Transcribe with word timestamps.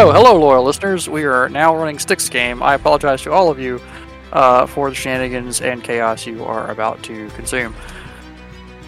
No, 0.00 0.12
hello, 0.12 0.34
loyal 0.40 0.64
listeners. 0.64 1.10
We 1.10 1.24
are 1.24 1.50
now 1.50 1.76
running 1.76 1.98
Sticks 1.98 2.30
game. 2.30 2.62
I 2.62 2.72
apologize 2.74 3.20
to 3.22 3.32
all 3.32 3.50
of 3.50 3.58
you 3.58 3.78
uh, 4.32 4.64
for 4.64 4.88
the 4.88 4.94
shenanigans 4.94 5.60
and 5.60 5.84
chaos 5.84 6.26
you 6.26 6.42
are 6.42 6.70
about 6.70 7.02
to 7.02 7.28
consume. 7.30 7.74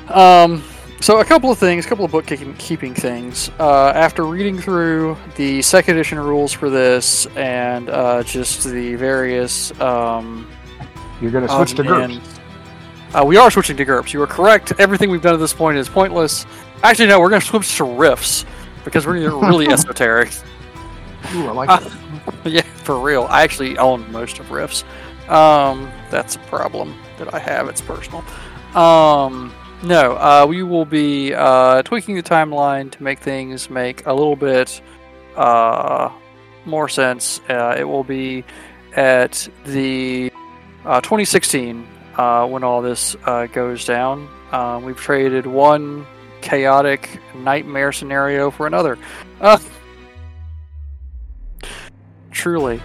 Um, 0.08 0.64
so 1.00 1.20
a 1.20 1.24
couple 1.24 1.50
of 1.50 1.58
things, 1.58 1.84
a 1.84 1.88
couple 1.90 2.06
of 2.06 2.12
bookkeeping 2.12 2.94
things. 2.94 3.50
Uh, 3.60 3.88
after 3.94 4.24
reading 4.24 4.58
through 4.58 5.18
the 5.36 5.60
second 5.60 5.96
edition 5.96 6.18
rules 6.18 6.50
for 6.50 6.70
this 6.70 7.26
and 7.36 7.90
uh, 7.90 8.22
just 8.22 8.64
the 8.64 8.94
various, 8.94 9.70
um, 9.82 10.48
You're 11.20 11.30
going 11.30 11.46
to 11.46 11.52
switch 11.54 11.74
to 11.74 11.82
um, 11.82 11.88
GURPS. 11.88 12.04
and- 12.16 13.14
Uh, 13.14 13.22
we 13.26 13.36
are 13.36 13.50
switching 13.50 13.76
to 13.76 13.84
GURPS. 13.84 14.14
You 14.14 14.22
are 14.22 14.26
correct. 14.26 14.72
Everything 14.78 15.10
we've 15.10 15.20
done 15.20 15.34
at 15.34 15.40
this 15.40 15.52
point 15.52 15.76
is 15.76 15.90
pointless. 15.90 16.46
Actually, 16.82 17.08
no, 17.08 17.20
we're 17.20 17.28
going 17.28 17.42
to 17.42 17.46
switch 17.46 17.76
to 17.76 17.84
Rifts 17.84 18.46
because 18.84 19.06
we're 19.06 19.28
really 19.46 19.68
esoteric. 19.72 20.30
Ooh, 21.34 21.48
I 21.48 21.52
like 21.52 21.70
Uh, 21.70 21.78
that. 21.80 21.92
yeah, 22.44 22.62
for 22.84 22.98
real. 22.98 23.26
I 23.30 23.42
actually 23.42 23.78
own 23.78 24.10
most 24.12 24.38
of 24.38 24.50
Rifts. 24.50 24.84
Um, 25.28 25.90
that's 26.10 26.36
a 26.36 26.40
problem 26.40 26.94
that 27.18 27.32
I 27.32 27.38
have. 27.38 27.68
It's 27.68 27.80
personal. 27.80 28.24
Um, 28.74 29.52
no, 29.82 30.12
uh, 30.12 30.46
we 30.48 30.62
will 30.62 30.84
be 30.84 31.32
uh, 31.34 31.82
tweaking 31.82 32.16
the 32.16 32.22
timeline 32.22 32.90
to 32.92 33.02
make 33.02 33.18
things 33.20 33.68
make 33.70 34.04
a 34.06 34.12
little 34.12 34.36
bit 34.36 34.80
uh, 35.36 36.10
more 36.64 36.88
sense. 36.88 37.40
Uh, 37.48 37.76
it 37.78 37.84
will 37.84 38.04
be 38.04 38.44
at 38.94 39.48
the 39.64 40.30
uh, 40.84 41.00
2016 41.00 41.86
uh, 42.16 42.46
when 42.46 42.62
all 42.64 42.82
this 42.82 43.16
uh, 43.24 43.46
goes 43.46 43.84
down. 43.84 44.28
Uh, 44.50 44.80
we've 44.82 44.98
traded 44.98 45.46
one 45.46 46.04
chaotic 46.42 47.20
nightmare 47.34 47.92
scenario 47.92 48.50
for 48.50 48.66
another. 48.66 48.98
Truly. 52.32 52.82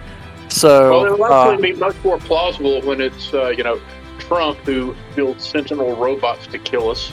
So, 0.48 0.90
Well, 0.90 1.04
it'll 1.14 1.24
uh, 1.24 1.56
be 1.56 1.72
much 1.74 1.96
more 2.04 2.18
plausible 2.18 2.80
when 2.82 3.00
it's 3.00 3.32
uh, 3.34 3.48
you 3.48 3.64
know 3.64 3.80
Trump 4.18 4.58
who 4.58 4.94
builds 5.14 5.46
Sentinel 5.46 5.96
robots 5.96 6.46
to 6.48 6.58
kill 6.58 6.90
us. 6.90 7.12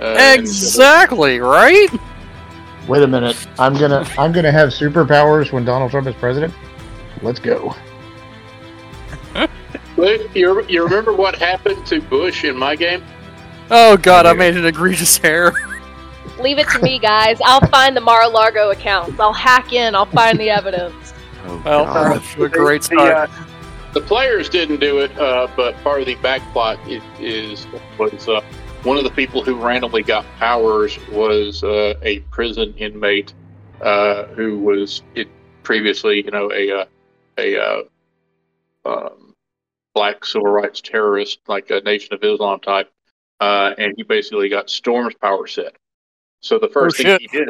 Uh, 0.00 0.14
and- 0.18 0.40
exactly 0.40 1.38
right. 1.40 1.88
Wait 2.88 3.02
a 3.02 3.06
minute. 3.06 3.36
I'm 3.58 3.74
gonna 3.74 4.04
I'm 4.18 4.32
gonna 4.32 4.50
have 4.50 4.70
superpowers 4.70 5.52
when 5.52 5.64
Donald 5.64 5.92
Trump 5.92 6.08
is 6.08 6.14
president. 6.16 6.52
Let's 7.22 7.38
go. 7.38 7.74
But 9.94 10.34
you, 10.34 10.64
you 10.68 10.82
remember 10.84 11.12
what 11.12 11.36
happened 11.36 11.86
to 11.86 12.00
Bush 12.00 12.44
in 12.44 12.56
my 12.56 12.74
game? 12.76 13.04
Oh 13.70 13.96
god, 13.96 14.26
I 14.26 14.32
made 14.32 14.56
an 14.56 14.64
egregious 14.64 15.22
error. 15.22 15.52
Leave 16.40 16.58
it 16.58 16.66
to 16.70 16.80
me, 16.80 16.98
guys. 16.98 17.38
I'll 17.44 17.66
find 17.68 17.96
the 17.96 18.00
Mar-a-Lago 18.00 18.70
accounts. 18.70 19.20
I'll 19.20 19.32
hack 19.34 19.72
in. 19.72 19.94
I'll 19.94 20.06
find 20.06 20.40
the 20.40 20.48
evidence. 20.50 21.12
Oh, 21.44 21.62
Well, 21.64 21.84
God. 21.84 22.16
that's 22.16 22.34
a 22.34 22.48
great 22.48 22.82
The, 22.82 22.86
start. 22.86 23.30
uh, 23.30 23.44
the 23.92 24.00
players 24.00 24.48
didn't 24.48 24.80
do 24.80 24.98
it, 25.00 25.16
uh, 25.18 25.48
but 25.56 25.76
part 25.82 26.00
of 26.00 26.06
the 26.06 26.16
backplot 26.16 26.78
is, 26.88 27.02
is 27.20 27.66
was 27.98 28.28
uh, 28.28 28.40
one 28.84 28.96
of 28.96 29.04
the 29.04 29.10
people 29.10 29.42
who 29.44 29.54
randomly 29.56 30.02
got 30.02 30.24
powers 30.38 30.98
was 31.10 31.62
uh, 31.62 31.94
a 32.02 32.20
prison 32.30 32.74
inmate 32.76 33.34
uh, 33.80 34.24
who 34.28 34.58
was 34.58 35.02
it 35.14 35.28
previously, 35.62 36.24
you 36.24 36.30
know, 36.30 36.50
a 36.52 36.70
uh, 36.80 36.84
a 37.38 37.56
uh, 37.60 37.82
um, 38.84 39.34
black 39.94 40.24
civil 40.24 40.48
rights 40.48 40.80
terrorist, 40.80 41.40
like 41.48 41.70
a 41.70 41.80
Nation 41.80 42.14
of 42.14 42.22
Islam 42.22 42.60
type, 42.60 42.90
uh, 43.40 43.74
and 43.78 43.94
he 43.96 44.02
basically 44.02 44.48
got 44.48 44.70
Storm's 44.70 45.14
power 45.14 45.46
set. 45.46 45.74
So 46.40 46.58
the 46.58 46.68
first 46.68 46.96
Oh, 46.98 47.02
thing 47.02 47.06
shit. 47.06 47.20
he 47.20 47.26
did, 47.28 47.48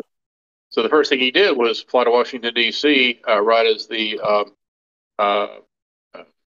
so 0.73 0.83
the 0.83 0.89
first 0.89 1.11
thing 1.11 1.21
he 1.21 1.31
did 1.31 1.57
was 1.57 1.83
fly 1.83 2.05
to 2.05 2.11
Washington 2.11 2.53
D.C. 2.55 3.21
Uh, 3.29 3.41
right 3.41 3.67
as 3.67 3.87
the 3.87 4.19
um, 4.21 4.53
uh, 5.19 5.47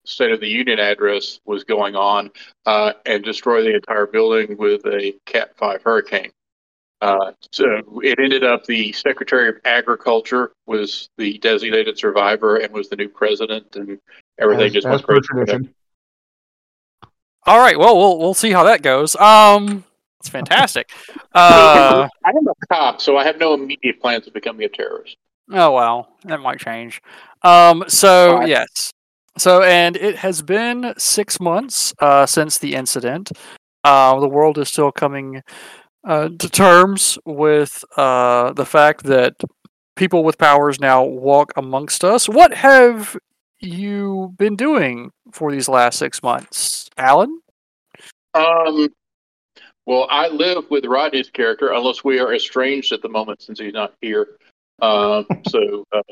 State 0.05 0.31
of 0.31 0.41
the 0.41 0.49
Union 0.49 0.79
address 0.79 1.41
was 1.47 1.65
going 1.65 1.97
on 1.97 2.31
uh, 2.67 2.93
and 3.07 3.25
destroy 3.25 3.63
the 3.63 3.75
entire 3.75 4.07
building 4.07 4.57
with 4.57 4.85
a 4.87 5.15
Cat 5.27 5.57
5 5.57 5.83
hurricane. 5.83 6.31
Uh, 7.01 7.33
so 7.51 8.01
it 8.03 8.19
ended 8.19 8.45
up 8.45 8.65
the 8.65 8.93
Secretary 8.93 9.49
of 9.49 9.57
Agriculture 9.65 10.53
was 10.67 11.09
the 11.17 11.39
designated 11.39 11.99
survivor 11.99 12.57
and 12.57 12.75
was 12.75 12.91
the 12.91 12.97
new 12.97 13.09
president, 13.09 13.75
and 13.75 13.99
everything 14.39 14.67
as, 14.67 14.73
just 14.73 14.87
as 14.87 14.91
went 14.91 15.07
per 15.07 15.15
crazy. 15.15 15.29
for 15.29 15.47
them. 15.47 15.47
tradition. 15.47 15.75
All 17.47 17.59
right, 17.59 17.79
well, 17.79 17.97
we'll 17.97 18.19
we'll 18.19 18.35
see 18.35 18.51
how 18.51 18.65
that 18.65 18.83
goes. 18.83 19.17
Um, 19.17 19.85
it's 20.21 20.29
fantastic. 20.29 20.91
Uh, 21.35 22.09
I 22.25 22.29
am 22.29 22.47
a 22.47 22.67
cop, 22.73 23.01
so 23.01 23.17
I 23.17 23.25
have 23.25 23.39
no 23.39 23.55
immediate 23.55 24.01
plans 24.01 24.27
of 24.27 24.35
becoming 24.35 24.65
a 24.65 24.69
terrorist. 24.69 25.17
oh 25.51 25.73
well, 25.73 26.09
that 26.25 26.41
might 26.41 26.61
change. 26.61 27.03
Um, 27.43 27.85
so 27.89 28.43
yes, 28.45 28.93
so 29.39 29.63
and 29.63 29.97
it 29.97 30.17
has 30.17 30.43
been 30.43 30.95
six 30.99 31.41
months 31.41 31.95
uh, 32.01 32.27
since 32.27 32.59
the 32.59 32.75
incident. 32.75 33.33
Uh, 33.83 34.21
the 34.21 34.29
world 34.29 34.59
is 34.59 34.69
still 34.69 34.93
coming 34.93 35.43
uh, 36.05 36.29
to 36.39 36.49
terms 36.51 37.19
with 37.25 37.83
uh, 37.97 38.53
the 38.53 38.67
fact 38.67 39.05
that 39.05 39.35
people 39.97 40.23
with 40.23 40.39
powers 40.39 40.79
now 40.81 41.03
walk 41.03 41.53
amongst 41.57 42.05
us. 42.05 42.29
What 42.29 42.53
have 42.55 43.17
you 43.61 44.35
been 44.37 44.57
doing 44.57 45.11
for 45.33 45.51
these 45.51 45.69
last 45.69 45.99
six 45.99 46.23
months, 46.23 46.89
Alan? 46.99 47.41
Um, 48.35 48.89
well, 49.91 50.07
I 50.09 50.29
live 50.29 50.71
with 50.71 50.85
Rodney's 50.85 51.31
character, 51.31 51.73
unless 51.73 52.05
we 52.05 52.21
are 52.21 52.33
estranged 52.33 52.93
at 52.93 53.03
the 53.03 53.09
moment 53.09 53.43
since 53.43 53.59
he's 53.59 53.73
not 53.73 53.93
here. 54.01 54.29
Um, 54.81 55.27
so 55.49 55.85
uh, 55.93 56.03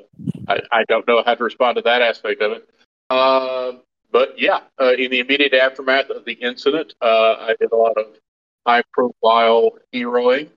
I, 0.49 0.61
I 0.73 0.85
don't 0.89 1.07
know 1.07 1.23
how 1.25 1.37
to 1.37 1.45
respond 1.45 1.77
to 1.77 1.83
that 1.83 2.03
aspect 2.03 2.43
of 2.43 2.51
it. 2.51 2.69
Um, 3.09 3.83
but 4.11 4.35
yeah, 4.37 4.63
uh, 4.81 4.95
in 4.95 5.13
the 5.13 5.21
immediate 5.21 5.55
aftermath 5.55 6.11
of 6.11 6.25
the 6.25 6.33
incident, 6.33 6.95
uh, 7.01 7.35
I 7.39 7.55
did 7.61 7.71
a 7.71 7.77
lot 7.77 7.97
of 7.97 8.07
high-profile 8.67 9.79
heroing. 9.95 10.49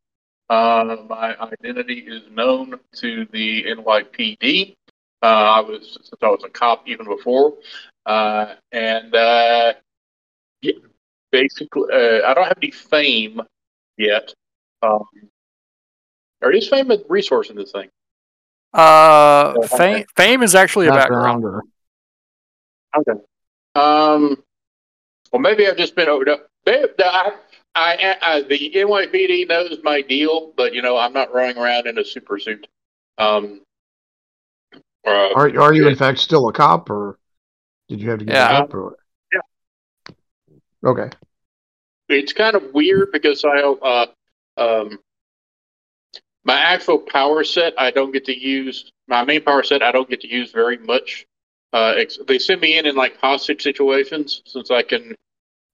Uh, 0.49 0.97
my 1.07 1.37
identity 1.39 1.99
is 1.99 2.23
known 2.31 2.79
to 2.95 3.27
the 3.31 3.65
NYPD. 3.65 4.73
Uh, 5.21 5.25
I 5.27 5.59
was 5.59 5.91
since 5.91 6.23
I 6.23 6.27
was 6.27 6.43
a 6.43 6.49
cop 6.49 6.87
even 6.87 7.05
before, 7.05 7.53
uh, 8.07 8.55
and 8.71 9.13
uh, 9.13 9.73
yeah, 10.63 10.73
basically, 11.31 11.83
uh, 11.91 12.27
I 12.27 12.33
don't 12.33 12.45
have 12.47 12.57
any 12.61 12.71
fame 12.71 13.41
yet. 13.97 14.33
Um, 14.81 15.03
or 16.41 16.51
is 16.51 16.67
fame 16.67 16.89
a 16.91 16.97
resource 17.09 17.49
in 17.49 17.55
this 17.55 17.71
thing? 17.71 17.89
Uh, 18.73 19.53
Okay. 19.57 19.77
fame, 19.77 20.05
fame 20.15 20.43
is 20.43 20.55
actually 20.55 20.87
a 20.87 20.91
background. 20.91 21.43
Backgrounder. 21.43 21.59
Okay. 22.97 23.21
Um. 23.75 24.43
Well, 25.31 25.41
maybe 25.41 25.67
I've 25.67 25.77
just 25.77 25.95
been 25.95 26.09
overdone. 26.09 26.39
Maybe- 26.65 26.87
I, 26.99 27.31
I, 27.73 28.15
I, 28.21 28.41
the 28.41 28.71
NYPD 28.75 29.47
knows 29.47 29.77
my 29.83 30.01
deal, 30.01 30.51
but 30.57 30.73
you 30.73 30.81
know, 30.81 30.97
I'm 30.97 31.13
not 31.13 31.33
running 31.33 31.57
around 31.57 31.87
in 31.87 31.97
a 31.97 32.03
super 32.03 32.37
suit. 32.37 32.67
Um. 33.17 33.61
Uh, 35.05 35.29
Are 35.35 35.59
are 35.59 35.73
you 35.73 35.87
in 35.87 35.95
fact 35.95 36.19
still 36.19 36.47
a 36.49 36.53
cop, 36.53 36.89
or 36.89 37.17
did 37.87 38.01
you 38.01 38.09
have 38.09 38.19
to 38.19 38.25
get 38.25 38.35
Yeah. 38.35 38.59
up? 38.59 38.73
Or... 38.73 38.97
Yeah. 40.83 40.89
Okay. 40.89 41.09
it's 42.09 42.33
kind 42.33 42.55
of 42.55 42.73
weird 42.73 43.11
because 43.11 43.43
I 43.45 43.61
uh 43.61 44.05
um 44.57 44.99
my 46.43 46.59
actual 46.59 46.99
power 46.99 47.43
set 47.43 47.73
I 47.77 47.91
don't 47.91 48.11
get 48.11 48.25
to 48.25 48.37
use 48.37 48.91
my 49.07 49.23
main 49.23 49.43
power 49.43 49.63
set 49.63 49.83
I 49.83 49.91
don't 49.91 50.09
get 50.09 50.21
to 50.21 50.27
use 50.29 50.51
very 50.51 50.77
much. 50.77 51.25
Uh, 51.73 51.93
ex- 51.97 52.19
they 52.27 52.37
send 52.37 52.59
me 52.61 52.77
in 52.77 52.85
in 52.85 52.95
like 52.95 53.17
hostage 53.17 53.61
situations 53.63 54.41
since 54.45 54.71
I 54.71 54.81
can 54.81 55.15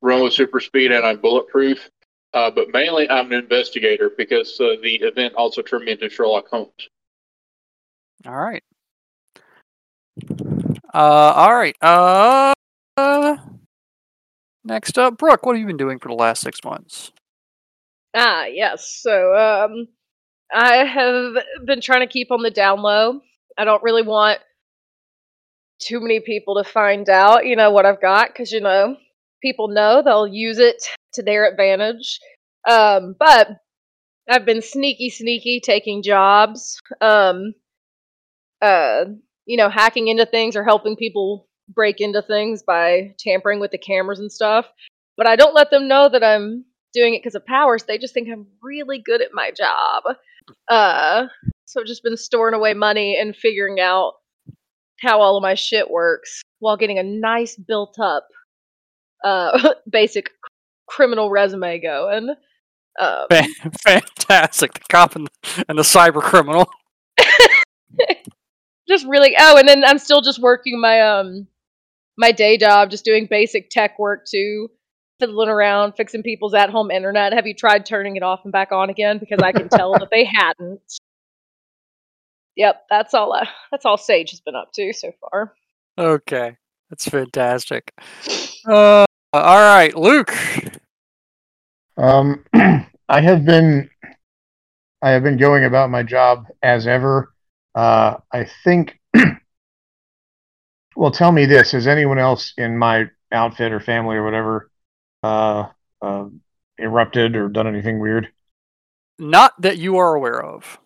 run 0.02 0.22
with 0.24 0.34
super 0.34 0.60
speed 0.60 0.92
and 0.92 1.06
I'm 1.06 1.20
bulletproof. 1.20 1.90
Uh, 2.34 2.52
but 2.52 2.72
mainly 2.72 3.10
I'm 3.10 3.28
an 3.32 3.40
investigator 3.40 4.12
because 4.16 4.60
uh, 4.60 4.76
the 4.84 4.96
event 4.96 5.34
also 5.36 5.62
turned 5.64 5.86
me 5.86 5.94
into 5.94 6.10
Sherlock 6.10 6.48
Holmes. 6.50 6.90
All 8.28 8.36
right. 8.36 8.64
Uh, 10.94 11.34
all 11.36 11.56
right. 11.56 11.76
Uh, 11.82 12.54
uh, 12.98 13.38
next 14.68 14.98
up, 14.98 15.18
Brooke. 15.18 15.46
What 15.46 15.56
have 15.56 15.62
you 15.62 15.68
been 15.68 15.78
doing 15.78 16.00
for 16.00 16.10
the 16.10 16.16
last 16.16 16.42
six 16.42 16.64
months? 16.64 17.12
Ah, 18.16 18.46
yes. 18.46 19.00
So, 19.02 19.36
um, 19.36 19.88
I 20.54 20.78
have 20.86 21.34
been 21.66 21.82
trying 21.82 22.02
to 22.02 22.12
keep 22.12 22.32
on 22.32 22.42
the 22.42 22.52
down 22.52 22.82
low. 22.82 23.22
I 23.58 23.66
don't 23.66 23.84
really 23.84 24.04
want 24.04 24.40
too 25.80 26.00
many 26.00 26.20
people 26.20 26.56
to 26.56 26.70
find 26.70 27.08
out, 27.10 27.46
you 27.46 27.56
know, 27.56 27.72
what 27.72 27.86
I've 27.86 28.02
got, 28.02 28.30
because, 28.30 28.52
you 28.52 28.62
know, 28.62 28.98
people 29.42 29.68
know 29.68 30.02
they'll 30.04 30.28
use 30.28 30.58
it 30.58 30.84
to 31.14 31.24
their 31.24 31.50
advantage. 31.50 32.20
Um, 32.68 33.16
but 33.18 33.50
I've 34.30 34.46
been 34.46 34.62
sneaky, 34.62 35.10
sneaky 35.10 35.62
taking 35.64 36.04
jobs, 36.04 36.82
um, 37.02 37.54
uh, 38.62 39.06
you 39.46 39.58
know, 39.58 39.70
hacking 39.70 40.08
into 40.08 40.26
things 40.26 40.56
or 40.56 40.64
helping 40.64 40.96
people 40.96 41.47
break 41.70 42.00
into 42.02 42.22
things 42.22 42.64
by 42.64 43.14
tampering 43.20 43.60
with 43.60 43.72
the 43.72 43.78
cameras 43.78 44.20
and 44.20 44.32
stuff. 44.32 44.66
But 45.18 45.28
I 45.28 45.36
don't 45.36 45.56
let 45.56 45.72
them 45.72 45.88
know 45.88 46.10
that 46.10 46.24
I'm 46.24 46.66
doing 46.94 47.14
it 47.16 47.20
because 47.24 47.36
of 47.36 47.46
powers. 47.46 47.84
They 47.84 47.98
just 47.98 48.14
think 48.14 48.30
I'm 48.30 48.48
really 48.62 49.00
good 49.00 49.22
at 49.22 49.30
my 49.34 49.52
job. 49.52 50.04
Uh, 50.70 51.28
So 51.66 51.82
I've 51.82 51.88
just 51.88 52.04
been 52.04 52.16
storing 52.18 52.54
away 52.56 52.74
money 52.74 53.18
and 53.20 53.36
figuring 53.36 53.80
out 53.80 54.14
how 55.02 55.20
all 55.22 55.36
of 55.38 55.44
my 55.44 55.54
shit 55.54 55.90
works 55.92 56.42
while 56.60 56.78
getting 56.78 56.98
a 56.98 57.04
nice 57.04 57.56
built 57.56 58.00
up 58.00 58.28
uh 59.24 59.74
basic 59.90 60.30
criminal 60.88 61.30
resume 61.30 61.80
going. 61.80 62.30
Um, 63.00 63.26
Fantastic. 63.84 64.74
The 64.74 64.80
cop 64.90 65.16
and, 65.16 65.28
and 65.68 65.78
the 65.78 65.84
cyber 65.84 66.22
criminal. 66.22 66.68
just 68.88 69.06
really 69.06 69.36
oh 69.38 69.58
and 69.58 69.68
then 69.68 69.84
i'm 69.84 69.98
still 69.98 70.22
just 70.22 70.40
working 70.40 70.80
my 70.80 71.02
um 71.02 71.46
my 72.18 72.32
day 72.32 72.58
job 72.58 72.90
just 72.90 73.06
doing 73.06 73.28
basic 73.30 73.70
tech 73.70 73.98
work 74.00 74.26
too 74.26 74.70
fiddling 75.20 75.50
around 75.50 75.94
fixing 75.94 76.24
people's 76.24 76.54
at 76.54 76.70
home 76.70 76.92
internet 76.92 77.34
have 77.34 77.48
you 77.48 77.54
tried 77.54 77.86
turning 77.86 78.16
it 78.16 78.24
off 78.24 78.42
and 78.44 78.52
back 78.52 78.72
on 78.72 78.90
again 78.90 79.18
because 79.18 79.40
i 79.42 79.52
can 79.52 79.70
tell 79.70 79.94
that 79.94 80.10
they 80.12 80.24
hadn't 80.34 80.82
yep 82.56 82.84
that's 82.90 83.14
all 83.14 83.34
uh, 83.34 83.46
that's 83.72 83.86
all 83.86 83.98
sage 83.98 84.32
has 84.32 84.42
been 84.42 84.56
up 84.56 84.72
to 84.74 84.94
so 84.94 85.12
far 85.22 85.54
Okay. 85.98 86.56
That's 86.90 87.08
fantastic. 87.10 87.92
Uh, 88.66 89.06
all 89.34 89.58
right, 89.58 89.96
Luke. 89.96 90.34
Um, 91.98 92.46
I 92.54 93.22
have 93.22 93.46
been, 93.46 93.90
I 95.02 95.10
have 95.12 95.24
been 95.24 95.38
going 95.38 95.66
about 95.66 95.90
my 95.90 96.04
job 96.04 96.46
as 96.62 96.88
ever. 96.88 97.34
Uh, 97.76 98.18
I 98.32 98.48
think. 98.64 99.00
well, 100.98 101.12
tell 101.12 101.32
me 101.32 101.46
this: 101.46 101.72
Has 101.72 101.86
anyone 101.86 102.18
else 102.18 102.54
in 102.58 102.76
my 102.76 103.06
outfit 103.32 103.72
or 103.72 103.80
family 103.80 104.16
or 104.16 104.26
whatever 104.26 104.72
uh, 105.22 105.68
uh, 106.02 106.26
erupted 106.80 107.36
or 107.36 107.50
done 107.50 107.68
anything 107.68 108.00
weird? 108.00 108.30
Not 109.20 109.54
that 109.62 109.78
you 109.78 109.98
are 109.98 110.16
aware 110.16 110.44
of. 110.44 110.80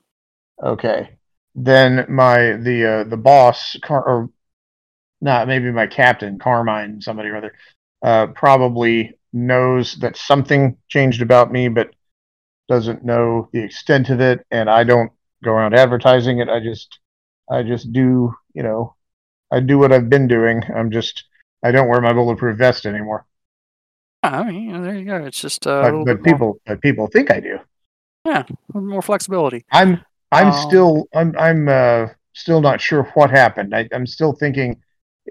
Okay, 0.61 1.11
then 1.55 2.05
my 2.09 2.57
the 2.57 2.85
uh, 2.85 3.03
the 3.05 3.15
boss, 3.15 3.77
Car- 3.81 4.03
or 4.03 4.29
not 5.21 5.47
maybe 5.47 5.71
my 5.71 5.87
captain, 5.87 6.37
Carmine, 6.39 6.99
somebody 6.99 7.29
or 7.29 7.37
other, 7.37 7.53
uh, 8.03 8.27
probably 8.35 9.17
knows 9.31 9.95
that 9.99 10.17
something 10.17 10.75
changed 10.89 11.21
about 11.21 11.53
me, 11.53 11.69
but 11.69 11.91
doesn't 12.67 13.05
know 13.05 13.47
the 13.53 13.63
extent 13.63 14.09
of 14.09 14.19
it, 14.19 14.45
and 14.51 14.69
I 14.69 14.83
don't 14.83 15.13
go 15.41 15.51
around 15.51 15.73
advertising 15.73 16.39
it. 16.39 16.49
I 16.49 16.59
just 16.59 16.99
I 17.49 17.63
just 17.63 17.93
do 17.93 18.33
you 18.53 18.63
know 18.63 18.95
I 19.51 19.59
do 19.59 19.77
what 19.77 19.91
I've 19.91 20.09
been 20.09 20.27
doing. 20.27 20.63
I'm 20.73 20.91
just 20.91 21.25
I 21.63 21.71
don't 21.71 21.87
wear 21.87 22.01
my 22.01 22.13
bulletproof 22.13 22.57
vest 22.57 22.85
anymore. 22.85 23.25
I 24.23 24.43
mean, 24.43 24.81
there 24.83 24.95
you 24.95 25.05
go. 25.05 25.17
It's 25.25 25.41
just 25.41 25.65
uh, 25.67 25.81
but, 25.81 25.91
but 25.91 26.05
bit 26.05 26.15
more- 26.17 26.23
people 26.23 26.61
but 26.65 26.81
people 26.81 27.07
think 27.07 27.31
I 27.31 27.39
do. 27.39 27.59
Yeah, 28.25 28.43
more 28.73 29.01
flexibility. 29.01 29.65
I'm 29.71 30.03
I'm 30.31 30.47
Um, 30.47 30.69
still 30.69 31.07
I'm 31.13 31.35
I'm 31.37 31.67
uh, 31.67 32.07
still 32.33 32.61
not 32.61 32.79
sure 32.79 33.03
what 33.15 33.31
happened. 33.31 33.75
I, 33.75 33.89
I'm 33.91 34.05
still 34.05 34.33
thinking, 34.33 34.79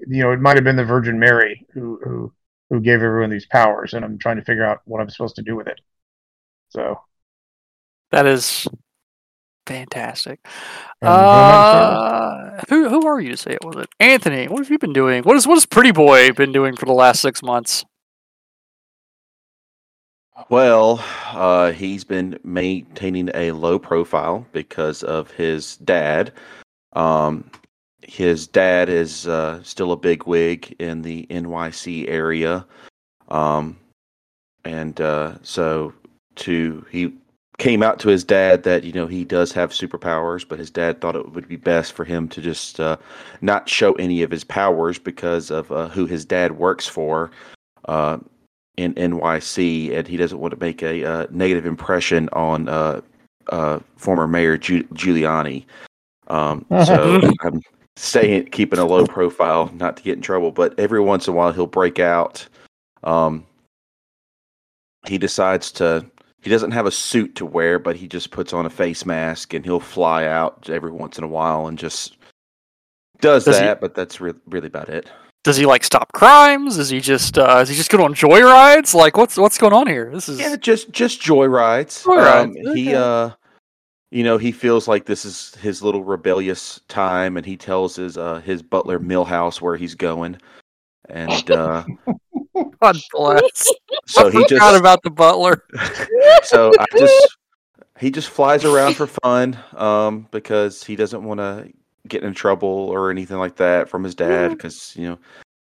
you 0.08 0.22
know, 0.22 0.32
it 0.32 0.40
might 0.40 0.56
have 0.56 0.64
been 0.64 0.76
the 0.76 0.84
Virgin 0.84 1.18
Mary 1.18 1.66
who 1.72 2.00
who 2.02 2.32
who 2.68 2.80
gave 2.80 3.02
everyone 3.02 3.30
these 3.30 3.46
powers, 3.46 3.94
and 3.94 4.04
I'm 4.04 4.18
trying 4.18 4.36
to 4.36 4.44
figure 4.44 4.64
out 4.64 4.80
what 4.86 5.00
I'm 5.00 5.08
supposed 5.08 5.36
to 5.36 5.42
do 5.42 5.54
with 5.56 5.68
it. 5.68 5.80
So 6.70 7.00
That 8.10 8.26
is 8.26 8.66
fantastic. 9.66 10.40
who 11.00 11.06
am 11.06 11.12
I 11.12 11.20
to 11.56 11.70
say 11.72 12.60
Uh, 12.60 12.64
who 12.68 12.88
who 12.88 13.06
are 13.06 13.20
you 13.20 13.30
to 13.30 13.36
say 13.36 13.52
it 13.52 13.64
was 13.64 13.76
it? 13.76 13.88
Anthony, 14.00 14.48
what 14.48 14.58
have 14.58 14.70
you 14.70 14.78
been 14.78 14.92
doing? 14.92 15.22
What 15.24 15.36
is 15.36 15.46
what 15.46 15.54
has 15.54 15.66
Pretty 15.66 15.92
Boy 15.92 16.32
been 16.32 16.52
doing 16.52 16.76
for 16.76 16.86
the 16.86 16.92
last 16.92 17.20
six 17.20 17.42
months? 17.42 17.84
Well, 20.48 21.04
uh, 21.32 21.72
he's 21.72 22.02
been 22.04 22.38
maintaining 22.44 23.30
a 23.34 23.52
low 23.52 23.78
profile 23.78 24.46
because 24.52 25.02
of 25.02 25.30
his 25.32 25.76
dad. 25.78 26.32
Um, 26.94 27.50
his 28.02 28.46
dad 28.46 28.88
is 28.88 29.28
uh, 29.28 29.62
still 29.62 29.92
a 29.92 29.96
big 29.96 30.26
wig 30.26 30.74
in 30.78 31.02
the 31.02 31.26
NYC 31.30 32.08
area, 32.08 32.66
um, 33.28 33.76
and 34.64 35.00
uh, 35.00 35.34
so 35.42 35.92
to 36.36 36.84
he 36.90 37.12
came 37.60 37.82
out 37.82 38.00
to 38.00 38.08
his 38.08 38.24
dad 38.24 38.64
that 38.64 38.82
you 38.84 38.92
know 38.92 39.06
he 39.06 39.24
does 39.24 39.52
have 39.52 39.70
superpowers, 39.70 40.48
but 40.48 40.58
his 40.58 40.70
dad 40.70 41.00
thought 41.00 41.14
it 41.14 41.32
would 41.32 41.46
be 41.46 41.56
best 41.56 41.92
for 41.92 42.04
him 42.04 42.26
to 42.30 42.40
just 42.40 42.80
uh, 42.80 42.96
not 43.42 43.68
show 43.68 43.92
any 43.94 44.22
of 44.22 44.30
his 44.30 44.42
powers 44.42 44.98
because 44.98 45.50
of 45.50 45.70
uh, 45.70 45.88
who 45.88 46.06
his 46.06 46.24
dad 46.24 46.58
works 46.58 46.88
for. 46.88 47.30
Uh, 47.84 48.18
in 48.76 48.94
NYC, 48.94 49.94
and 49.94 50.08
he 50.08 50.16
doesn't 50.16 50.38
want 50.38 50.52
to 50.52 50.60
make 50.60 50.82
a 50.82 51.04
uh, 51.04 51.26
negative 51.30 51.66
impression 51.66 52.30
on 52.32 52.68
uh, 52.68 53.00
uh, 53.48 53.78
former 53.96 54.26
Mayor 54.26 54.56
Giu- 54.56 54.88
Giuliani. 54.94 55.66
Um, 56.28 56.64
so 56.86 57.20
I'm 57.42 57.60
staying, 57.96 58.46
keeping 58.46 58.78
a 58.78 58.86
low 58.86 59.06
profile, 59.06 59.70
not 59.74 59.98
to 59.98 60.02
get 60.02 60.16
in 60.16 60.22
trouble. 60.22 60.50
But 60.50 60.78
every 60.78 61.00
once 61.00 61.26
in 61.26 61.34
a 61.34 61.36
while, 61.36 61.52
he'll 61.52 61.66
break 61.66 61.98
out. 61.98 62.46
Um, 63.04 63.44
he 65.06 65.18
decides 65.18 65.72
to. 65.72 66.06
He 66.42 66.50
doesn't 66.50 66.70
have 66.70 66.86
a 66.86 66.90
suit 66.90 67.34
to 67.36 67.46
wear, 67.46 67.78
but 67.78 67.96
he 67.96 68.08
just 68.08 68.30
puts 68.30 68.52
on 68.52 68.64
a 68.66 68.70
face 68.70 69.04
mask, 69.04 69.52
and 69.54 69.64
he'll 69.64 69.80
fly 69.80 70.24
out 70.26 70.70
every 70.70 70.90
once 70.90 71.18
in 71.18 71.24
a 71.24 71.28
while 71.28 71.66
and 71.66 71.78
just 71.78 72.16
does, 73.20 73.44
Does 73.44 73.58
he- 73.58 73.64
that. 73.64 73.80
But 73.80 73.94
that's 73.94 74.20
re- 74.20 74.32
really 74.46 74.68
about 74.68 74.88
it. 74.88 75.10
Does 75.42 75.56
he 75.56 75.64
like 75.64 75.84
stop 75.84 76.12
crimes? 76.12 76.76
Is 76.76 76.90
he 76.90 77.00
just 77.00 77.38
uh, 77.38 77.60
is 77.62 77.70
he 77.70 77.74
just 77.74 77.90
good 77.90 78.00
on 78.00 78.14
joyrides? 78.14 78.92
Like 78.94 79.16
what's 79.16 79.38
what's 79.38 79.56
going 79.56 79.72
on 79.72 79.86
here? 79.86 80.10
This 80.12 80.28
is 80.28 80.38
Yeah, 80.38 80.56
just 80.56 80.90
just 80.92 81.20
joyrides. 81.22 82.04
Joyrides, 82.04 82.42
Um, 82.66 82.76
He 82.76 82.88
okay. 82.88 82.94
uh 82.94 83.30
you 84.10 84.22
know, 84.24 84.36
he 84.36 84.52
feels 84.52 84.86
like 84.88 85.06
this 85.06 85.24
is 85.24 85.54
his 85.54 85.82
little 85.82 86.04
rebellious 86.04 86.80
time 86.88 87.38
and 87.38 87.46
he 87.46 87.56
tells 87.56 87.96
his 87.96 88.18
uh 88.18 88.40
his 88.40 88.60
butler 88.62 89.00
Millhouse 89.00 89.62
where 89.62 89.76
he's 89.76 89.94
going. 89.94 90.36
And 91.08 91.50
uh 91.50 91.84
God 92.82 92.96
bless. 93.12 93.72
so 94.06 94.30
he 94.30 94.38
Forgot 94.38 94.48
just 94.48 94.80
about 94.80 95.02
the 95.02 95.10
butler. 95.10 95.64
so 96.42 96.72
I 96.78 96.84
just 96.98 97.36
he 97.98 98.10
just 98.10 98.28
flies 98.28 98.64
around 98.64 98.94
for 98.94 99.06
fun 99.06 99.58
um 99.76 100.26
because 100.30 100.82
he 100.82 100.96
doesn't 100.96 101.22
want 101.22 101.38
to 101.38 101.70
get 102.08 102.24
in 102.24 102.32
trouble 102.32 102.68
or 102.68 103.10
anything 103.10 103.36
like 103.36 103.56
that 103.56 103.88
from 103.88 104.02
his 104.02 104.14
dad 104.14 104.50
because 104.50 104.96
you 104.96 105.06
know 105.06 105.18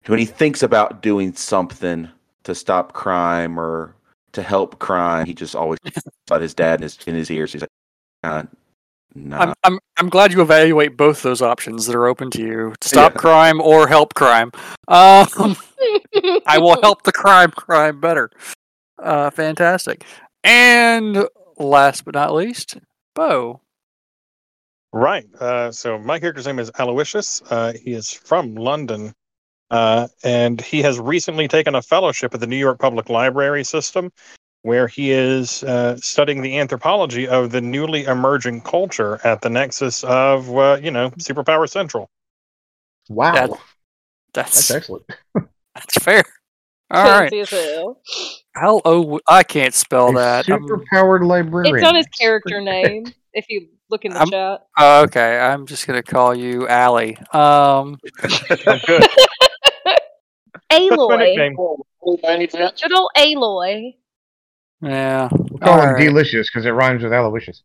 when 0.06 0.20
he 0.20 0.26
thinks 0.26 0.64
about 0.64 1.02
doing 1.02 1.34
something 1.34 2.08
to 2.44 2.56
stop 2.56 2.94
crime 2.94 3.60
or 3.60 3.94
to 4.32 4.42
help 4.42 4.80
crime 4.80 5.26
he 5.26 5.34
just 5.34 5.54
always 5.56 5.78
thought 6.26 6.42
his 6.42 6.54
dad 6.54 6.80
in 6.80 6.84
his, 6.84 6.98
in 7.06 7.14
his 7.14 7.30
ears 7.30 7.52
he's 7.52 7.62
like 8.24 8.48
nah. 9.16 9.40
I'm, 9.40 9.54
I'm 9.64 9.80
I'm 9.98 10.10
glad 10.10 10.34
you 10.34 10.42
evaluate 10.42 10.98
both 10.98 11.22
those 11.24 11.42
options 11.42 11.86
that 11.86 11.96
are 11.96 12.08
open 12.08 12.30
to 12.32 12.42
you: 12.42 12.74
to 12.80 12.88
stop 12.90 13.14
Yeah. 13.14 13.20
crime 13.20 13.62
or 13.62 13.88
help 13.88 14.14
crime. 14.14 14.52
Um, 14.88 15.56
I 16.46 16.58
will 16.60 16.82
help 16.82 17.04
the 17.04 17.12
crime 17.12 17.52
crime 17.52 18.00
better. 18.00 18.30
Uh, 19.00 19.30
fantastic. 19.30 20.06
And 20.44 21.28
last 21.58 22.06
but 22.06 22.16
not 22.16 22.34
least, 22.34 22.78
Bo. 23.16 23.62
Right. 24.92 25.26
Uh, 25.40 25.72
so 25.72 25.98
my 25.98 26.20
character's 26.20 26.46
name 26.46 26.60
is 26.60 26.72
Aloysius. 26.78 27.42
Uh, 27.50 27.74
he 27.74 27.94
is 27.94 28.12
from 28.12 28.54
London, 28.56 29.14
uh, 29.72 30.08
and 30.24 30.62
he 30.62 30.82
has 30.84 31.00
recently 31.00 31.48
taken 31.48 31.74
a 31.76 31.82
fellowship 31.82 32.34
at 32.34 32.40
the 32.40 32.48
New 32.48 32.58
York 32.58 32.78
Public 32.80 33.10
Library 33.10 33.64
System, 33.64 34.12
where 34.64 34.88
he 34.88 35.12
is 35.12 35.64
uh, 35.64 35.96
studying 35.98 36.42
the 36.42 36.58
anthropology 36.58 37.28
of 37.28 37.52
the 37.52 37.62
newly 37.62 38.06
emerging 38.06 38.62
culture 38.62 39.20
at 39.24 39.42
the 39.42 39.50
nexus 39.50 40.04
of, 40.06 40.50
uh, 40.58 40.78
you 40.82 40.90
know, 40.92 41.10
Superpower 41.12 41.70
Central. 41.70 42.10
wow, 43.10 43.34
That- 43.34 43.50
that's 44.34 44.68
That's 44.68 44.72
excellent. 44.72 45.06
that's 45.76 45.96
fair. 46.04 46.24
All 46.90 47.04
right. 47.04 47.30
Fancy 47.30 47.40
as 47.42 47.50
hell. 47.50 48.02
L 48.62 48.82
O. 48.86 49.20
I 49.28 49.44
can't 49.44 49.74
spell 49.74 50.10
A 50.10 50.14
that. 50.14 50.50
I'm- 50.50 50.66
librarian. 51.28 51.76
It's 51.76 51.86
on 51.86 51.96
his 51.96 52.08
character 52.08 52.60
name. 52.74 53.06
If 53.34 53.46
you 53.50 53.68
look 53.90 54.06
in 54.06 54.12
the 54.14 54.20
I'm- 54.20 54.30
chat. 54.30 54.66
uh, 54.80 55.02
okay, 55.08 55.40
I'm 55.40 55.66
just 55.66 55.86
gonna 55.88 56.02
call 56.04 56.34
you 56.36 56.68
Allie. 56.68 57.18
Um, 57.32 57.98
Good. 58.22 59.04
Aloy. 60.72 61.18
nickname. 61.20 61.56
By 62.22 62.34
any 62.34 62.48
chance? 62.48 62.82
Good 62.82 62.94
old 62.94 63.12
Aloy. 63.18 63.96
Yeah. 64.84 65.30
We'll 65.32 65.60
call 65.60 65.74
All 65.80 65.82
him 65.88 65.94
right. 65.96 66.04
delicious 66.04 66.50
because 66.50 66.66
it 66.66 66.72
rhymes 66.72 67.04
with 67.04 67.14
Aloysius. 67.14 67.64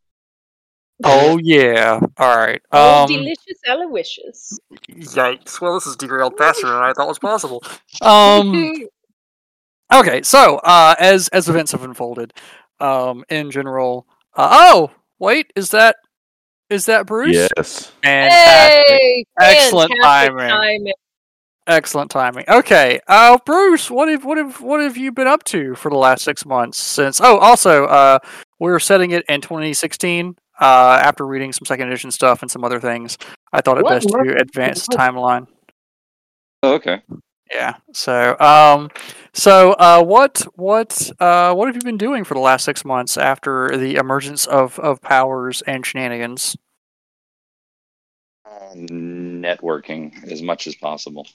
Oh 1.05 1.39
yeah. 1.39 2.01
All 2.17 2.37
right. 2.37 2.61
Oh, 2.73 3.03
Um, 3.05 3.09
delicious 3.09 3.59
Aloysius. 3.69 4.59
Yikes! 4.91 5.61
Well, 5.61 5.75
this 5.75 5.87
is 5.87 5.97
derailed 5.97 6.37
faster 6.39 6.67
than 6.67 6.77
I 6.77 6.93
thought 6.93 7.09
was 7.09 7.19
possible. 7.19 7.63
Um. 8.03 8.87
Okay, 9.91 10.21
so 10.23 10.57
uh, 10.65 10.95
as 10.99 11.29
as 11.29 11.49
events 11.49 11.73
have 11.73 11.83
unfolded, 11.83 12.35
um, 12.79 13.25
in 13.31 13.51
general. 13.51 14.07
Uh, 14.37 14.49
oh, 14.53 14.91
wait, 15.19 15.51
is 15.57 15.71
that 15.71 15.97
is 16.69 16.85
that 16.85 17.07
Bruce? 17.07 17.35
yes 17.35 17.91
Fantastic. 18.03 18.87
hey, 18.87 19.25
Excellent 19.41 19.91
timing. 20.03 20.47
timing. 20.51 20.93
Excellent 21.69 22.11
timing. 22.11 22.47
Okay, 22.49 22.99
uh, 23.09 23.37
Bruce, 23.45 23.91
what 23.91 24.09
have 24.09 24.25
what 24.25 24.39
have 24.39 24.63
what 24.63 24.81
have 24.81 24.97
you 24.97 25.13
been 25.13 25.27
up 25.27 25.45
to 25.45 25.75
for 25.75 25.91
the 25.91 25.99
last 25.99 26.25
six 26.25 26.47
months? 26.47 26.79
Since 26.79 27.21
oh, 27.21 27.37
also, 27.37 27.85
uh, 27.85 28.19
we're 28.59 28.79
setting 28.81 29.11
it 29.11 29.25
in 29.29 29.43
2016. 29.43 30.35
uh, 30.61 31.01
after 31.03 31.27
reading 31.27 31.53
some 31.53 31.65
second 31.67 31.89
edition 31.89 32.11
stuff 32.11 32.43
and 32.43 32.51
some 32.51 32.65
other 32.65 32.81
things, 32.81 33.17
I 33.53 33.61
thought 33.61 33.79
it 33.79 33.85
What 33.85 33.95
best 33.95 34.09
to 34.09 34.37
advance 34.41 34.87
the 34.87 34.97
timeline. 34.97 35.47
Oh, 36.63 36.75
okay. 36.75 37.03
Yeah. 37.53 37.77
So, 37.93 38.37
um, 38.41 38.91
so 39.33 39.73
uh, 39.73 40.03
what 40.03 40.47
what 40.55 41.11
uh, 41.21 41.55
what 41.55 41.69
have 41.69 41.77
you 41.77 41.83
been 41.83 41.99
doing 41.99 42.25
for 42.25 42.35
the 42.35 42.41
last 42.41 42.65
six 42.65 42.85
months 42.85 43.17
after 43.17 43.77
the 43.77 43.97
emergence 43.97 44.47
of 44.47 44.79
of 44.81 45.01
powers 45.01 45.63
and 45.63 45.87
shenanigans? 45.87 46.57
Uh, 48.45 48.75
networking 49.43 50.31
as 50.31 50.43
much 50.43 50.67
as 50.67 50.75
possible. 50.75 51.27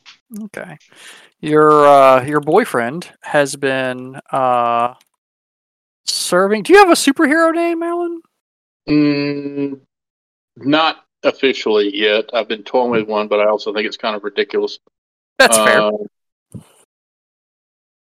Okay. 0.46 0.78
Your 1.42 1.86
uh, 1.86 2.24
your 2.24 2.40
boyfriend 2.40 3.10
has 3.22 3.56
been 3.56 4.20
uh, 4.32 4.94
serving. 6.06 6.64
Do 6.64 6.74
you 6.74 6.80
have 6.80 6.90
a 6.90 6.94
superhero 6.94 7.54
name, 7.54 7.84
Alan? 7.84 8.22
Mm, 8.88 9.80
not 10.58 11.06
officially 11.24 11.96
yet. 11.96 12.30
I've 12.34 12.48
been 12.48 12.64
toying 12.64 12.92
with 12.92 13.08
one, 13.08 13.28
but 13.28 13.40
I 13.40 13.48
also 13.48 13.74
think 13.74 13.88
it's 13.88 13.98
kind 13.98 14.16
of 14.16 14.24
ridiculous. 14.24 14.80
That's 15.40 15.58
fair. 15.58 15.82
Uh, 15.82 15.92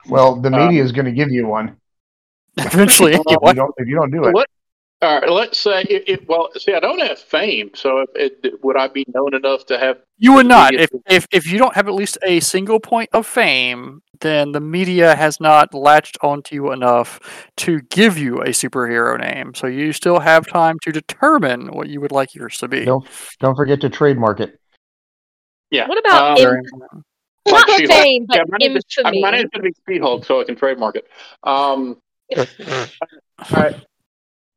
Well, 0.07 0.41
the 0.41 0.51
Um, 0.51 0.67
media 0.67 0.83
is 0.83 0.91
going 0.91 1.05
to 1.05 1.11
give 1.11 1.29
you 1.29 1.45
one 1.47 1.77
Eventually, 2.57 3.13
if 3.15 3.21
you 3.29 3.53
don't, 3.53 3.73
if 3.77 3.87
you 3.87 3.95
don't 3.95 4.11
do 4.11 4.25
it. 4.25 4.33
What? 4.33 4.49
All 5.03 5.19
right, 5.19 5.29
let's 5.29 5.57
say 5.59 5.81
it, 5.89 6.03
it. 6.07 6.27
Well, 6.29 6.49
see, 6.57 6.73
I 6.75 6.79
don't 6.79 6.99
have 7.01 7.17
fame, 7.17 7.71
so 7.73 8.05
if 8.13 8.31
it, 8.43 8.63
would 8.63 8.77
I 8.77 8.87
be 8.87 9.03
known 9.13 9.33
enough 9.33 9.65
to 9.67 9.79
have? 9.79 9.97
You 10.19 10.33
would 10.33 10.45
not. 10.45 10.75
If, 10.75 10.89
if 11.09 11.25
if 11.31 11.51
you 11.51 11.57
don't 11.57 11.73
have 11.73 11.87
at 11.87 11.95
least 11.95 12.19
a 12.23 12.39
single 12.39 12.79
point 12.79 13.09
of 13.11 13.25
fame, 13.25 14.03
then 14.19 14.51
the 14.51 14.59
media 14.59 15.15
has 15.15 15.39
not 15.39 15.73
latched 15.73 16.19
onto 16.21 16.53
you 16.53 16.71
enough 16.71 17.19
to 17.57 17.81
give 17.89 18.19
you 18.19 18.43
a 18.43 18.49
superhero 18.49 19.19
name. 19.19 19.55
So 19.55 19.65
you 19.65 19.91
still 19.91 20.19
have 20.19 20.45
time 20.45 20.77
to 20.83 20.91
determine 20.91 21.73
what 21.73 21.89
you 21.89 21.99
would 21.99 22.11
like 22.11 22.35
yours 22.35 22.59
to 22.59 22.67
be. 22.67 22.85
Don't 22.85 23.07
don't 23.39 23.55
forget 23.55 23.81
to 23.81 23.89
trademark 23.89 24.39
it. 24.39 24.59
Yeah. 25.71 25.87
What 25.87 25.97
about 25.97 26.31
Um, 26.31 26.37
Very 26.37 26.57
imp- 26.59 26.67
important. 26.73 27.05
not 27.47 27.69
like 27.69 27.87
fame, 27.87 28.25
but 28.27 28.37
Yeah, 28.37 28.43
my 28.49 28.57
name 28.59 28.77
is- 28.77 28.83
infamy? 28.97 29.21
My 29.21 29.31
name's 29.31 29.49
going 29.49 29.63
to 29.63 29.69
be 29.69 29.73
Speed 29.73 30.01
Hulk, 30.01 30.25
so 30.25 30.41
I 30.41 30.43
can 30.43 30.55
trademark 30.55 30.95
it. 30.95 31.07
Um, 31.41 31.97
all 32.37 32.45
right. 33.51 33.75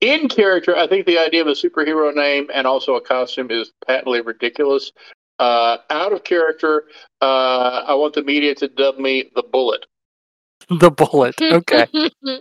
In 0.05 0.29
character, 0.29 0.77
I 0.77 0.87
think 0.87 1.07
the 1.07 1.19
idea 1.19 1.41
of 1.41 1.47
a 1.47 1.53
superhero 1.53 2.15
name 2.15 2.51
and 2.53 2.67
also 2.67 2.95
a 2.97 3.01
costume 3.01 3.51
is 3.51 3.73
patently 3.87 4.21
ridiculous. 4.21 4.93
Uh, 5.39 5.79
out 5.89 6.13
of 6.13 6.25
character, 6.25 6.85
uh, 7.23 7.85
I 7.87 7.95
want 7.95 8.13
the 8.13 8.23
media 8.23 8.55
to 8.57 8.69
dub 8.69 8.99
me 8.99 9.31
the 9.35 9.43
Bullet. 9.43 9.87
the 10.69 10.91
bullet. 10.91 11.35
Okay. 11.41 11.87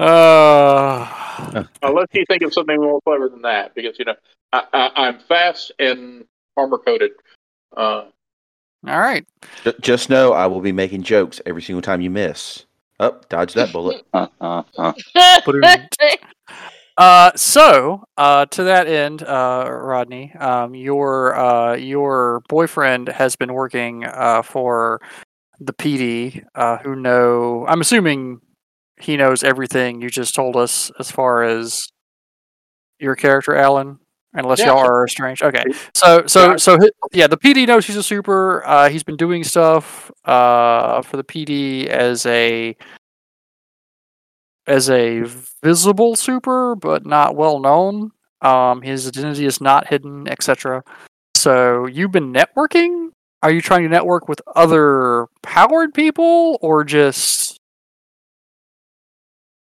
Uh, 0.00 1.64
Unless 1.82 2.06
you 2.12 2.24
think 2.28 2.42
of 2.42 2.52
something 2.52 2.80
more 2.80 3.00
clever 3.00 3.28
than 3.28 3.42
that, 3.42 3.74
because 3.74 3.98
you 3.98 4.04
know 4.04 4.14
I, 4.52 4.62
I, 4.72 4.90
I'm 4.94 5.18
fast 5.18 5.72
and 5.80 6.24
armor 6.56 6.78
coated. 6.78 7.10
Uh, 7.76 8.04
all 8.86 9.00
right. 9.00 9.26
Just 9.80 10.08
know 10.08 10.34
I 10.34 10.46
will 10.46 10.60
be 10.60 10.70
making 10.70 11.02
jokes 11.02 11.40
every 11.46 11.62
single 11.62 11.82
time 11.82 12.00
you 12.00 12.10
miss. 12.10 12.64
Up, 13.00 13.20
oh, 13.22 13.26
dodge 13.28 13.54
that 13.54 13.72
bullet. 13.72 14.04
Uh, 14.14 14.26
uh, 14.40 14.62
uh. 14.76 14.92
Uh, 16.96 17.30
so, 17.36 18.02
uh, 18.16 18.44
to 18.46 18.64
that 18.64 18.88
end, 18.88 19.22
uh, 19.22 19.68
Rodney, 19.70 20.32
um, 20.34 20.74
your 20.74 21.36
uh, 21.38 21.76
your 21.76 22.42
boyfriend 22.48 23.06
has 23.06 23.36
been 23.36 23.52
working 23.52 24.04
uh, 24.04 24.42
for 24.42 25.00
the 25.60 25.72
PD, 25.72 26.42
uh, 26.56 26.78
who 26.78 26.96
know. 26.96 27.64
I'm 27.68 27.80
assuming 27.80 28.40
he 29.00 29.16
knows 29.16 29.44
everything 29.44 30.00
you 30.00 30.10
just 30.10 30.34
told 30.34 30.56
us 30.56 30.90
as 30.98 31.08
far 31.08 31.44
as 31.44 31.86
your 32.98 33.14
character, 33.14 33.54
Alan. 33.54 33.98
Unless 34.34 34.60
Yeah. 34.60 34.66
y'all 34.66 34.78
are 34.86 35.04
estranged. 35.04 35.42
Okay, 35.42 35.64
so 35.94 36.26
so 36.26 36.50
Yeah. 36.50 36.56
so 36.56 36.78
yeah, 37.12 37.26
the 37.26 37.36
PD 37.38 37.66
knows 37.66 37.86
he's 37.86 37.96
a 37.96 38.02
super. 38.02 38.62
Uh, 38.66 38.88
he's 38.90 39.02
been 39.02 39.16
doing 39.16 39.42
stuff 39.42 40.10
uh, 40.24 41.00
for 41.02 41.16
the 41.16 41.24
PD 41.24 41.86
as 41.86 42.26
a 42.26 42.76
as 44.66 44.90
a 44.90 45.22
visible 45.62 46.14
super, 46.14 46.74
but 46.76 47.06
not 47.06 47.36
well 47.36 47.58
known. 47.58 48.12
Um, 48.42 48.82
his 48.82 49.08
identity 49.08 49.46
is 49.46 49.60
not 49.60 49.88
hidden, 49.88 50.28
etc. 50.28 50.84
So 51.34 51.86
you've 51.86 52.12
been 52.12 52.32
networking. 52.32 53.08
Are 53.42 53.50
you 53.50 53.62
trying 53.62 53.82
to 53.84 53.88
network 53.88 54.28
with 54.28 54.42
other 54.56 55.26
powered 55.42 55.94
people, 55.94 56.58
or 56.60 56.84
just 56.84 57.58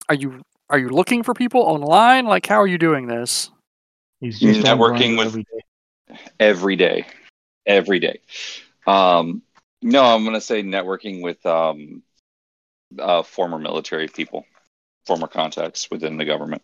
are 0.08 0.14
you 0.14 0.42
are 0.70 0.78
you 0.78 0.88
looking 0.88 1.22
for 1.22 1.34
people 1.34 1.62
online? 1.62 2.26
Like, 2.26 2.46
how 2.46 2.60
are 2.60 2.66
you 2.66 2.78
doing 2.78 3.06
this? 3.08 3.50
He's 4.22 4.38
just 4.38 4.64
on 4.64 4.78
Networking 4.78 5.18
with- 5.18 5.26
every 5.26 5.42
day. 5.42 6.16
every 6.38 6.76
day, 6.76 7.06
every 7.66 7.98
day. 7.98 8.20
Um, 8.86 9.42
no, 9.82 10.04
I'm 10.04 10.24
gonna 10.24 10.40
say 10.40 10.62
networking 10.62 11.22
with 11.22 11.44
um, 11.44 12.04
uh, 12.98 13.24
former 13.24 13.58
military 13.58 14.06
people, 14.06 14.46
former 15.06 15.26
contacts 15.26 15.90
within 15.90 16.18
the 16.18 16.24
government. 16.24 16.62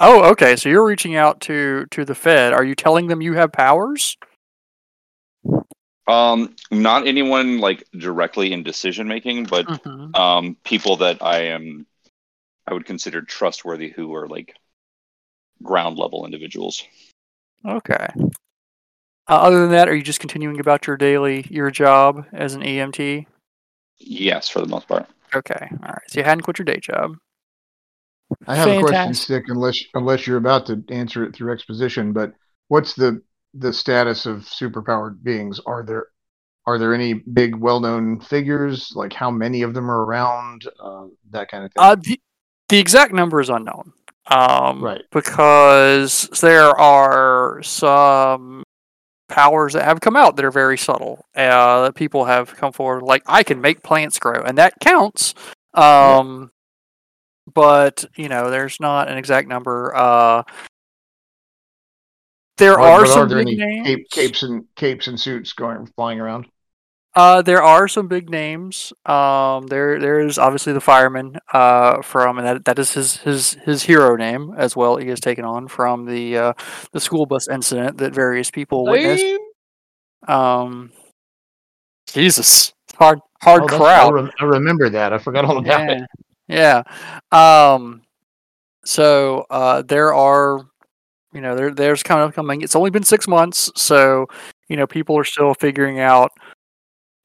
Oh, 0.00 0.30
okay. 0.30 0.56
So 0.56 0.70
you're 0.70 0.86
reaching 0.86 1.14
out 1.14 1.42
to 1.42 1.86
to 1.90 2.06
the 2.06 2.14
Fed. 2.14 2.54
Are 2.54 2.64
you 2.64 2.74
telling 2.74 3.06
them 3.06 3.20
you 3.20 3.34
have 3.34 3.52
powers? 3.52 4.16
Um, 6.08 6.56
not 6.70 7.06
anyone 7.06 7.58
like 7.58 7.86
directly 7.92 8.52
in 8.52 8.62
decision 8.62 9.06
making, 9.08 9.44
but 9.44 9.66
Mhm. 9.66 10.16
um, 10.18 10.56
people 10.64 10.96
that 10.96 11.22
I 11.22 11.48
am, 11.48 11.86
I 12.66 12.72
would 12.72 12.86
consider 12.86 13.20
trustworthy, 13.22 13.90
who 13.90 14.14
are 14.14 14.26
like 14.26 14.54
ground 15.62 15.98
level 15.98 16.24
individuals. 16.24 16.84
Okay. 17.66 18.08
Uh, 19.28 19.36
other 19.36 19.60
than 19.60 19.70
that, 19.70 19.88
are 19.88 19.94
you 19.94 20.02
just 20.02 20.20
continuing 20.20 20.58
about 20.58 20.86
your 20.86 20.96
daily 20.96 21.46
your 21.48 21.70
job 21.70 22.26
as 22.32 22.54
an 22.54 22.62
EMT? 22.62 23.26
Yes, 23.98 24.48
for 24.48 24.60
the 24.60 24.66
most 24.66 24.88
part. 24.88 25.06
Okay. 25.34 25.68
All 25.70 25.88
right. 25.88 26.02
So 26.08 26.20
you 26.20 26.24
hadn't 26.24 26.42
quit 26.42 26.58
your 26.58 26.64
day 26.64 26.80
job. 26.80 27.16
I 28.46 28.56
have 28.56 28.68
a 28.68 28.80
question, 28.80 29.14
Stick. 29.14 29.44
Unless 29.48 29.84
unless 29.94 30.26
you're 30.26 30.38
about 30.38 30.66
to 30.66 30.82
answer 30.88 31.24
it 31.24 31.34
through 31.34 31.52
exposition. 31.52 32.12
But 32.12 32.32
what's 32.68 32.94
the 32.94 33.22
the 33.54 33.72
status 33.72 34.26
of 34.26 34.40
superpowered 34.40 35.22
beings? 35.22 35.60
Are 35.66 35.84
there 35.84 36.06
are 36.66 36.78
there 36.78 36.94
any 36.94 37.14
big 37.14 37.56
well-known 37.56 38.20
figures? 38.20 38.92
Like 38.94 39.12
how 39.12 39.30
many 39.30 39.62
of 39.62 39.74
them 39.74 39.90
are 39.90 40.04
around? 40.04 40.66
Uh, 40.80 41.06
that 41.30 41.50
kind 41.50 41.64
of 41.64 41.72
thing. 41.72 41.82
Uh, 41.82 41.96
the, 41.96 42.20
the 42.68 42.78
exact 42.78 43.12
number 43.12 43.40
is 43.40 43.50
unknown. 43.50 43.92
Um, 44.26 44.82
Right. 44.82 45.02
Because 45.10 46.28
there 46.40 46.78
are 46.78 47.62
some 47.62 48.62
powers 49.28 49.72
that 49.72 49.84
have 49.84 50.00
come 50.00 50.14
out 50.16 50.36
that 50.36 50.44
are 50.44 50.50
very 50.50 50.78
subtle. 50.78 51.24
Uh, 51.34 51.84
that 51.84 51.94
people 51.94 52.24
have 52.26 52.54
come 52.56 52.72
forward, 52.72 53.02
like 53.02 53.22
I 53.26 53.42
can 53.42 53.60
make 53.60 53.82
plants 53.82 54.18
grow, 54.18 54.42
and 54.42 54.58
that 54.58 54.74
counts. 54.80 55.34
Um, 55.74 56.50
but 57.52 58.04
you 58.16 58.28
know, 58.28 58.50
there's 58.50 58.78
not 58.78 59.08
an 59.08 59.18
exact 59.18 59.48
number. 59.48 59.94
Uh, 59.94 60.42
there 62.58 62.78
are 62.78 63.00
but 63.00 63.08
some 63.08 63.28
there 63.28 63.38
big 63.38 63.48
any 63.48 63.56
names. 63.56 63.86
cape, 63.86 64.10
capes 64.10 64.42
and 64.42 64.64
capes 64.76 65.06
and 65.06 65.18
suits 65.18 65.52
going 65.52 65.86
flying 65.96 66.20
around? 66.20 66.46
Uh, 67.14 67.42
there 67.42 67.62
are 67.62 67.86
some 67.88 68.08
big 68.08 68.30
names. 68.30 68.92
Um, 69.04 69.66
there 69.66 70.00
there 70.00 70.20
is 70.20 70.38
obviously 70.38 70.72
the 70.72 70.80
fireman 70.80 71.38
uh, 71.52 72.00
from, 72.00 72.38
and 72.38 72.46
that 72.46 72.64
that 72.64 72.78
is 72.78 72.92
his 72.94 73.16
his 73.18 73.52
his 73.64 73.82
hero 73.82 74.16
name 74.16 74.54
as 74.56 74.74
well. 74.74 74.96
He 74.96 75.08
has 75.08 75.20
taken 75.20 75.44
on 75.44 75.68
from 75.68 76.06
the 76.06 76.36
uh, 76.38 76.52
the 76.92 77.00
school 77.00 77.26
bus 77.26 77.48
incident 77.48 77.98
that 77.98 78.14
various 78.14 78.50
people 78.50 78.84
witnessed. 78.84 79.24
Um, 80.26 80.90
Jesus, 82.08 82.72
hard 82.96 83.18
hard 83.42 83.62
Oh, 83.62 83.66
that's- 83.66 83.80
I, 83.80 84.10
crowd. 84.10 84.30
I 84.40 84.44
remember 84.44 84.88
that. 84.88 85.12
I 85.12 85.18
forgot 85.18 85.44
all 85.44 85.58
about 85.58 85.90
it. 85.90 86.02
Yeah, 86.48 86.82
yeah. 87.32 87.74
Um, 87.74 88.02
so 88.84 89.44
uh, 89.50 89.82
there 89.82 90.14
are, 90.14 90.60
you 91.34 91.40
know, 91.42 91.54
there 91.54 91.72
there's 91.74 92.02
kind 92.02 92.22
of 92.22 92.34
coming. 92.34 92.62
It's 92.62 92.74
only 92.76 92.90
been 92.90 93.02
six 93.04 93.28
months, 93.28 93.70
so 93.76 94.26
you 94.68 94.76
know, 94.76 94.86
people 94.86 95.18
are 95.18 95.24
still 95.24 95.52
figuring 95.54 96.00
out 96.00 96.30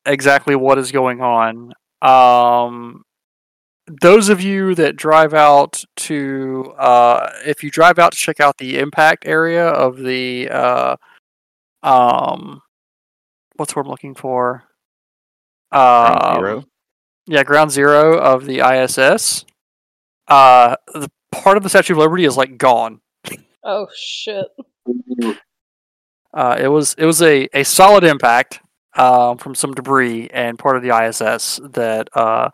exactly 0.08 0.56
what 0.56 0.78
is 0.80 0.92
going 0.92 1.22
on. 1.22 1.74
Um, 2.02 3.04
those 4.02 4.30
of 4.30 4.42
you 4.42 4.76
that 4.76 4.96
drive 4.96 5.34
out 5.34 5.84
to, 5.98 6.74
uh, 6.78 7.30
if 7.46 7.64
you 7.64 7.70
drive 7.72 8.00
out 8.00 8.12
to 8.14 8.18
check 8.18 8.40
out 8.40 8.58
the 8.58 8.80
impact 8.80 9.26
area 9.26 9.68
of 9.68 9.98
the, 9.98 10.50
uh, 10.50 10.96
um, 11.84 12.62
what's 13.56 13.76
what 13.76 13.84
I'm 13.86 13.90
looking 13.92 14.16
for? 14.16 14.64
Ground 15.72 16.24
Um, 16.24 16.36
zero. 16.36 16.64
yeah, 17.28 17.44
ground 17.44 17.72
zero 17.72 18.18
of 18.18 18.46
the 18.46 18.60
ISS. 18.60 19.46
Uh, 20.28 20.76
the 20.94 21.10
part 21.32 21.58
of 21.58 21.64
the 21.64 21.70
Statue 21.70 21.94
of 21.94 22.00
Liberty 22.00 22.26
is 22.26 22.36
like 22.38 22.58
gone. 22.58 23.00
Oh 23.64 23.88
shit. 23.96 24.46
Uh, 26.34 26.58
it 26.60 26.68
was 26.68 26.94
it 26.98 27.06
was 27.06 27.22
a, 27.22 27.48
a 27.54 27.64
solid 27.64 28.04
impact 28.04 28.60
um, 28.98 29.38
from 29.38 29.56
some 29.56 29.74
debris 29.74 30.30
and 30.34 30.60
part 30.60 30.75
of 30.75 30.84
the 30.84 30.96
ISS 30.96 31.60
that 31.72 32.10
uh, 32.13 32.50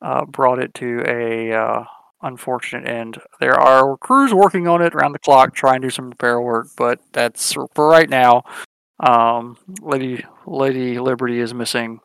uh, 0.00 0.24
brought 0.24 0.58
it 0.58 0.72
to 0.74 1.02
a 1.06 1.52
uh, 1.52 1.84
unfortunate 2.22 2.88
end. 2.88 3.18
There 3.40 3.58
are 3.58 3.96
crews 3.98 4.32
working 4.32 4.68
on 4.68 4.82
it 4.82 4.94
around 4.94 5.12
the 5.12 5.18
clock, 5.18 5.54
trying 5.54 5.80
to 5.82 5.88
do 5.88 5.90
some 5.90 6.10
repair 6.10 6.40
work, 6.40 6.68
but 6.76 7.00
that's 7.12 7.52
for 7.52 7.88
right 7.88 8.08
now. 8.08 8.42
Um, 9.00 9.56
Lady 9.80 10.24
Lady 10.46 10.98
Liberty 10.98 11.40
is 11.40 11.52
missing 11.52 12.00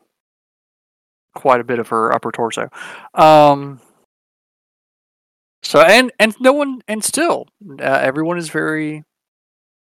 quite 1.34 1.60
a 1.60 1.64
bit 1.64 1.78
of 1.78 1.88
her 1.88 2.12
upper 2.12 2.32
torso. 2.32 2.68
Um, 3.14 3.80
so 5.62 5.80
and 5.80 6.10
and 6.18 6.34
no 6.40 6.52
one 6.52 6.80
and 6.88 7.02
still 7.04 7.46
uh, 7.80 7.82
everyone 7.82 8.38
is 8.38 8.48
very 8.48 9.04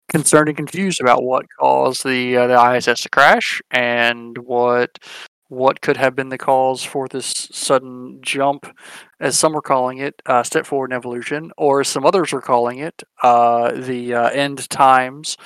concerned 0.09 0.49
and 0.49 0.57
confused 0.57 1.01
about 1.01 1.23
what 1.23 1.47
caused 1.59 2.05
the 2.05 2.37
uh, 2.37 2.47
the 2.47 2.77
ISS 2.77 3.03
to 3.03 3.09
crash 3.09 3.61
and 3.71 4.37
what 4.39 4.99
what 5.49 5.81
could 5.81 5.97
have 5.97 6.15
been 6.15 6.29
the 6.29 6.39
cause 6.39 6.85
for 6.85 7.09
this 7.09 7.33
sudden 7.53 8.19
jump, 8.21 8.67
as 9.19 9.39
some 9.39 9.57
are 9.57 9.63
calling 9.63 9.99
it, 9.99 10.21
uh, 10.27 10.43
step 10.43 10.67
forward 10.67 10.93
in 10.93 10.97
evolution, 10.97 11.51
or 11.57 11.83
some 11.85 12.05
others 12.05 12.33
are 12.35 12.41
calling 12.41 12.79
it 12.79 13.03
uh, 13.23 13.73
the 13.73 14.15
uh, 14.15 14.29
end 14.29 14.69
times, 14.69 15.37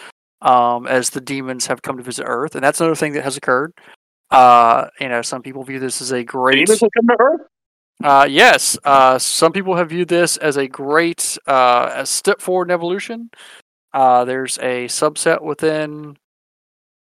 um, 0.40 0.88
as 0.88 1.10
the 1.10 1.20
demons 1.20 1.66
have 1.66 1.82
come 1.82 1.96
to 1.96 2.02
visit 2.02 2.24
Earth, 2.26 2.56
and 2.56 2.64
that's 2.64 2.80
another 2.80 2.96
thing 2.96 3.12
that 3.12 3.22
has 3.22 3.36
occurred. 3.36 3.72
Uh, 4.30 4.88
you 4.98 5.08
know, 5.08 5.22
some 5.22 5.42
people 5.42 5.62
view 5.62 5.78
this 5.78 6.00
as 6.00 6.10
a 6.10 6.24
great. 6.24 6.66
Demons 6.66 6.82
will 6.82 6.90
come 6.90 7.06
to 7.06 7.16
Earth. 7.20 7.40
Uh, 8.02 8.26
yes, 8.28 8.76
uh, 8.84 9.18
some 9.18 9.52
people 9.52 9.76
have 9.76 9.90
viewed 9.90 10.08
this 10.08 10.36
as 10.38 10.56
a 10.56 10.66
great 10.66 11.38
uh, 11.46 11.92
a 11.94 12.06
step 12.06 12.40
forward 12.40 12.68
in 12.68 12.74
evolution. 12.74 13.30
Uh, 13.92 14.24
there's 14.24 14.58
a 14.58 14.86
subset 14.86 15.42
within 15.42 16.16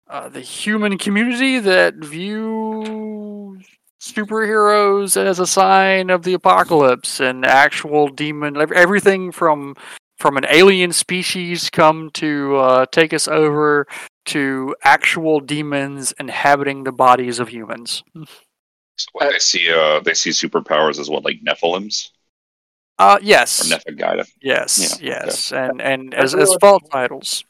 uh, 0.10 0.30
the 0.30 0.42
human 0.42 0.98
community 0.98 1.60
that 1.60 1.96
view 1.96 3.60
superheroes 4.00 5.18
as 5.18 5.40
a 5.40 5.48
sign 5.48 6.10
of 6.10 6.24
the 6.24 6.34
apocalypse 6.34 7.20
and 7.20 7.46
actual 7.46 8.08
demon 8.08 8.56
everything 8.74 9.32
from 9.32 9.76
from 10.18 10.38
an 10.38 10.46
alien 10.50 10.92
species 10.92 11.70
come 11.70 12.10
to 12.12 12.56
uh, 12.58 12.86
take 12.92 13.14
us 13.14 13.28
over 13.28 13.88
to 14.26 14.76
actual 14.84 15.40
demons 15.40 16.14
inhabiting 16.20 16.84
the 16.84 16.92
bodies 16.92 17.40
of 17.40 17.50
humans. 17.50 18.04
So 18.96 19.10
they 19.20 19.40
see 19.40 19.72
uh 19.72 20.00
they 20.00 20.14
see 20.14 20.32
superpowers 20.32 21.00
as 21.00 21.10
what 21.10 21.24
like 21.24 21.42
Nephilims 21.44 22.10
Uh, 23.00 23.18
or 23.22 23.24
yes, 23.24 23.72
Nephagida. 23.72 24.26
yes, 24.42 24.96
okay. 24.96 25.06
yes, 25.06 25.52
and 25.52 25.82
and 25.82 26.14
as 26.14 26.34
as 26.34 26.48
really- 26.50 26.58
false 26.62 26.84
titles. 26.92 27.44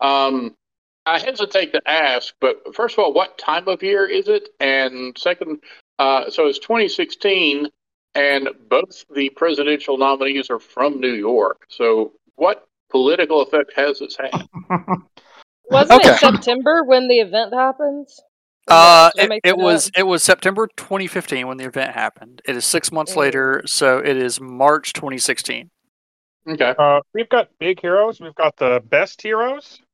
Um, 0.00 0.54
I 1.06 1.18
hesitate 1.18 1.72
to 1.72 1.82
ask, 1.86 2.34
but 2.40 2.74
first 2.74 2.96
of 2.98 3.04
all, 3.04 3.12
what 3.12 3.36
time 3.38 3.68
of 3.68 3.82
year 3.82 4.06
is 4.06 4.28
it? 4.28 4.48
And 4.60 5.16
second, 5.18 5.60
uh, 5.98 6.30
so 6.30 6.46
it's 6.46 6.58
2016, 6.58 7.68
and 8.14 8.48
both 8.68 9.04
the 9.14 9.30
presidential 9.30 9.98
nominees 9.98 10.50
are 10.50 10.58
from 10.58 11.00
New 11.00 11.12
York. 11.12 11.66
So, 11.68 12.12
what 12.36 12.66
political 12.90 13.42
effect 13.42 13.72
has 13.76 13.98
this 13.98 14.16
had? 14.16 14.46
Wasn't 15.70 16.00
Okay. 16.00 16.10
it 16.10 16.18
September 16.18 16.84
when 16.84 17.08
the 17.08 17.20
event 17.20 17.54
happens? 17.54 18.20
Uh, 18.68 19.10
Did 19.16 19.32
it, 19.32 19.40
it 19.44 19.56
was 19.58 19.88
up? 19.88 19.92
it 19.98 20.02
was 20.04 20.22
September 20.22 20.68
2015 20.76 21.46
when 21.46 21.56
the 21.58 21.64
event 21.66 21.92
happened. 21.92 22.40
It 22.46 22.56
is 22.56 22.64
six 22.64 22.90
months 22.90 23.12
Mm. 23.12 23.16
later, 23.16 23.62
so 23.66 23.98
it 23.98 24.16
is 24.16 24.40
March 24.40 24.92
2016. 24.94 25.70
Okay. 26.48 26.74
Uh, 26.78 27.00
we've 27.12 27.28
got 27.28 27.48
big 27.58 27.80
heroes. 27.80 28.20
We've 28.20 28.34
got 28.34 28.56
the 28.56 28.82
best 28.88 29.20
heroes. 29.22 29.80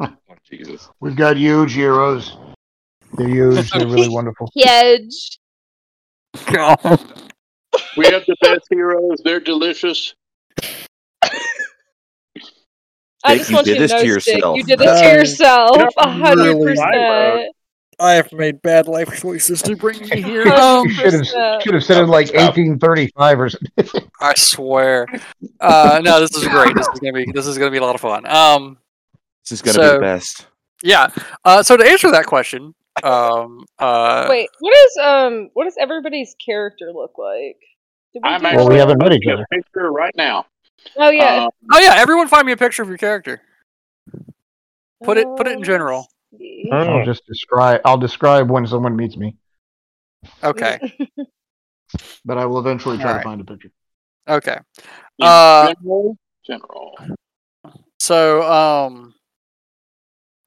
Oh, 0.00 0.14
Jesus. 0.48 0.88
We've 1.00 1.16
got 1.16 1.36
huge 1.36 1.74
heroes. 1.74 2.36
They're 3.14 3.26
huge. 3.26 3.68
They're 3.72 3.84
really 3.84 4.08
wonderful. 4.14 4.48
Huge. 4.54 5.38
God. 6.52 6.78
We 7.96 8.04
have 8.06 8.24
the 8.26 8.36
best 8.40 8.66
heroes. 8.70 9.20
They're 9.24 9.40
delicious. 9.40 10.14
I 13.28 13.36
just 13.38 13.50
you 13.50 13.54
want 13.56 13.66
did 13.66 13.72
you 13.72 13.76
to 13.76 13.80
this 13.82 13.90
know, 13.92 14.14
to 14.14 14.20
Stick, 14.20 14.34
yourself. 14.36 14.56
you 14.56 14.64
did 14.64 14.78
this 14.78 15.00
to 15.00 15.06
yourself. 15.06 15.76
A 15.98 16.10
hundred 16.10 16.44
really. 16.54 16.64
percent. 16.74 17.52
I 18.00 18.12
have 18.12 18.32
made 18.32 18.62
bad 18.62 18.86
life 18.86 19.20
choices 19.20 19.60
to 19.62 19.74
bring 19.74 19.98
me 20.08 20.22
here. 20.22 20.46
Um, 20.52 20.86
You 20.86 20.92
should 20.94 21.12
have 21.14 21.62
should 21.62 21.74
have 21.74 21.82
said 21.82 21.96
it 22.02 22.06
like 22.06 22.26
1835 22.32 23.40
or 23.40 23.48
something. 23.48 24.08
I 24.20 24.34
swear. 24.36 25.06
Uh, 25.60 26.00
no, 26.04 26.20
this 26.20 26.34
is 26.36 26.46
great. 26.46 26.74
This 26.76 26.86
is 26.86 27.00
gonna 27.00 27.12
be 27.12 27.26
this 27.34 27.46
is 27.46 27.58
gonna 27.58 27.70
be 27.72 27.78
a 27.78 27.82
lot 27.82 27.94
of 27.96 28.00
fun. 28.00 28.24
Um, 28.26 28.78
This 29.44 29.60
is 29.60 29.62
gonna 29.62 29.78
be 29.90 29.94
the 29.96 30.00
best. 30.00 30.46
yeah. 30.82 31.08
Uh, 31.44 31.62
so 31.64 31.76
to 31.76 31.84
answer 31.84 32.10
that 32.12 32.26
question, 32.26 32.72
um, 33.02 33.64
uh, 33.80 34.26
Wait, 34.30 34.48
what 34.60 34.76
is 34.76 34.96
um 35.02 35.50
what 35.54 35.64
does 35.64 35.74
everybody's 35.80 36.36
character 36.44 36.92
look 36.94 37.18
like? 37.18 37.56
Did 38.12 38.22
I'm 38.24 38.40
do 38.42 38.46
actually 38.46 38.56
Well, 38.58 38.68
we 38.72 38.78
haven't 38.78 38.98
met 38.98 39.12
each 39.12 39.26
other. 39.26 39.44
picture 39.52 39.90
right 39.90 40.14
now. 40.16 40.46
Oh 40.96 41.10
yeah. 41.10 41.44
Um, 41.44 41.50
oh 41.72 41.78
yeah, 41.80 41.94
everyone 41.96 42.28
find 42.28 42.46
me 42.46 42.52
a 42.52 42.56
picture 42.56 42.82
of 42.82 42.88
your 42.88 42.98
character. 42.98 43.40
Put 45.02 45.16
it 45.18 45.26
put 45.36 45.46
it 45.46 45.52
in 45.52 45.60
Uh, 45.62 45.64
general. 45.64 46.08
let's. 46.32 46.88
I'll 46.88 47.04
just 47.04 47.24
describe. 47.26 47.80
I'll 47.84 47.98
describe 47.98 48.50
when 48.50 48.66
someone 48.66 48.96
meets 48.96 49.16
me, 49.16 49.36
Okay. 50.42 50.78
but 52.24 52.38
I 52.38 52.46
will 52.46 52.58
eventually 52.58 52.96
try 52.98 53.06
Alright. 53.10 53.22
to 53.22 53.28
find 53.28 53.40
a 53.40 53.44
picture. 53.44 53.70
Okay. 54.28 54.58
in 55.18 55.26
Uh, 55.26 55.74
general, 55.80 56.18
general. 56.44 56.98
So, 58.00 58.42
um, 58.42 59.14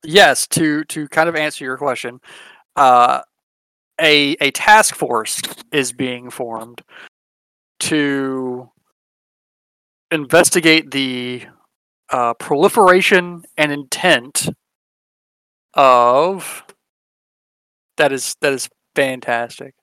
yes, 0.04 0.48
to 0.50 0.84
to 0.86 1.08
kind 1.08 1.30
of 1.30 1.36
answer 1.36 1.63
your 1.63 1.78
question, 1.78 2.20
uh, 2.76 3.22
a 4.00 4.34
a 4.41 4.52
task 4.52 4.96
force 4.96 5.41
is 5.72 5.91
being 5.94 6.30
formed 6.30 6.82
to 7.80 8.70
investigate 10.12 10.91
the 10.91 11.45
uh, 12.10 12.34
proliferation 12.36 13.43
and 13.58 13.71
intent 13.71 14.50
of 15.74 16.63
that 17.97 18.12
is 18.12 18.36
that 18.41 18.54
is 18.54 18.69
fantastic. 18.95 19.74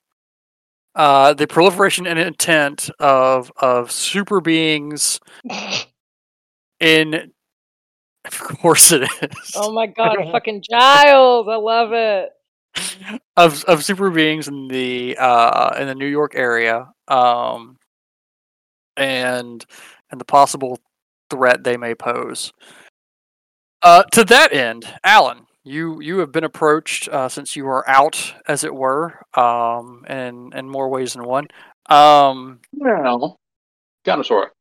Uh, 0.94 1.32
the 1.32 1.46
proliferation 1.46 2.06
and 2.06 2.18
intent 2.18 2.90
of 2.98 3.52
of 3.56 3.90
super 3.90 4.40
beings 4.40 5.20
in 6.80 7.32
of 8.24 8.38
course 8.38 8.90
it 8.92 9.02
is 9.02 9.52
oh 9.54 9.72
my 9.72 9.86
god, 9.86 10.16
fucking 10.32 10.62
Giles, 10.68 11.46
I 11.48 11.56
love 11.56 11.92
it. 11.92 12.30
of 13.36 13.64
of 13.64 13.84
super 13.84 14.10
beings 14.10 14.48
in 14.48 14.68
the 14.68 15.16
uh 15.18 15.76
in 15.80 15.86
the 15.86 15.94
New 15.94 16.06
York 16.06 16.32
area 16.34 16.88
um 17.08 17.76
and 18.96 19.64
and 20.10 20.20
the 20.20 20.24
possible 20.24 20.78
threat 21.30 21.64
they 21.64 21.76
may 21.76 21.94
pose. 21.94 22.52
Uh 23.82 24.02
to 24.12 24.24
that 24.24 24.52
end, 24.52 24.86
Alan, 25.04 25.46
you 25.64 26.00
you 26.00 26.18
have 26.18 26.32
been 26.32 26.44
approached 26.44 27.08
uh, 27.08 27.28
since 27.28 27.54
you 27.54 27.66
are 27.68 27.88
out 27.88 28.34
as 28.48 28.64
it 28.64 28.74
were 28.74 29.20
um 29.34 30.04
in 30.08 30.52
in 30.54 30.68
more 30.68 30.88
ways 30.88 31.12
than 31.12 31.24
one. 31.24 31.46
Um 31.88 32.60
Well, 32.72 33.36
kind 34.04 34.20
of 34.20 34.26
sort 34.26 34.48
of. 34.48 34.52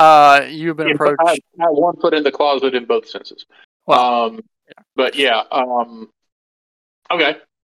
uh 0.00 0.46
you 0.48 0.68
have 0.68 0.76
been 0.76 0.90
In- 0.90 0.94
approached 0.94 1.18
I 1.26 1.30
have, 1.30 1.38
I 1.60 1.64
one 1.70 1.96
foot 2.00 2.14
in 2.14 2.22
the 2.22 2.30
closet 2.30 2.72
in 2.76 2.84
both 2.84 3.08
senses. 3.08 3.44
well 3.86 4.24
um, 4.26 4.40
but 4.94 5.16
yeah. 5.16 5.42
Um, 5.50 6.08
okay. 7.10 7.38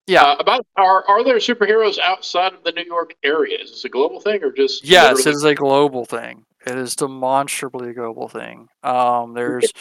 yeah 0.08 0.24
Uh, 0.24 0.36
about 0.40 0.66
are 0.76 1.04
are 1.06 1.22
there 1.22 1.36
superheroes 1.36 1.98
outside 2.00 2.54
of 2.54 2.64
the 2.64 2.72
New 2.72 2.82
York 2.84 3.14
area? 3.22 3.56
Is 3.62 3.70
this 3.70 3.84
a 3.84 3.88
global 3.88 4.18
thing 4.20 4.42
or 4.42 4.50
just 4.50 4.84
Yes, 4.84 5.18
literally- 5.18 5.30
it 5.30 5.34
is 5.36 5.44
a 5.44 5.54
global 5.54 6.04
thing. 6.04 6.44
It 6.68 6.76
is 6.76 6.94
demonstrably 6.94 7.90
a 7.90 7.94
global 7.94 8.28
thing. 8.28 8.68
Um, 8.82 9.34
there's 9.34 9.72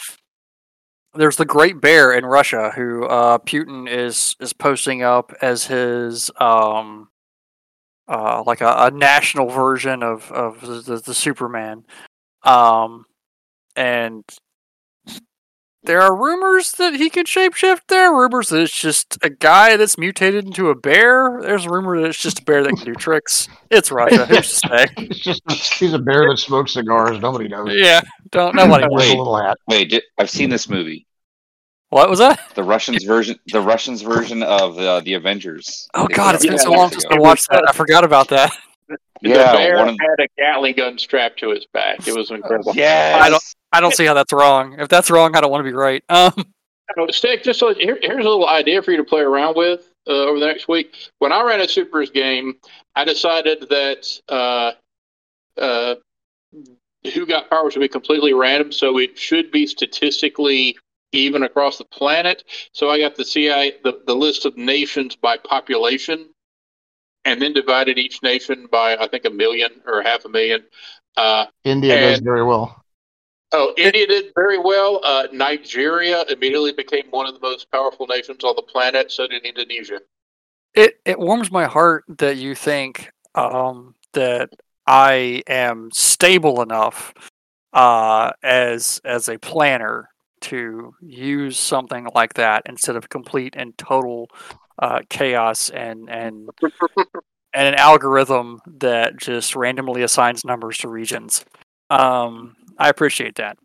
there's 1.14 1.36
the 1.36 1.44
Great 1.44 1.80
Bear 1.80 2.12
in 2.12 2.24
Russia, 2.24 2.72
who 2.74 3.04
uh, 3.04 3.38
Putin 3.38 3.88
is 3.88 4.36
is 4.40 4.52
posting 4.52 5.02
up 5.02 5.32
as 5.42 5.66
his 5.66 6.30
um, 6.40 7.08
uh, 8.08 8.42
like 8.46 8.60
a, 8.60 8.74
a 8.78 8.90
national 8.90 9.48
version 9.48 10.02
of 10.02 10.32
of 10.32 10.60
the, 10.60 10.80
the, 10.80 10.96
the 10.98 11.14
Superman. 11.14 11.84
Um, 12.42 13.04
and 13.76 14.24
there 15.84 16.00
are 16.00 16.14
rumors 16.14 16.72
that 16.72 16.94
he 16.94 17.08
can 17.08 17.24
shapeshift. 17.24 17.82
There 17.88 18.12
are 18.12 18.20
rumors 18.20 18.48
that 18.48 18.60
it's 18.60 18.78
just 18.78 19.16
a 19.22 19.30
guy 19.30 19.76
that's 19.76 19.96
mutated 19.96 20.44
into 20.44 20.70
a 20.70 20.74
bear. 20.74 21.38
There's 21.40 21.66
a 21.66 21.70
rumor 21.70 22.00
that 22.00 22.08
it's 22.08 22.20
just 22.20 22.40
a 22.40 22.44
bear 22.44 22.62
that 22.64 22.72
can 22.76 22.84
do 22.84 22.94
tricks. 22.94 23.48
It's 23.70 23.90
Russia. 23.90 24.26
Who's 24.26 24.60
to 24.60 24.68
say? 24.68 24.86
It's 24.98 25.18
just 25.20 25.42
he's 25.50 25.92
a 25.92 25.98
bear 25.98 26.28
that 26.28 26.38
smokes 26.38 26.72
cigars. 26.72 27.20
Nobody 27.20 27.48
knows. 27.48 27.70
Yeah, 27.72 28.00
don't 28.30 28.54
nobody. 28.54 28.86
Wears 28.90 29.08
Wait. 29.08 29.14
a 29.14 29.18
little 29.18 29.36
hat. 29.36 29.56
Wait, 29.68 29.90
di- 29.90 30.02
I've 30.18 30.30
seen 30.30 30.50
this 30.50 30.68
movie. 30.68 31.06
What 31.90 32.10
was 32.10 32.18
that? 32.18 32.38
The 32.54 32.62
Russians 32.62 33.04
version, 33.04 33.36
the 33.46 33.62
Russians 33.62 34.02
version 34.02 34.42
of 34.42 34.76
uh, 34.78 35.00
the 35.00 35.14
Avengers. 35.14 35.88
Oh 35.94 36.06
They 36.06 36.14
God, 36.14 36.34
it's 36.34 36.44
been 36.44 36.54
a 36.54 36.58
so 36.58 36.70
long 36.72 36.90
since 36.90 37.06
I 37.10 37.18
watched 37.18 37.48
that. 37.50 37.64
I 37.66 37.72
forgot 37.72 38.04
about 38.04 38.28
that. 38.28 38.52
The 39.22 39.30
Yeah, 39.30 39.52
bear 39.52 39.76
one 39.78 39.88
of- 39.90 39.96
had 40.00 40.24
a 40.24 40.28
Gatling 40.36 40.74
gun 40.76 40.98
strapped 40.98 41.38
to 41.40 41.50
his 41.50 41.66
back. 41.72 42.06
It 42.06 42.14
was 42.16 42.30
incredible. 42.30 42.72
Yes. 42.74 43.20
I 43.22 43.30
don't- 43.30 43.42
I 43.72 43.80
don't 43.82 43.94
see 43.94 44.06
how 44.06 44.14
that's 44.14 44.32
wrong. 44.32 44.76
If 44.80 44.88
that's 44.88 45.10
wrong, 45.10 45.36
I 45.36 45.40
don't 45.42 45.50
want 45.50 45.60
to 45.64 45.70
be 45.70 45.74
right. 45.76 46.02
Um, 46.10 46.32
So, 46.96 47.06
Stick, 47.10 47.42
just 47.42 47.60
so 47.60 47.74
here, 47.74 47.98
here's 48.00 48.24
a 48.24 48.28
little 48.28 48.48
idea 48.48 48.80
for 48.82 48.92
you 48.92 48.96
to 48.96 49.04
play 49.04 49.20
around 49.20 49.56
with. 49.56 49.90
uh, 50.08 50.12
over 50.24 50.40
the 50.40 50.46
next 50.46 50.68
week. 50.68 50.94
When 51.18 51.32
I 51.32 51.42
ran 51.42 51.60
a 51.60 51.68
supers 51.68 52.08
game, 52.08 52.54
I 52.96 53.04
decided 53.04 53.68
that 53.68 54.20
uh, 54.30 54.72
uh, 55.60 55.96
who 57.12 57.26
got 57.26 57.50
powers 57.50 57.74
would 57.76 57.82
be 57.82 57.88
completely 57.88 58.32
random, 58.32 58.72
so 58.72 58.98
it 58.98 59.18
should 59.18 59.50
be 59.50 59.66
statistically 59.66 60.78
even 61.12 61.42
across 61.42 61.76
the 61.76 61.84
planet. 61.84 62.44
So 62.72 62.88
I 62.88 62.98
got 62.98 63.16
the 63.16 63.24
CI 63.24 63.74
the, 63.84 64.00
the 64.06 64.14
list 64.16 64.46
of 64.46 64.56
nations 64.56 65.14
by 65.14 65.36
population, 65.36 66.30
and 67.28 67.42
then 67.42 67.52
divided 67.52 67.98
each 67.98 68.22
nation 68.22 68.66
by 68.72 68.96
I 68.96 69.06
think 69.06 69.24
a 69.26 69.30
million 69.30 69.70
or 69.86 70.02
half 70.02 70.24
a 70.24 70.28
million. 70.28 70.64
Uh, 71.16 71.46
India 71.64 72.00
does 72.00 72.20
very 72.20 72.42
well. 72.42 72.82
oh, 73.52 73.74
India 73.76 74.06
did 74.06 74.32
very 74.34 74.58
well. 74.58 75.00
Uh, 75.04 75.28
Nigeria 75.32 76.24
immediately 76.30 76.72
became 76.72 77.04
one 77.10 77.26
of 77.26 77.34
the 77.34 77.40
most 77.40 77.70
powerful 77.70 78.06
nations 78.06 78.42
on 78.44 78.56
the 78.56 78.62
planet. 78.62 79.12
So 79.12 79.26
did 79.26 79.44
Indonesia. 79.44 80.00
It 80.74 81.00
it 81.04 81.18
warms 81.18 81.50
my 81.50 81.66
heart 81.66 82.04
that 82.18 82.36
you 82.38 82.54
think 82.54 83.10
um, 83.34 83.94
that 84.14 84.50
I 84.86 85.42
am 85.46 85.90
stable 85.92 86.62
enough 86.62 87.12
uh, 87.74 88.32
as 88.42 89.00
as 89.04 89.28
a 89.28 89.38
planner 89.38 90.08
to 90.40 90.94
use 91.02 91.58
something 91.58 92.06
like 92.14 92.34
that 92.34 92.62
instead 92.66 92.96
of 92.96 93.08
complete 93.08 93.54
and 93.56 93.76
total 93.76 94.28
uh, 94.78 95.00
chaos 95.08 95.70
and 95.70 96.08
and 96.10 96.48
and 97.54 97.68
an 97.68 97.74
algorithm 97.74 98.60
that 98.66 99.16
just 99.16 99.56
randomly 99.56 100.02
assigns 100.02 100.44
numbers 100.44 100.78
to 100.78 100.88
regions. 100.88 101.44
Um, 101.90 102.56
I 102.78 102.88
appreciate 102.88 103.36
that. 103.36 103.58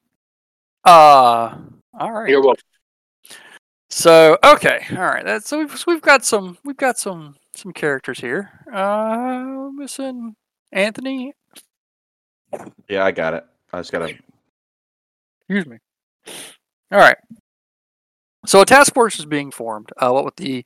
Uh, 0.86 1.56
all 2.00 2.12
right. 2.12 2.30
You're 2.30 2.42
welcome. 2.42 2.64
So 3.90 4.38
okay, 4.44 4.86
all 4.92 5.04
right. 5.04 5.24
That's 5.24 5.48
so 5.48 5.60
we've 5.60 5.78
so 5.78 5.86
we've 5.88 6.02
got 6.02 6.26
some 6.26 6.58
we've 6.66 6.78
got 6.78 6.98
some 6.98 7.36
some 7.56 7.72
characters 7.72 8.20
here. 8.20 8.50
Uh, 8.74 9.70
missing 9.76 10.36
Anthony. 10.72 11.34
Yeah, 12.90 13.06
I 13.06 13.12
got 13.12 13.36
it. 13.36 13.46
I 13.72 13.80
just 13.80 13.92
gotta. 13.92 14.16
Excuse 15.42 15.68
me. 15.68 15.78
All 16.92 17.00
right. 17.00 17.18
So 18.46 18.60
a 18.62 18.66
task 18.66 18.94
force 18.94 19.20
is 19.20 19.26
being 19.26 19.52
formed. 19.52 19.90
Uh, 19.98 20.12
what 20.12 20.26
with 20.26 20.36
the 20.36 20.66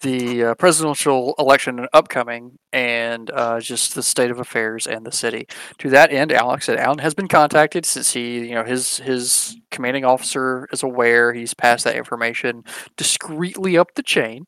the 0.00 0.44
uh, 0.44 0.54
presidential 0.54 1.34
election 1.38 1.86
upcoming, 1.92 2.58
and 2.72 3.30
uh, 3.30 3.60
just 3.60 3.94
the 3.94 4.02
state 4.02 4.30
of 4.30 4.40
affairs 4.40 4.86
and 4.86 5.04
the 5.04 5.12
city. 5.12 5.46
To 5.78 5.90
that 5.90 6.10
end, 6.10 6.32
Alex 6.32 6.66
said 6.66 6.78
Alan 6.78 6.98
has 6.98 7.14
been 7.14 7.28
contacted 7.28 7.84
since 7.84 8.12
he, 8.14 8.48
you 8.48 8.54
know, 8.54 8.64
his 8.64 8.96
his 8.98 9.56
commanding 9.70 10.04
officer 10.04 10.66
is 10.72 10.82
aware. 10.82 11.34
He's 11.34 11.52
passed 11.52 11.84
that 11.84 11.96
information 11.96 12.64
discreetly 12.96 13.76
up 13.76 13.94
the 13.94 14.02
chain, 14.02 14.46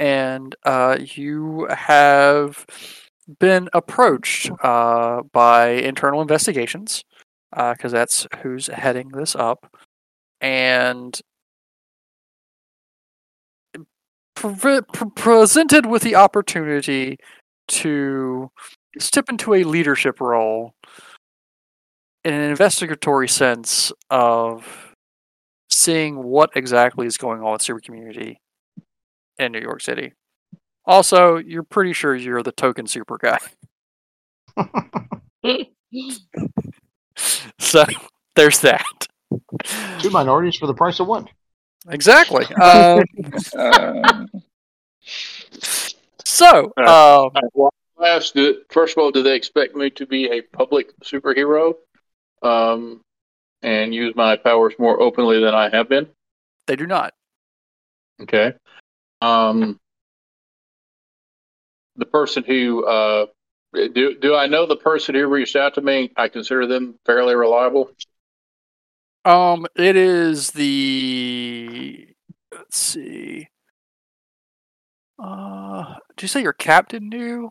and 0.00 0.56
uh, 0.64 0.98
you 1.00 1.68
have 1.70 2.66
been 3.38 3.68
approached 3.72 4.50
uh, 4.64 5.22
by 5.32 5.68
internal 5.68 6.20
investigations 6.20 7.04
because 7.54 7.92
that's 7.92 8.26
who's 8.42 8.66
heading 8.66 9.10
this 9.10 9.36
up, 9.36 9.70
and 10.40 11.20
pre- 14.38 14.80
pre- 14.92 15.10
presented 15.14 15.86
with 15.86 16.02
the 16.02 16.14
opportunity 16.14 17.18
to 17.68 18.50
step 18.98 19.28
into 19.28 19.54
a 19.54 19.64
leadership 19.64 20.20
role 20.20 20.74
in 22.24 22.32
an 22.32 22.50
investigatory 22.50 23.28
sense 23.28 23.92
of 24.10 24.94
seeing 25.70 26.22
what 26.22 26.50
exactly 26.54 27.06
is 27.06 27.16
going 27.16 27.42
on 27.42 27.52
with 27.52 27.62
super 27.62 27.80
community 27.80 28.40
in 29.38 29.52
New 29.52 29.60
York 29.60 29.80
City. 29.80 30.12
Also, 30.84 31.36
you're 31.36 31.62
pretty 31.62 31.92
sure 31.92 32.16
you're 32.16 32.42
the 32.42 32.52
token 32.52 32.86
super 32.86 33.18
guy. 33.18 33.38
So 37.58 37.84
there's 38.36 38.60
that. 38.60 39.06
Two 39.98 40.10
minorities 40.10 40.56
for 40.56 40.66
the 40.66 40.74
price 40.74 41.00
of 41.00 41.06
one. 41.06 41.28
Exactly. 41.88 42.46
Um, 42.62 43.04
Uh, 43.56 44.26
so, 46.24 46.72
um, 46.76 47.32
well, 47.54 47.72
I'll 47.98 48.20
first 48.70 48.96
of 48.96 48.98
all, 48.98 49.10
do 49.10 49.22
they 49.22 49.34
expect 49.34 49.74
me 49.74 49.90
to 49.90 50.06
be 50.06 50.26
a 50.26 50.42
public 50.42 50.92
superhero 51.00 51.74
um, 52.42 53.00
and 53.62 53.94
use 53.94 54.14
my 54.14 54.36
powers 54.36 54.74
more 54.78 55.00
openly 55.00 55.40
than 55.40 55.54
I 55.54 55.70
have 55.70 55.88
been? 55.88 56.08
they 56.66 56.76
do 56.76 56.86
not. 56.86 57.14
Okay. 58.22 58.52
Um, 59.22 59.80
the 61.96 62.06
person 62.06 62.44
who 62.44 62.84
uh, 62.84 63.26
do 63.74 64.16
do 64.18 64.34
I 64.34 64.46
know 64.46 64.66
the 64.66 64.76
person 64.76 65.14
who 65.14 65.26
reached 65.26 65.56
out 65.56 65.74
to 65.74 65.80
me? 65.80 66.12
I 66.16 66.28
consider 66.28 66.66
them 66.66 66.98
fairly 67.04 67.34
reliable. 67.34 67.90
Um, 69.28 69.66
it 69.76 69.94
is 69.94 70.52
the 70.52 72.08
let's 72.50 72.78
see. 72.78 73.46
Uh, 75.22 75.96
did 76.16 76.22
you 76.22 76.28
say 76.28 76.40
your 76.40 76.54
captain 76.54 77.10
knew? 77.10 77.50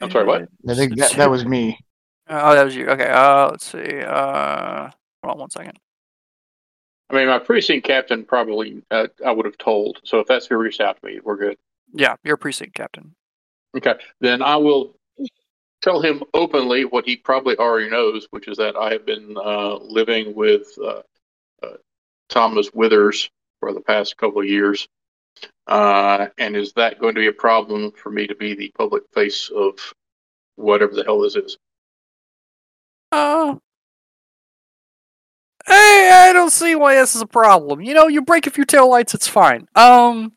I'm 0.00 0.10
sorry, 0.10 0.26
what? 0.26 0.48
I 0.68 0.74
think 0.74 0.96
that, 0.96 1.12
that 1.12 1.30
was 1.30 1.46
me. 1.46 1.78
Oh, 2.28 2.56
that 2.56 2.64
was 2.64 2.74
you. 2.74 2.88
Okay. 2.88 3.08
Uh, 3.08 3.50
let's 3.50 3.70
see. 3.70 4.00
Uh, 4.00 4.90
hold 5.22 5.34
on 5.34 5.38
one 5.38 5.50
second. 5.50 5.78
I 7.08 7.14
mean, 7.14 7.28
my 7.28 7.38
precinct 7.38 7.86
captain 7.86 8.24
probably 8.24 8.82
uh, 8.90 9.06
I 9.24 9.30
would 9.30 9.46
have 9.46 9.58
told. 9.58 10.00
So 10.02 10.18
if 10.18 10.26
that's 10.26 10.46
who 10.46 10.56
reached 10.56 10.80
out 10.80 11.00
to 11.00 11.06
me, 11.06 11.20
we're 11.22 11.36
good. 11.36 11.56
Yeah, 11.92 12.16
your 12.24 12.36
precinct 12.36 12.74
captain. 12.74 13.14
Okay, 13.76 13.94
then 14.20 14.42
I 14.42 14.56
will 14.56 14.96
tell 15.84 16.00
him 16.00 16.22
openly 16.32 16.86
what 16.86 17.04
he 17.04 17.14
probably 17.14 17.56
already 17.58 17.90
knows, 17.90 18.26
which 18.30 18.48
is 18.48 18.56
that 18.56 18.74
I 18.74 18.90
have 18.92 19.04
been 19.04 19.36
uh, 19.36 19.76
living 19.76 20.34
with 20.34 20.66
uh, 20.82 21.02
uh, 21.62 21.76
Thomas 22.30 22.70
Withers 22.72 23.28
for 23.60 23.74
the 23.74 23.82
past 23.82 24.16
couple 24.16 24.40
of 24.40 24.48
years. 24.48 24.88
Uh, 25.66 26.28
and 26.38 26.56
is 26.56 26.72
that 26.72 26.98
going 26.98 27.14
to 27.14 27.20
be 27.20 27.26
a 27.26 27.32
problem 27.32 27.92
for 27.92 28.10
me 28.10 28.26
to 28.26 28.34
be 28.34 28.54
the 28.54 28.72
public 28.78 29.02
face 29.12 29.50
of 29.54 29.78
whatever 30.56 30.94
the 30.94 31.04
hell 31.04 31.20
this 31.20 31.36
is? 31.36 31.58
Uh, 33.12 33.56
hey, 35.66 36.10
I 36.12 36.30
don't 36.32 36.50
see 36.50 36.74
why 36.74 36.94
this 36.94 37.14
is 37.14 37.20
a 37.20 37.26
problem. 37.26 37.82
You 37.82 37.92
know, 37.92 38.08
you 38.08 38.22
break 38.22 38.46
a 38.46 38.50
few 38.50 38.64
tail 38.64 38.88
lights, 38.88 39.12
it's 39.12 39.28
fine. 39.28 39.68
Um, 39.74 40.32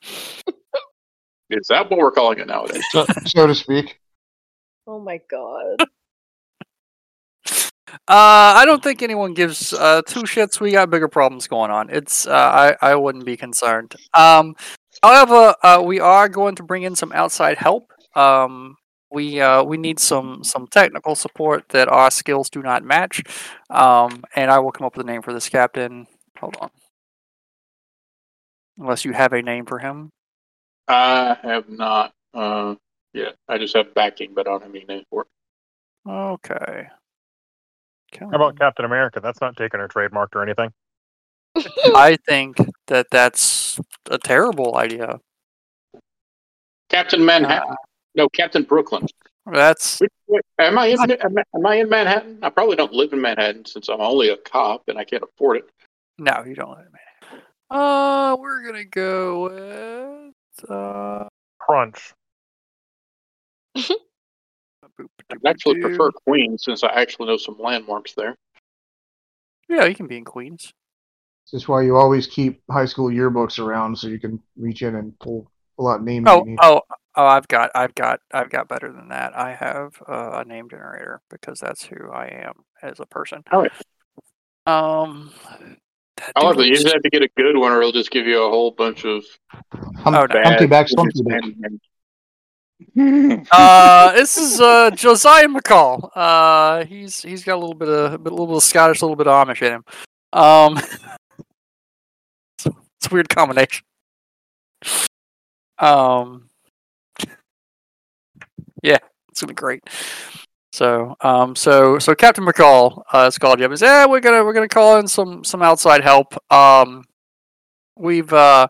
Is 1.50 1.68
that 1.70 1.90
what 1.90 2.00
we're 2.00 2.12
calling 2.12 2.40
it 2.40 2.48
nowadays? 2.48 2.84
So, 2.92 3.06
so 3.26 3.48
to 3.48 3.56
speak. 3.56 3.98
Oh 4.88 5.00
my 5.00 5.20
god. 5.30 5.84
Uh, 8.10 8.56
I 8.56 8.64
don't 8.66 8.82
think 8.82 9.02
anyone 9.02 9.34
gives 9.34 9.74
uh, 9.74 10.02
two 10.08 10.22
shits. 10.24 10.62
We 10.62 10.72
got 10.72 10.90
bigger 10.90 11.10
problems 11.10 11.48
going 11.48 11.72
on. 11.72 11.90
It's 11.90 12.26
uh, 12.26 12.32
I 12.32 12.92
I 12.92 12.96
wouldn't 12.96 13.26
be 13.26 13.36
concerned. 13.36 13.96
Um, 14.14 14.56
however, 15.04 15.56
uh, 15.64 15.82
we 15.84 16.00
are 16.00 16.30
going 16.30 16.56
to 16.56 16.64
bring 16.64 16.84
in 16.84 16.96
some 16.96 17.12
outside 17.12 17.58
help. 17.58 17.92
Um, 18.16 18.76
we 19.12 19.42
uh, 19.42 19.64
we 19.64 19.78
need 19.78 20.00
some 20.00 20.44
some 20.44 20.68
technical 20.68 21.16
support 21.16 21.68
that 21.70 21.90
our 21.90 22.12
skills 22.12 22.50
do 22.50 22.62
not 22.62 22.84
match. 22.84 23.24
Um, 23.70 24.24
and 24.36 24.52
I 24.52 24.60
will 24.60 24.72
come 24.72 24.88
up 24.88 24.96
with 24.96 25.06
a 25.06 25.10
name 25.10 25.22
for 25.22 25.34
this 25.34 25.50
captain. 25.50 26.08
Hold 26.40 26.56
on, 26.62 26.70
unless 28.78 29.04
you 29.04 29.12
have 29.14 29.34
a 29.34 29.42
name 29.42 29.66
for 29.66 29.80
him. 29.80 30.12
I 30.88 31.38
have 31.42 31.68
not 31.70 32.14
uh, 33.16 33.20
yet. 33.20 33.36
I 33.48 33.58
just 33.58 33.76
have 33.76 33.94
backing, 33.94 34.34
but 34.34 34.48
I 34.48 34.52
don't 34.52 34.64
have 34.64 34.76
any 34.76 34.86
name 34.86 35.04
for 35.10 35.24
it. 35.24 36.10
Okay. 36.10 36.88
How 38.20 38.30
about 38.30 38.58
Captain 38.58 38.86
America? 38.86 39.20
That's 39.20 39.42
not 39.42 39.56
taken 39.58 39.80
or 39.80 39.88
trademarked 39.88 40.36
or 40.36 40.44
anything. 40.44 40.72
I 41.96 42.18
think 42.28 42.58
that 42.88 43.08
that's 43.12 43.80
a 44.10 44.18
terrible 44.18 44.78
idea. 44.78 45.20
Captain 46.90 47.24
Manhattan. 47.26 47.76
No, 48.16 48.30
Captain 48.30 48.64
Brooklyn. 48.64 49.08
That's 49.46 50.02
Wait, 50.02 50.10
wait, 50.28 50.42
Am 50.60 50.78
I 50.78 50.88
in? 50.88 51.00
Am 51.00 51.38
I- 51.38 51.44
am 51.56 51.66
I 51.66 51.76
in 51.76 51.90
Manhattan? 51.90 52.40
I 52.42 52.50
probably 52.50 52.76
don't 52.76 52.94
live 52.94 53.14
in 53.14 53.22
Manhattan 53.22 53.66
since 53.66 53.88
I'm 53.90 54.02
only 54.02 54.30
a 54.30 54.38
cop 54.38 54.84
and 54.88 54.98
I 54.98 55.04
can't 55.04 55.24
afford 55.24 55.58
it. 55.58 55.70
No, 56.18 56.44
you 56.46 56.56
don't 56.56 56.72
let 56.72 56.86
it 56.86 56.92
man. 56.92 57.42
Uh, 57.70 58.36
we're 58.40 58.66
gonna 58.66 58.86
go 58.86 59.44
with 59.44 60.70
uh. 60.70 61.28
Crunch. 61.60 62.14
I 64.84 65.36
actually 65.46 65.80
prefer 65.82 66.12
Queens 66.12 66.64
since 66.64 66.84
I 66.84 66.90
actually 67.02 67.28
know 67.28 67.38
some 67.38 67.58
landmarks 67.60 68.14
there. 68.14 68.36
Yeah, 69.70 69.86
you 69.86 69.96
can 69.96 70.08
be 70.08 70.18
in 70.18 70.26
Queens. 70.26 70.74
This 71.52 71.62
is 71.62 71.68
why 71.68 71.82
you 71.84 71.96
always 71.96 72.28
keep 72.28 72.62
high 72.70 72.86
school 72.86 73.10
yearbooks 73.10 73.60
around 73.60 73.98
so 73.98 74.08
you 74.08 74.20
can 74.20 74.42
reach 74.58 74.82
in 74.82 74.96
and 74.96 75.18
pull 75.20 75.52
pull 75.78 75.88
out 75.88 76.04
names 76.04 76.28
Oh, 76.30 76.40
you 76.40 76.46
need. 76.46 76.60
oh, 76.62 76.82
oh! 77.16 77.26
I've 77.26 77.48
got, 77.48 77.72
I've 77.76 77.96
got, 77.96 78.20
I've 78.34 78.50
got 78.50 78.68
better 78.68 78.92
than 78.92 79.10
that. 79.10 79.38
I 79.38 79.54
have 79.54 80.02
uh, 80.08 80.42
a 80.42 80.46
name 80.46 80.70
generator 80.70 81.22
because 81.30 81.60
that's 81.60 81.84
who 81.84 82.12
I 82.12 82.28
am 82.46 82.54
as 82.82 83.00
a 83.00 83.06
person. 83.06 83.44
All 83.52 83.62
right. 83.62 83.72
Um, 84.66 85.32
That 86.18 86.34
I 86.36 86.44
like 86.44 86.58
that. 86.58 86.68
You 86.68 86.76
just 86.76 86.92
have 86.92 87.02
to 87.04 87.10
get 87.10 87.22
a 87.22 87.30
good 87.38 87.56
one, 87.58 87.72
or 87.72 87.80
it'll 87.80 87.92
just 87.92 88.12
give 88.12 88.26
you 88.26 88.44
a 88.44 88.50
whole 88.50 88.72
bunch 88.72 89.06
of 89.06 89.24
Hum- 89.98 90.16
Oh, 90.16 90.22
no. 90.22 90.28
bad. 90.28 90.46
Humpty 90.46 90.68
back, 90.68 90.88
slumpty 90.88 91.26
back. 91.28 91.44
uh, 93.52 94.12
this 94.14 94.38
is 94.38 94.62
uh, 94.62 94.92
Josiah 94.92 95.48
McCall. 95.48 96.10
Uh, 96.16 96.86
he's 96.86 97.22
he's 97.22 97.44
got 97.44 97.56
a 97.56 97.60
little 97.60 97.76
bit 97.76 97.90
of 97.90 98.14
a 98.14 98.18
little 98.18 98.46
bit 98.46 98.58
of 98.58 98.64
Scottish, 98.64 99.02
a 99.02 99.06
little 99.06 99.16
bit 99.16 99.28
of 99.28 99.48
Amish 99.48 99.62
in 99.64 99.74
him. 99.74 99.86
Um, 100.32 100.78
it's, 102.58 102.68
it's 102.68 103.12
a 103.12 103.14
weird 103.14 103.30
combination. 103.30 103.84
Um, 105.80 106.50
yeah, 108.84 108.98
it's 109.30 109.42
gonna 109.42 109.52
be 109.52 109.56
great. 109.56 109.84
So, 110.72 111.16
um, 111.22 111.56
so 111.56 111.98
so 111.98 112.14
Captain 112.14 112.46
McCall 112.46 113.02
uh, 113.12 113.24
has 113.24 113.40
called 113.40 113.60
you 113.60 113.66
up. 113.66 113.82
"Yeah, 113.82 114.06
we're 114.06 114.20
gonna 114.20 114.44
we're 114.44 114.54
gonna 114.54 114.68
call 114.68 115.00
in 115.00 115.08
some 115.08 115.44
some 115.44 115.64
outside 115.64 116.04
help. 116.04 116.36
Um, 116.54 117.04
we've 117.98 118.32
uh, 118.32 118.68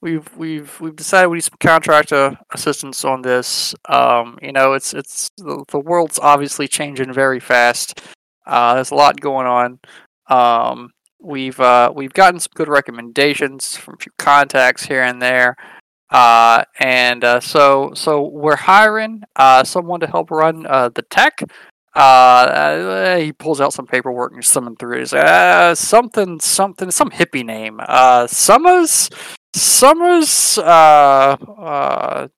we've 0.00 0.36
we've 0.36 0.80
we've 0.80 0.96
decided 0.96 1.28
we 1.28 1.36
need 1.36 1.44
some 1.44 1.58
contractor 1.60 2.38
assistance 2.52 3.04
on 3.04 3.22
this. 3.22 3.74
Um, 3.88 4.38
you 4.42 4.52
know, 4.52 4.72
it's 4.72 4.94
it's 4.94 5.30
the, 5.36 5.64
the 5.68 5.80
world's 5.80 6.18
obviously 6.18 6.68
changing 6.68 7.12
very 7.12 7.40
fast. 7.40 8.00
Uh, 8.46 8.74
there's 8.74 8.90
a 8.90 8.94
lot 8.94 9.20
going 9.20 9.46
on. 9.46 9.78
Um, 10.28 10.90
we've 11.20 11.58
uh, 11.60 11.92
we've 11.94 12.12
gotten 12.12 12.40
some 12.40 12.52
good 12.54 12.68
recommendations 12.68 13.76
from 13.76 13.94
a 13.94 13.98
few 13.98 14.12
contacts 14.18 14.84
here 14.84 15.02
and 15.02 15.20
there. 15.20 15.56
Uh, 16.10 16.64
and 16.80 17.22
uh, 17.22 17.40
so 17.40 17.92
so 17.94 18.22
we're 18.22 18.56
hiring 18.56 19.22
uh, 19.36 19.62
someone 19.62 20.00
to 20.00 20.06
help 20.06 20.30
run 20.30 20.66
uh, 20.66 20.88
the 20.88 21.02
tech. 21.02 21.40
Uh, 21.94 23.16
he 23.16 23.32
pulls 23.32 23.60
out 23.60 23.72
some 23.72 23.86
paperwork 23.86 24.32
and 24.32 24.44
summon 24.44 24.76
through 24.76 24.96
it. 24.96 25.00
He's 25.00 25.12
like, 25.12 25.24
uh, 25.24 25.74
something, 25.74 26.38
something, 26.38 26.88
some 26.90 27.10
hippie 27.10 27.44
name. 27.44 27.80
Uh, 27.80 28.28
Summers, 28.28 29.10
Summers, 29.54 30.58
uh, 30.58 31.36
uh, 31.58 32.28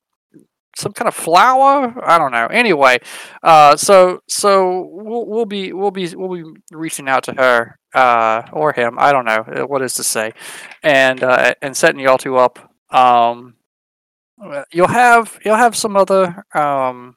some 0.76 0.92
kind 0.92 1.08
of 1.08 1.14
flower. 1.14 1.94
I 2.04 2.18
don't 2.18 2.32
know. 2.32 2.46
Anyway, 2.46 2.98
uh, 3.42 3.76
so 3.76 4.20
so 4.28 4.88
we'll 4.90 5.26
we'll 5.26 5.46
be 5.46 5.72
we'll 5.72 5.90
be 5.90 6.14
we'll 6.14 6.34
be 6.34 6.60
reaching 6.72 7.08
out 7.08 7.24
to 7.24 7.32
her 7.32 7.78
uh, 7.94 8.42
or 8.52 8.72
him. 8.72 8.96
I 8.98 9.12
don't 9.12 9.24
know 9.26 9.44
uh, 9.62 9.66
what 9.66 9.82
is 9.82 9.94
to 9.94 10.04
say, 10.04 10.32
and 10.82 11.22
uh, 11.22 11.54
and 11.60 11.76
setting 11.76 12.00
y'all 12.00 12.18
two 12.18 12.36
up. 12.36 12.58
Um, 12.90 13.54
you'll 14.72 14.88
have 14.88 15.38
you'll 15.44 15.56
have 15.56 15.76
some 15.76 15.96
other 15.96 16.44
um 16.54 17.16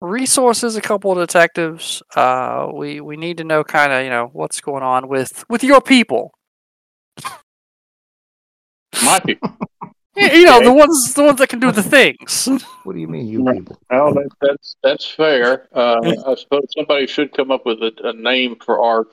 resources 0.00 0.76
a 0.76 0.80
couple 0.80 1.10
of 1.10 1.18
detectives 1.18 2.02
uh 2.16 2.68
we 2.72 3.00
we 3.00 3.16
need 3.16 3.38
to 3.38 3.44
know 3.44 3.64
kind 3.64 3.92
of 3.92 4.04
you 4.04 4.10
know 4.10 4.28
what's 4.32 4.60
going 4.60 4.82
on 4.82 5.08
with 5.08 5.44
with 5.48 5.64
your 5.64 5.80
people 5.80 6.32
my 9.04 9.18
people. 9.20 9.50
You 10.18 10.46
know 10.46 10.60
the 10.62 10.72
ones 10.72 11.12
the 11.12 11.22
ones 11.24 11.38
that 11.40 11.50
can 11.50 11.60
do 11.60 11.70
the 11.70 11.82
things 11.96 12.48
What 12.84 12.94
do 12.94 12.98
you 13.00 13.06
mean, 13.06 13.26
you 13.28 13.44
people? 13.52 13.78
Well, 13.90 14.14
that, 14.14 14.30
that's 14.40 14.76
that's 14.82 15.06
fair. 15.10 15.68
Uh, 15.74 16.00
I 16.26 16.34
suppose 16.36 16.64
somebody 16.74 17.06
should 17.06 17.36
come 17.36 17.50
up 17.50 17.66
with 17.66 17.82
a, 17.82 17.92
a 18.02 18.12
name 18.14 18.56
for 18.64 18.82
our 18.82 19.04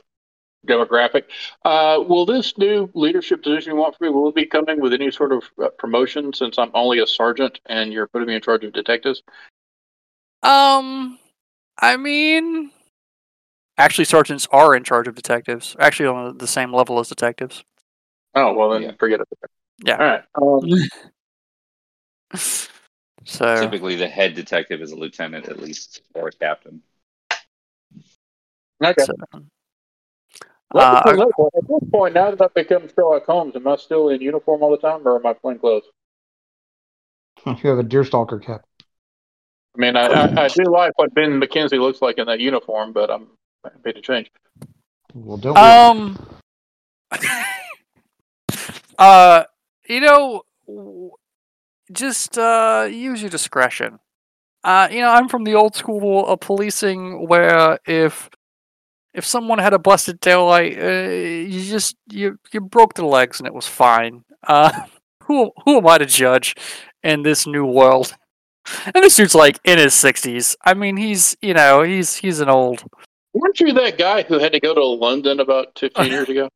demographic. 0.66 1.24
Uh, 1.66 2.02
will 2.08 2.26
this 2.26 2.58
new 2.58 2.90
leadership 2.94 3.44
position 3.44 3.74
you 3.74 3.78
want 3.78 3.98
for 3.98 4.06
me 4.06 4.12
will 4.12 4.30
it 4.30 4.36
be 4.36 4.46
coming 4.46 4.80
with 4.80 4.94
any 4.94 5.12
sort 5.12 5.34
of 5.34 5.44
uh, 5.62 5.68
promotion? 5.78 6.32
Since 6.32 6.58
I'm 6.58 6.72
only 6.74 7.00
a 7.00 7.08
sergeant 7.08 7.60
and 7.66 7.92
you're 7.92 8.08
putting 8.08 8.30
me 8.30 8.36
in 8.36 8.42
charge 8.42 8.64
of 8.64 8.72
detectives. 8.72 9.22
um 10.42 11.20
i 11.80 11.98
mean 11.98 12.72
actually 13.78 14.06
sergeants 14.06 14.48
are 14.52 14.74
in 14.76 14.84
charge 14.86 15.08
of 15.08 15.16
detectives 15.16 15.76
actually 15.80 16.08
on 16.08 16.38
the 16.38 16.48
same 16.48 16.72
level 16.74 16.98
as 17.00 17.10
detectives 17.10 17.64
Oh 18.36 18.54
well, 18.54 18.70
then 18.72 18.82
Yeah. 18.84 18.92
forget 18.98 19.20
it. 19.20 19.28
Yeah. 19.86 20.22
All 20.36 20.62
right. 20.62 20.84
Um, 22.34 22.40
so 23.26 23.62
Typically, 23.62 23.96
the 23.96 24.08
head 24.08 24.34
detective 24.34 24.82
is 24.82 24.92
a 24.92 24.96
lieutenant 24.96 25.50
at 25.50 25.60
least, 25.60 26.02
or 26.14 26.30
a 26.30 26.32
captain. 26.32 26.82
okay. 28.84 29.04
so- 29.04 29.14
Uh, 30.76 31.04
at 31.06 31.68
this 31.68 31.90
point, 31.92 32.16
now 32.16 32.32
that 32.32 32.42
I've 32.42 32.54
become 32.56 32.90
Sherlock 32.96 33.26
Holmes, 33.26 33.56
am 33.56 33.68
I 33.68 33.76
still 33.76 34.10
in 34.10 34.22
uniform 34.22 34.64
all 34.64 34.72
the 34.72 34.78
time, 34.78 35.08
or 35.08 35.18
am 35.18 35.26
I 35.26 35.34
plain 35.34 35.60
clothes? 35.60 35.84
You 37.46 37.54
have 37.70 37.78
a 37.78 37.84
deerstalker 37.84 38.44
cap. 38.44 38.62
I 39.76 39.82
mean, 39.82 39.96
I, 39.96 40.06
I, 40.06 40.46
I 40.46 40.48
do 40.48 40.64
like 40.64 40.98
what 40.98 41.14
Ben 41.14 41.40
McKenzie 41.40 41.80
looks 41.80 42.02
like 42.02 42.18
in 42.18 42.26
that 42.28 42.40
uniform, 42.40 42.94
but 42.94 43.12
I'm 43.12 43.28
happy 43.64 43.94
to 43.94 44.02
change. 44.02 44.32
Well, 45.14 45.38
don't. 45.38 45.54
worry. 45.54 45.64
Um. 45.64 46.40
uh, 48.98 49.44
you 49.88 50.00
know, 50.00 50.44
just 51.92 52.38
uh, 52.38 52.88
use 52.90 53.22
your 53.22 53.30
discretion. 53.30 54.00
Uh, 54.64 54.88
you 54.90 55.02
know, 55.02 55.10
I'm 55.10 55.28
from 55.28 55.44
the 55.44 55.56
old 55.56 55.76
school 55.76 56.26
of 56.26 56.40
policing, 56.40 57.28
where 57.28 57.80
if 57.86 58.30
if 59.14 59.26
someone 59.26 59.60
had 59.60 59.74
a 59.74 59.80
busted 59.80 60.22
taillight, 60.22 60.78
uh, 60.82 61.12
you 61.12 61.64
just 61.64 61.96
you 62.10 62.40
you 62.52 62.62
broke 62.62 62.94
the 62.94 63.06
legs 63.06 63.40
and 63.40 63.48
it 63.48 63.54
was 63.54 63.68
fine. 63.68 64.24
Uh, 64.48 64.72
who 65.24 65.52
who 65.66 65.78
am 65.78 65.88
I 65.88 65.98
to 65.98 66.06
judge 66.06 66.56
in 67.04 67.24
this 67.24 67.46
new 67.46 67.66
world? 67.66 68.16
And 68.96 69.04
this 69.04 69.18
dude's 69.18 69.36
like 69.36 69.60
in 69.66 69.78
his 69.78 69.94
sixties. 69.94 70.56
I 70.64 70.74
mean, 70.74 70.96
he's 70.96 71.36
you 71.42 71.54
know 71.54 71.84
he's 71.84 72.16
he's 72.16 72.40
an 72.40 72.48
old 72.48 72.86
Weren't 73.34 73.60
you 73.60 73.74
that 73.74 73.98
guy 73.98 74.24
who 74.24 74.38
had 74.38 74.54
to 74.54 74.60
go 74.60 74.74
to 74.74 74.86
London 74.86 75.40
about 75.40 75.78
15 75.80 76.06
years 76.12 76.30
ago? 76.30 76.50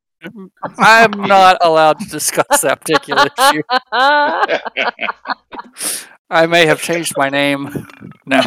I'm 0.77 1.11
not 1.11 1.57
allowed 1.61 1.99
to 1.99 2.05
discuss 2.07 2.61
that 2.61 2.81
particular 2.81 3.27
issue. 3.37 3.61
I 6.29 6.45
may 6.47 6.65
have 6.65 6.81
changed 6.81 7.13
my 7.17 7.29
name. 7.29 7.87
No. 8.25 8.41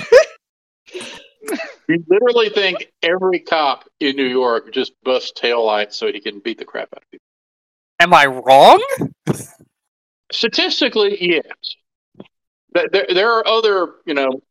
You 1.89 2.05
literally 2.09 2.51
think 2.51 2.93
every 3.03 3.41
cop 3.41 3.89
in 3.99 4.15
New 4.15 4.27
York 4.27 4.73
just 4.73 4.93
busts 5.03 5.33
taillights 5.41 5.95
so 5.95 6.07
he 6.07 6.21
can 6.21 6.39
beat 6.41 6.59
the 6.59 6.65
crap 6.65 6.89
out 6.95 7.03
of 7.03 7.11
people. 7.11 7.25
Am 7.99 8.15
I 8.15 8.27
wrong? 8.27 8.83
Statistically, 10.33 11.19
yes. 11.21 11.43
There, 12.73 13.07
there 13.13 13.33
are 13.33 13.47
other, 13.47 13.95
you 14.07 14.15
know, 14.15 14.43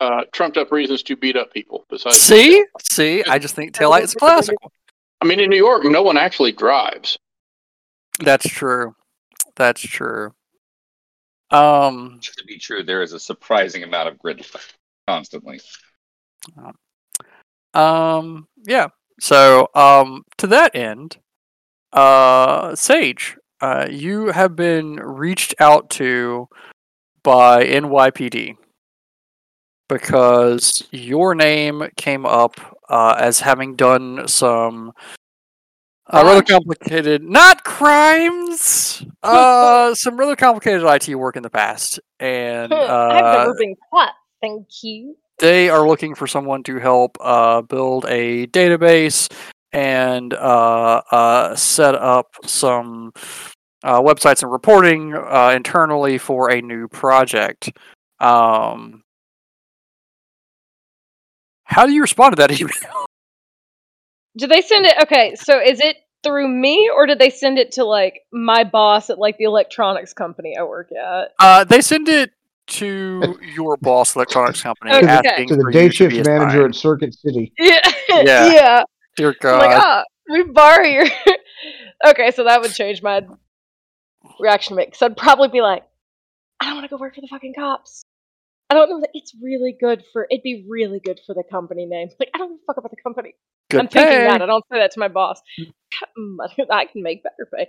uh, 0.00 0.22
trumped 0.32 0.56
up 0.56 0.70
reasons 0.70 1.02
to 1.04 1.16
beat 1.16 1.36
up 1.36 1.52
people 1.52 1.84
besides. 1.90 2.20
See? 2.20 2.64
See? 2.80 3.24
I 3.24 3.38
just 3.38 3.54
think 3.54 3.72
taillight 3.72 4.02
is 4.02 4.14
classic. 4.18 4.56
One. 5.20 5.26
I 5.26 5.28
mean, 5.28 5.40
in 5.40 5.50
New 5.50 5.56
York, 5.56 5.84
no 5.84 6.02
one 6.02 6.16
actually 6.16 6.52
drives. 6.52 7.18
That's 8.20 8.48
true. 8.48 8.94
That's 9.56 9.80
true. 9.80 10.32
Um 11.50 12.18
To 12.22 12.44
be 12.44 12.58
true, 12.58 12.82
there 12.82 13.02
is 13.02 13.12
a 13.12 13.20
surprising 13.20 13.82
amount 13.82 14.08
of 14.08 14.16
gridlock 14.18 14.72
constantly. 15.06 15.60
um 17.74 18.48
yeah. 18.66 18.88
So 19.20 19.68
um 19.74 20.24
to 20.38 20.46
that 20.48 20.74
end, 20.74 21.18
uh 21.92 22.74
Sage, 22.74 23.36
uh 23.60 23.86
you 23.90 24.28
have 24.28 24.56
been 24.56 24.96
reached 24.96 25.54
out 25.60 25.88
to 25.90 26.48
by 27.22 27.64
NYPD 27.64 28.56
because 29.88 30.82
your 30.90 31.34
name 31.34 31.88
came 31.96 32.26
up 32.26 32.75
uh, 32.88 33.16
as 33.18 33.40
having 33.40 33.76
done 33.76 34.28
some 34.28 34.92
uh, 36.08 36.22
rather 36.24 36.42
complicated, 36.42 37.22
not 37.22 37.64
crimes, 37.64 39.04
uh, 39.22 39.94
some 39.94 40.16
rather 40.16 40.36
complicated 40.36 40.82
IT 40.84 41.14
work 41.16 41.36
in 41.36 41.42
the 41.42 41.50
past, 41.50 41.98
and 42.20 42.72
I've 42.72 43.24
uh, 43.24 43.38
never 43.38 43.54
been 43.54 43.74
caught. 43.90 44.12
Thank 44.40 44.66
you. 44.82 45.16
they 45.38 45.68
are 45.68 45.86
looking 45.86 46.14
for 46.14 46.26
someone 46.26 46.62
to 46.64 46.78
help 46.78 47.16
uh, 47.20 47.62
build 47.62 48.04
a 48.08 48.46
database 48.48 49.32
and 49.72 50.32
uh, 50.34 51.02
uh, 51.10 51.54
set 51.56 51.94
up 51.94 52.34
some 52.44 53.12
uh, 53.82 54.00
websites 54.00 54.42
and 54.42 54.50
reporting 54.50 55.14
uh, 55.14 55.52
internally 55.54 56.18
for 56.18 56.50
a 56.50 56.62
new 56.62 56.88
project. 56.88 57.70
Um, 58.20 59.02
how 61.66 61.84
do 61.86 61.92
you 61.92 62.00
respond 62.00 62.32
to 62.34 62.40
that 62.40 62.50
email? 62.60 63.06
Did 64.38 64.50
they 64.50 64.62
send 64.62 64.86
it? 64.86 64.94
Okay, 65.02 65.34
so 65.34 65.60
is 65.60 65.80
it 65.80 65.96
through 66.22 66.48
me 66.48 66.90
or 66.94 67.06
did 67.06 67.18
they 67.18 67.30
send 67.30 67.58
it 67.58 67.72
to 67.72 67.84
like 67.84 68.20
my 68.32 68.64
boss 68.64 69.10
at 69.10 69.18
like 69.18 69.38
the 69.38 69.44
electronics 69.44 70.12
company 70.12 70.56
I 70.58 70.62
work 70.62 70.90
at? 70.92 71.32
Uh, 71.38 71.64
they 71.64 71.80
send 71.80 72.08
it 72.08 72.30
to 72.68 73.38
your 73.54 73.76
boss, 73.76 74.16
electronics 74.16 74.62
company, 74.62 74.92
Okay. 74.92 75.06
asking 75.06 75.48
to 75.48 75.56
the 75.56 75.70
day 75.72 75.88
shift 75.88 76.14
manager 76.26 76.66
assigned. 76.66 76.74
at 76.74 76.74
Circuit 76.74 77.14
City. 77.14 77.52
Yeah, 77.58 77.80
Yeah. 78.08 78.22
yeah. 78.52 78.82
Dear 79.16 79.34
God, 79.40 79.58
like, 79.60 79.76
ah, 79.80 80.04
we 80.28 80.42
borrow 80.42 80.84
your. 80.84 81.06
okay, 82.06 82.30
so 82.32 82.44
that 82.44 82.60
would 82.60 82.72
change 82.72 83.02
my 83.02 83.22
reaction 84.40 84.76
to 84.76 84.82
it 84.82 84.86
because 84.86 85.00
I'd 85.02 85.16
probably 85.16 85.48
be 85.48 85.62
like, 85.62 85.84
I 86.60 86.66
don't 86.66 86.74
want 86.74 86.84
to 86.84 86.90
go 86.90 86.98
work 87.00 87.14
for 87.14 87.20
the 87.22 87.28
fucking 87.28 87.54
cops. 87.54 88.02
I 88.68 88.74
don't 88.74 88.90
know 88.90 89.00
that 89.00 89.10
it's 89.14 89.32
really 89.40 89.76
good 89.78 90.02
for. 90.12 90.26
It'd 90.30 90.42
be 90.42 90.66
really 90.68 91.00
good 91.00 91.20
for 91.26 91.34
the 91.34 91.44
company 91.48 91.86
name. 91.86 92.08
Like, 92.18 92.30
I 92.34 92.38
don't 92.38 92.50
give 92.50 92.60
a 92.62 92.66
fuck 92.66 92.76
about 92.78 92.90
the 92.90 92.96
company. 93.02 93.34
good 93.70 93.80
I'm 93.80 93.88
thinking 93.88 94.10
pay. 94.10 94.24
that. 94.24 94.42
I 94.42 94.46
don't 94.46 94.64
say 94.72 94.78
that 94.78 94.90
to 94.92 95.00
my 95.00 95.08
boss. 95.08 95.40
I 96.70 96.86
can 96.86 97.02
make 97.02 97.22
better 97.22 97.48
pay. 97.54 97.68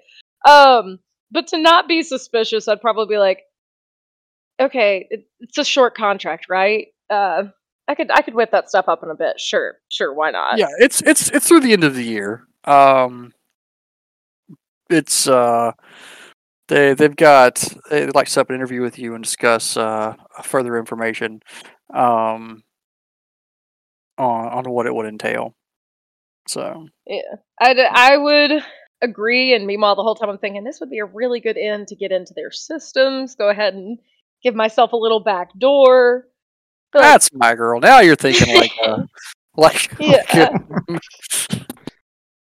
Um, 0.50 1.00
but 1.32 1.48
to 1.48 1.58
not 1.58 1.88
be 1.88 2.02
suspicious, 2.04 2.68
I'd 2.68 2.82
probably 2.82 3.16
be 3.16 3.20
like, 3.20 3.44
okay, 4.60 5.08
it, 5.10 5.28
it's 5.40 5.58
a 5.58 5.64
short 5.64 5.96
contract, 5.96 6.48
right? 6.50 6.88
Uh, 7.10 7.44
I 7.88 7.96
could 7.96 8.12
I 8.12 8.22
could 8.22 8.34
whip 8.34 8.52
that 8.52 8.70
stuff 8.70 8.86
up 8.88 9.04
in 9.04 9.10
a 9.10 9.16
bit. 9.16 9.40
Sure, 9.40 9.78
sure, 9.90 10.14
why 10.14 10.32
not? 10.32 10.58
Yeah, 10.58 10.68
it's 10.80 11.02
it's 11.04 11.30
it's 11.30 11.48
through 11.48 11.62
the 11.62 11.74
end 11.74 11.84
of 11.84 11.96
the 11.96 12.04
year. 12.04 12.46
Um, 12.66 13.34
it's 14.90 15.28
uh, 15.28 15.72
they 16.67 16.93
they've 16.93 17.15
got 17.15 17.63
they'd 17.89 18.13
like 18.15 18.27
to 18.27 18.32
set 18.32 18.41
up 18.41 18.49
an 18.49 18.56
interview 18.56 18.82
with 18.82 18.99
you 18.99 19.15
and 19.15 19.23
discuss 19.23 19.77
uh 19.77 20.15
further 20.43 20.77
information, 20.77 21.41
um, 21.93 22.63
on 24.17 24.47
on 24.47 24.65
what 24.69 24.86
it 24.86 24.93
would 24.93 25.06
entail. 25.06 25.56
So 26.47 26.88
Yeah, 27.06 27.21
I'd, 27.60 27.80
I 27.80 28.17
would 28.17 28.63
agree. 29.01 29.53
And 29.53 29.67
meanwhile, 29.67 29.95
the 29.95 30.03
whole 30.03 30.15
time 30.15 30.30
I'm 30.30 30.38
thinking 30.38 30.63
this 30.63 30.80
would 30.80 30.89
be 30.89 30.99
a 30.99 31.06
really 31.06 31.39
good 31.39 31.58
end 31.58 31.88
to 31.89 31.95
get 31.95 32.12
into 32.12 32.34
their 32.36 32.51
systems. 32.51 33.36
Go 33.36 33.49
ahead 33.49 33.73
and 33.73 33.99
give 34.43 34.56
myself 34.56 34.93
a 34.93 34.97
little 34.97 35.19
back 35.19 35.49
door. 35.58 36.27
But, 36.93 37.01
that's 37.01 37.30
my 37.34 37.53
girl. 37.53 37.80
Now 37.80 37.99
you're 37.99 38.15
thinking 38.15 38.56
like 38.56 38.71
uh, 38.84 39.03
like 39.58 39.91
Yeah. 39.99 40.49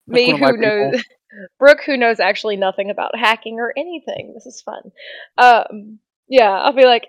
me 0.08 0.34
one 0.34 0.36
of 0.36 0.39
my 0.41 0.47
who 0.49 0.58
knows 0.58 1.04
Brooke 1.60 1.82
who 1.86 1.98
knows 1.98 2.19
actually 2.19 2.58
nothing 2.58 2.89
about 2.89 3.17
hacking 3.17 3.60
or 3.60 3.74
anything. 3.78 4.34
This 4.34 4.45
is 4.45 4.62
fun. 4.62 4.91
Um, 5.38 6.00
yeah, 6.28 6.52
I'll 6.52 6.74
be 6.74 6.86
like, 6.86 7.08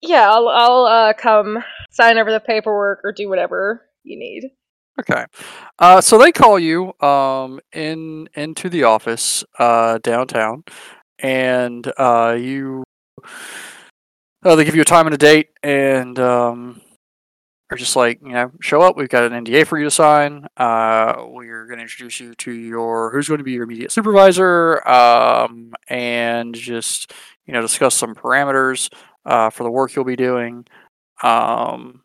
yeah, 0.00 0.30
I'll 0.30 0.48
I'll 0.48 0.84
uh, 0.84 1.12
come 1.14 1.62
sign 1.90 2.18
over 2.18 2.32
the 2.32 2.40
paperwork 2.40 3.00
or 3.04 3.12
do 3.12 3.28
whatever 3.28 3.82
you 4.02 4.18
need. 4.18 4.50
Okay. 5.00 5.24
Uh, 5.78 6.00
so 6.00 6.18
they 6.18 6.32
call 6.32 6.58
you 6.58 6.92
um, 7.00 7.60
in 7.72 8.28
into 8.34 8.68
the 8.68 8.84
office 8.84 9.44
uh, 9.58 9.98
downtown, 10.02 10.64
and 11.18 11.90
uh, 11.96 12.36
you 12.38 12.84
uh, 14.44 14.54
they 14.54 14.64
give 14.64 14.74
you 14.74 14.82
a 14.82 14.84
time 14.84 15.06
and 15.06 15.14
a 15.14 15.18
date, 15.18 15.48
and 15.62 16.18
um, 16.18 16.81
are 17.72 17.76
just 17.76 17.96
like 17.96 18.20
you 18.22 18.32
know 18.32 18.52
show 18.60 18.82
up. 18.82 18.96
We've 18.96 19.08
got 19.08 19.24
an 19.24 19.44
NDA 19.44 19.66
for 19.66 19.78
you 19.78 19.84
to 19.84 19.90
sign. 19.90 20.46
Uh, 20.56 21.24
we're 21.26 21.66
going 21.66 21.78
to 21.78 21.82
introduce 21.82 22.20
you 22.20 22.34
to 22.34 22.52
your 22.52 23.10
who's 23.12 23.28
going 23.28 23.38
to 23.38 23.44
be 23.44 23.52
your 23.52 23.64
immediate 23.64 23.92
supervisor, 23.92 24.86
um, 24.86 25.72
and 25.88 26.54
just 26.54 27.12
you 27.46 27.52
know 27.52 27.62
discuss 27.62 27.94
some 27.94 28.14
parameters 28.14 28.92
uh, 29.24 29.50
for 29.50 29.64
the 29.64 29.70
work 29.70 29.94
you'll 29.94 30.04
be 30.04 30.16
doing. 30.16 30.66
Um, 31.22 32.02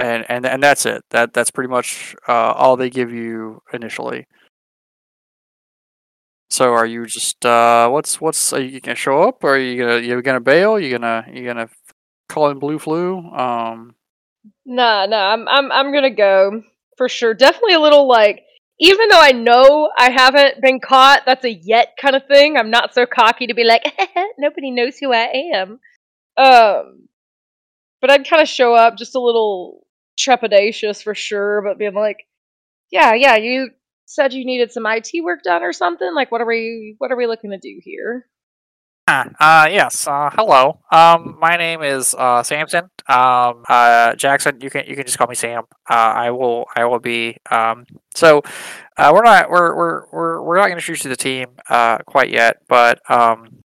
and 0.00 0.24
and 0.28 0.46
and 0.46 0.62
that's 0.62 0.86
it. 0.86 1.04
That 1.10 1.32
that's 1.32 1.50
pretty 1.50 1.70
much 1.70 2.16
uh, 2.28 2.52
all 2.52 2.76
they 2.76 2.90
give 2.90 3.12
you 3.12 3.62
initially. 3.72 4.26
So 6.50 6.72
are 6.72 6.86
you 6.86 7.06
just 7.06 7.44
uh, 7.46 7.88
what's 7.90 8.20
what's 8.20 8.52
are 8.52 8.60
you 8.60 8.80
gonna 8.80 8.94
show 8.96 9.22
up? 9.22 9.44
Or 9.44 9.54
are 9.54 9.58
you 9.58 9.78
gonna 9.78 9.98
you 9.98 10.20
gonna 10.22 10.40
bail? 10.40 10.80
You 10.80 10.90
gonna 10.90 11.26
you 11.32 11.44
gonna 11.44 11.68
call 12.38 12.50
in 12.50 12.58
blue 12.58 12.78
flu? 12.78 13.18
Um, 13.18 13.94
Nah, 14.64 15.06
nah, 15.06 15.32
I'm 15.32 15.48
I'm 15.48 15.72
I'm 15.72 15.92
gonna 15.92 16.14
go 16.14 16.62
for 16.96 17.08
sure. 17.08 17.34
Definitely 17.34 17.74
a 17.74 17.80
little 17.80 18.06
like 18.06 18.44
even 18.80 19.08
though 19.08 19.20
I 19.20 19.32
know 19.32 19.90
I 19.96 20.10
haven't 20.10 20.60
been 20.60 20.78
caught, 20.78 21.22
that's 21.26 21.44
a 21.44 21.52
yet 21.52 21.96
kind 22.00 22.14
of 22.14 22.26
thing. 22.26 22.56
I'm 22.56 22.70
not 22.70 22.94
so 22.94 23.06
cocky 23.06 23.48
to 23.48 23.54
be 23.54 23.64
like, 23.64 23.82
nobody 24.38 24.70
knows 24.70 24.98
who 24.98 25.12
I 25.12 25.50
am. 25.54 25.80
Um, 26.36 27.08
but 28.00 28.10
I'd 28.10 28.28
kind 28.28 28.40
of 28.40 28.48
show 28.48 28.74
up 28.74 28.96
just 28.96 29.16
a 29.16 29.20
little 29.20 29.84
trepidatious 30.18 31.02
for 31.02 31.14
sure, 31.14 31.62
but 31.62 31.78
being 31.78 31.94
like, 31.94 32.26
yeah, 32.92 33.14
yeah, 33.14 33.36
you 33.36 33.70
said 34.06 34.32
you 34.32 34.44
needed 34.44 34.70
some 34.70 34.86
IT 34.86 35.10
work 35.24 35.42
done 35.42 35.62
or 35.62 35.72
something. 35.72 36.14
Like, 36.14 36.30
what 36.30 36.40
are 36.40 36.46
we 36.46 36.94
what 36.98 37.10
are 37.10 37.16
we 37.16 37.26
looking 37.26 37.50
to 37.50 37.58
do 37.58 37.80
here? 37.82 38.26
Uh, 39.08 39.66
yes. 39.70 40.06
Uh, 40.06 40.28
hello. 40.34 40.80
Um, 40.92 41.38
my 41.40 41.56
name 41.56 41.82
is 41.82 42.14
uh, 42.18 42.42
Samson. 42.42 42.90
Um, 43.08 43.64
uh, 43.66 44.14
Jackson. 44.16 44.60
You 44.60 44.68
can 44.68 44.84
you 44.86 44.96
can 44.96 45.06
just 45.06 45.16
call 45.16 45.26
me 45.26 45.34
Sam. 45.34 45.64
Uh, 45.88 45.94
I 45.94 46.30
will 46.30 46.66
I 46.76 46.84
will 46.84 46.98
be. 46.98 47.38
Um, 47.50 47.86
so, 48.14 48.42
uh, 48.98 49.10
we're 49.14 49.22
not 49.22 49.48
we're 49.48 49.74
we're 49.74 50.06
we're 50.12 50.42
we're 50.42 50.56
not 50.56 50.64
going 50.64 50.72
to 50.72 50.76
introduce 50.76 51.04
you 51.04 51.10
to 51.10 51.16
the 51.16 51.16
team 51.16 51.46
uh, 51.70 51.98
quite 52.06 52.28
yet, 52.28 52.58
but 52.68 53.00
um, 53.10 53.62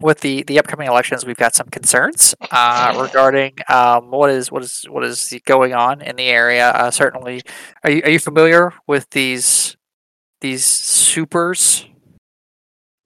with 0.00 0.20
the 0.22 0.42
the 0.42 0.58
upcoming 0.58 0.88
elections, 0.88 1.24
we've 1.24 1.36
got 1.36 1.54
some 1.54 1.68
concerns 1.68 2.34
uh, 2.50 2.98
regarding 3.00 3.54
um, 3.68 4.10
what 4.10 4.30
is 4.30 4.50
what 4.50 4.64
is 4.64 4.84
what 4.88 5.04
is 5.04 5.32
going 5.44 5.72
on 5.72 6.02
in 6.02 6.16
the 6.16 6.26
area. 6.26 6.70
Uh, 6.70 6.90
certainly, 6.90 7.42
are 7.84 7.90
you 7.90 8.02
are 8.02 8.10
you 8.10 8.18
familiar 8.18 8.72
with 8.88 9.08
these 9.10 9.76
these 10.40 10.64
supers? 10.64 11.86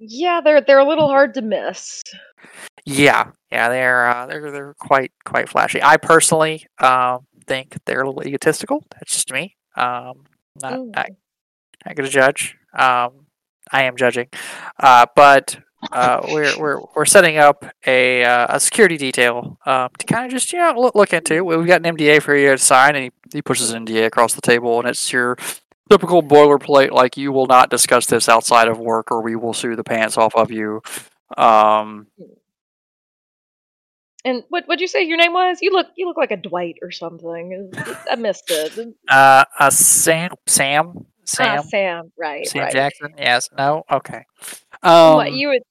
Yeah, 0.07 0.41
they're 0.43 0.61
they're 0.61 0.79
a 0.79 0.89
little 0.89 1.09
hard 1.09 1.35
to 1.35 1.43
miss. 1.43 2.03
Yeah, 2.85 3.31
yeah, 3.51 3.69
they're 3.69 4.09
uh, 4.09 4.27
they're 4.27 4.51
they're 4.51 4.75
quite 4.79 5.13
quite 5.25 5.49
flashy. 5.49 5.83
I 5.83 5.97
personally 5.97 6.67
um, 6.79 7.27
think 7.47 7.79
they're 7.87 8.03
a 8.03 8.07
little 8.07 8.27
egotistical. 8.27 8.85
That's 8.93 9.13
just 9.13 9.33
me. 9.33 9.57
Um, 9.77 10.25
not 10.61 10.75
Ooh. 10.75 10.91
not, 10.95 11.11
not 11.87 11.97
gonna 11.97 12.09
judge. 12.09 12.57
Um, 12.75 13.27
I 13.73 13.85
am 13.85 13.97
judging, 13.97 14.29
uh, 14.79 15.07
but 15.17 15.59
uh, 15.93 16.21
we're 16.29 16.53
we're 16.59 16.81
we're 16.95 17.05
setting 17.07 17.39
up 17.39 17.65
a 17.87 18.25
uh, 18.25 18.57
a 18.57 18.61
security 18.61 18.99
detail 18.99 19.59
um, 19.65 19.89
to 19.99 20.07
kind 20.07 20.27
of 20.27 20.31
just 20.31 20.53
you 20.53 20.59
know 20.59 20.75
look, 20.77 20.95
look 20.95 21.13
into. 21.13 21.43
We've 21.45 21.67
got 21.67 21.85
an 21.85 21.97
NDA 21.97 22.23
for 22.23 22.37
you 22.37 22.51
to 22.51 22.59
sign, 22.59 22.97
and 22.97 23.05
he, 23.05 23.13
he 23.33 23.43
pushes 23.43 23.71
an 23.71 23.87
NDA 23.87 24.07
across 24.07 24.35
the 24.35 24.43
table, 24.43 24.79
and 24.79 24.89
it's 24.89 25.13
your 25.13 25.37
typical 25.95 26.23
boilerplate 26.23 26.91
like 26.91 27.17
you 27.17 27.31
will 27.33 27.47
not 27.47 27.71
discuss 27.71 28.07
this 28.07 28.29
outside 28.29 28.69
of 28.69 28.79
work, 28.79 29.11
or 29.13 29.23
we 29.23 29.37
will 29.37 29.53
sue 29.55 29.77
the 29.77 29.85
pants 29.85 30.17
off 30.19 30.35
of 30.35 30.51
you. 30.51 30.83
Um, 31.37 32.07
And 34.25 34.43
what 34.49 34.65
what'd 34.67 34.81
you 34.81 34.89
say 34.89 35.03
your 35.03 35.19
name 35.19 35.33
was? 35.35 35.59
You 35.61 35.71
look 35.73 35.89
you 35.97 36.07
look 36.07 36.17
like 36.17 36.31
a 36.31 36.37
Dwight 36.37 36.77
or 36.83 36.91
something. 36.91 37.71
I 38.11 38.17
missed 38.17 38.51
it. 38.51 38.95
uh, 39.09 39.45
uh, 39.59 39.71
Sam, 39.71 40.31
Sam, 40.47 41.07
Sam, 41.27 41.59
Ah, 41.59 41.63
Sam, 41.63 42.13
right, 42.19 42.47
Sam 42.47 42.63
right. 42.63 42.73
Jackson. 42.73 43.15
Yes. 43.19 43.51
No. 43.57 43.85
Okay. 43.91 44.25
um, 44.83 45.15
what 45.17 45.33
you 45.33 45.49
would 45.49 45.63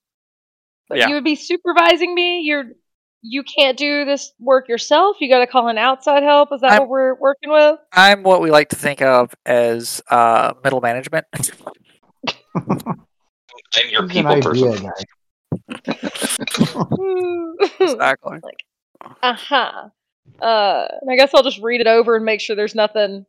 yeah. 0.94 1.08
you 1.08 1.16
would 1.16 1.24
be 1.24 1.36
supervising 1.36 2.14
me? 2.14 2.42
You're 2.42 2.66
you 3.24 3.42
can't 3.44 3.78
do 3.78 4.04
this 4.06 4.34
work 4.40 4.68
yourself. 4.68 5.16
You 5.20 5.30
got 5.30 5.40
to 5.40 5.48
call 5.48 5.70
in 5.70 5.78
outside 5.78 6.24
help. 6.24 6.50
Is 6.52 6.62
that 6.62 6.74
I'm- 6.74 6.82
what 6.82 6.90
we're 6.90 7.16
working 7.16 7.50
with? 7.52 7.80
I'm 7.94 8.22
what 8.24 8.42
we 8.42 8.52
like 8.52 8.70
to 8.70 8.76
think 8.76 9.02
of 9.02 9.34
as 9.46 10.02
uh, 10.10 10.54
middle 10.64 10.82
management. 10.82 11.26
I'm 12.56 13.90
your 13.90 14.08
people 14.08 14.32
an 14.34 14.42
person. 14.42 14.68
idea 14.70 14.92
guy. 15.88 16.10
exactly. 17.80 18.40
uh 19.24 19.34
huh. 19.34 19.90
Uh, 20.42 20.88
and 21.02 21.12
I 21.12 21.16
guess 21.16 21.34
I'll 21.34 21.44
just 21.44 21.60
read 21.60 21.82
it 21.82 21.88
over 21.88 22.16
and 22.16 22.26
make 22.26 22.40
sure 22.42 22.56
there's 22.56 22.76
nothing 22.76 23.26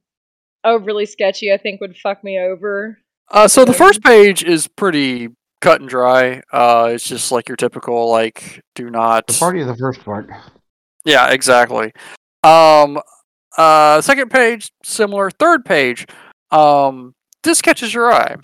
overly 0.64 1.06
sketchy. 1.06 1.52
I 1.52 1.56
think 1.56 1.80
would 1.80 1.96
fuck 1.96 2.22
me 2.24 2.38
over. 2.38 2.98
Uh, 3.30 3.48
so 3.48 3.64
the 3.64 3.72
first 3.72 4.02
page 4.02 4.42
is 4.44 4.66
pretty 4.66 5.28
cut 5.64 5.80
and 5.80 5.88
dry. 5.88 6.42
Uh, 6.52 6.90
it's 6.92 7.08
just 7.08 7.32
like 7.32 7.48
your 7.48 7.56
typical 7.56 8.10
like 8.10 8.62
do 8.74 8.90
not. 8.90 9.26
The 9.26 9.32
party 9.34 9.60
of 9.60 9.66
the 9.66 9.76
first 9.76 10.04
part. 10.04 10.28
Yeah, 11.04 11.30
exactly. 11.30 11.92
Um, 12.42 13.00
uh, 13.56 14.00
second 14.00 14.30
page 14.30 14.70
similar. 14.82 15.30
Third 15.30 15.64
page, 15.64 16.06
um, 16.50 17.14
this 17.42 17.60
catches 17.62 17.92
your 17.94 18.12
eye. 18.12 18.36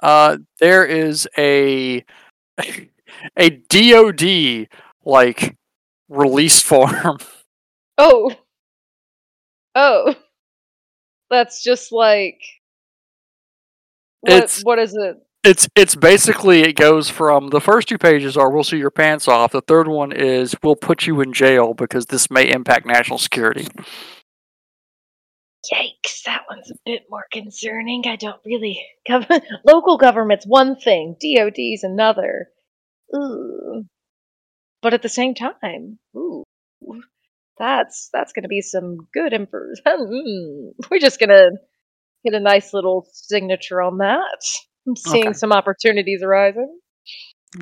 Uh, 0.00 0.38
there 0.58 0.84
is 0.84 1.28
a 1.38 2.04
a 3.36 3.50
DoD 3.50 4.68
like 5.04 5.56
release 6.08 6.60
form. 6.60 7.18
Oh. 8.02 8.32
Oh. 9.74 10.14
That's 11.28 11.62
just 11.62 11.92
like. 11.92 12.40
What, 14.22 14.32
It's- 14.32 14.62
what 14.64 14.78
is 14.78 14.96
it? 14.96 15.16
It's 15.42 15.68
it's 15.74 15.94
basically 15.94 16.60
it 16.60 16.76
goes 16.76 17.08
from 17.08 17.48
the 17.48 17.60
first 17.60 17.88
two 17.88 17.96
pages 17.96 18.36
are 18.36 18.50
we'll 18.50 18.62
see 18.64 18.76
your 18.76 18.90
pants 18.90 19.26
off. 19.26 19.52
The 19.52 19.62
third 19.62 19.88
one 19.88 20.12
is 20.12 20.54
we'll 20.62 20.76
put 20.76 21.06
you 21.06 21.20
in 21.22 21.32
jail 21.32 21.72
because 21.72 22.06
this 22.06 22.30
may 22.30 22.50
impact 22.50 22.84
national 22.84 23.18
security. 23.18 23.66
Yikes, 25.72 26.22
that 26.26 26.42
one's 26.50 26.70
a 26.70 26.74
bit 26.84 27.02
more 27.08 27.24
concerning. 27.32 28.02
I 28.06 28.16
don't 28.16 28.40
really. 28.44 28.84
Gov- 29.08 29.42
local 29.64 29.96
government's 29.96 30.46
one 30.46 30.76
thing, 30.76 31.16
DOD's 31.20 31.84
another. 31.84 32.48
Ooh. 33.14 33.84
But 34.82 34.94
at 34.94 35.02
the 35.02 35.08
same 35.08 35.34
time, 35.34 35.98
ooh. 36.16 36.44
That's 37.58 38.08
that's 38.12 38.32
going 38.32 38.44
to 38.44 38.48
be 38.48 38.62
some 38.62 38.96
good 39.12 39.32
info. 39.32 39.58
Mm, 39.86 40.72
We're 40.90 40.98
just 40.98 41.18
going 41.20 41.28
to 41.30 41.50
get 42.24 42.34
a 42.34 42.40
nice 42.40 42.72
little 42.72 43.06
signature 43.12 43.82
on 43.82 43.98
that. 43.98 44.42
I'm 44.90 44.96
seeing 44.96 45.28
Okay. 45.28 45.32
some 45.34 45.52
opportunities 45.52 46.22
arising. 46.22 46.78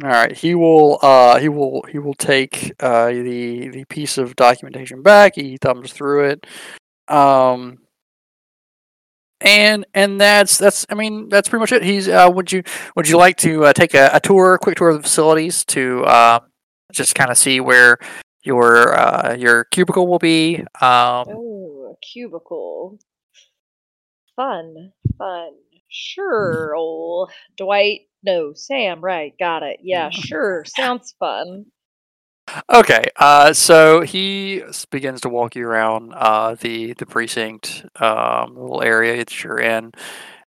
All 0.03 0.09
right, 0.09 0.37
he 0.37 0.55
will 0.55 0.99
uh 1.03 1.39
he 1.39 1.49
will 1.49 1.83
he 1.91 1.99
will 1.99 2.15
take 2.15 2.73
uh 2.81 3.07
the 3.09 3.69
the 3.69 3.85
piece 3.87 4.19
of 4.19 4.37
documentation 4.37 5.03
back. 5.03 5.35
He 5.37 5.57
thumbs 5.57 5.93
through 5.93 6.31
it. 6.31 6.47
Um 7.09 7.79
and 9.41 9.87
and 9.95 10.21
that's 10.21 10.59
that's 10.59 10.85
I 10.91 10.95
mean 10.95 11.29
that's 11.29 11.49
pretty 11.49 11.61
much 11.61 11.73
it. 11.73 11.83
He's 11.83 12.09
uh, 12.09 12.29
would 12.33 12.51
you 12.53 12.63
would 12.97 13.09
you 13.09 13.17
like 13.17 13.37
to 13.39 13.67
uh, 13.67 13.73
take 13.73 13.95
a, 13.95 14.11
a 14.13 14.21
tour, 14.21 14.55
a 14.55 14.59
quick 14.59 14.77
tour 14.77 14.89
of 14.91 14.97
the 14.97 15.03
facilities 15.03 15.65
to 15.67 16.05
uh, 16.05 16.41
just 16.93 17.15
kind 17.15 17.31
of 17.31 17.39
see 17.39 17.61
where 17.61 17.99
your 18.43 18.99
uh, 18.99 19.37
your 19.37 19.65
cubicle 19.65 20.09
will 20.09 20.19
be? 20.19 20.57
Um, 20.81 21.25
Oh, 21.29 21.95
a 21.95 21.97
cubicle. 22.05 22.99
Fun, 24.35 24.93
fun. 25.17 25.51
Sure, 25.89 26.75
old 26.75 27.31
Dwight. 27.57 28.03
No, 28.23 28.53
Sam. 28.55 29.01
Right, 29.01 29.33
got 29.39 29.63
it. 29.63 29.81
Yeah, 29.83 30.11
sure. 30.13 30.65
Sounds 30.67 31.15
fun. 31.19 31.67
Okay, 32.73 33.05
uh, 33.17 33.53
so 33.53 34.01
he 34.01 34.63
begins 34.91 35.21
to 35.21 35.29
walk 35.29 35.55
you 35.55 35.67
around 35.67 36.13
uh, 36.15 36.55
the 36.55 36.95
the 36.95 37.05
precinct 37.07 37.85
um, 38.01 38.57
little 38.57 38.83
area 38.83 39.19
that 39.19 39.45
you're 39.45 39.59
in, 39.59 39.93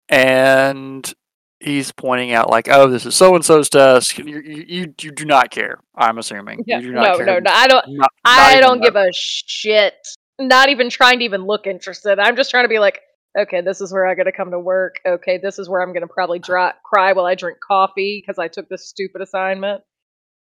and 0.10 1.12
he's 1.60 1.92
pointing 1.92 2.34
out 2.34 2.50
like, 2.52 2.68
"Oh, 2.70 2.88
this 2.88 3.06
is 3.06 3.16
so 3.16 3.34
and 3.36 3.44
so's 3.44 3.70
desk." 3.70 4.18
You, 4.20 4.26
you 4.26 4.66
you 4.68 4.94
you 5.02 5.12
do 5.12 5.26
not 5.26 5.50
care. 5.50 5.80
I'm 5.96 6.20
assuming 6.20 6.64
Yeah, 6.68 6.80
you 6.80 6.88
do 6.90 6.94
not 6.94 7.04
no, 7.04 7.18
care. 7.18 7.26
no, 7.26 7.40
no. 7.40 7.52
I 7.52 7.68
don't. 7.68 7.86
Not- 7.88 8.12
not 8.26 8.40
I 8.40 8.60
don't 8.60 8.82
give 8.82 8.96
a 8.96 9.10
shit. 9.14 9.96
Not 10.40 10.70
even 10.70 10.92
trying 10.92 11.18
to 11.20 11.26
even 11.26 11.46
look 11.46 11.66
interested. 11.66 12.20
I'm 12.20 12.36
just 12.36 12.52
trying 12.52 12.66
to 12.66 12.70
be 12.70 12.78
like, 12.78 13.00
okay, 13.38 13.62
this 13.62 13.82
is 13.82 13.92
where 13.94 14.06
I 14.08 14.16
gotta 14.16 14.32
come 14.32 14.52
to 14.52 14.60
work. 14.60 14.96
Okay, 15.06 15.38
this 15.38 15.60
is 15.60 15.70
where 15.70 15.82
I'm 15.82 15.94
gonna 15.94 16.08
probably 16.08 16.40
dry, 16.40 16.74
cry 16.84 17.14
while 17.14 17.26
I 17.26 17.36
drink 17.36 17.60
coffee 17.66 18.22
because 18.26 18.40
I 18.40 18.48
took 18.48 18.68
this 18.70 18.88
stupid 18.88 19.22
assignment. 19.22 19.82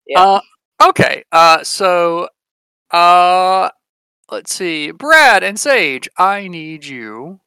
Yeah. 0.07 0.21
Uh, 0.23 0.41
okay. 0.89 1.25
Uh, 1.33 1.63
so, 1.65 2.29
uh, 2.91 3.69
let's 4.31 4.53
see, 4.55 4.91
Brad 4.91 5.43
and 5.43 5.59
Sage, 5.59 6.09
I 6.17 6.49
need 6.49 6.85
you 6.87 7.41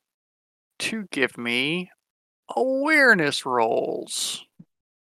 to 0.79 1.07
give 1.11 1.37
me 1.37 1.89
awareness 2.55 3.45
rolls. 3.45 4.45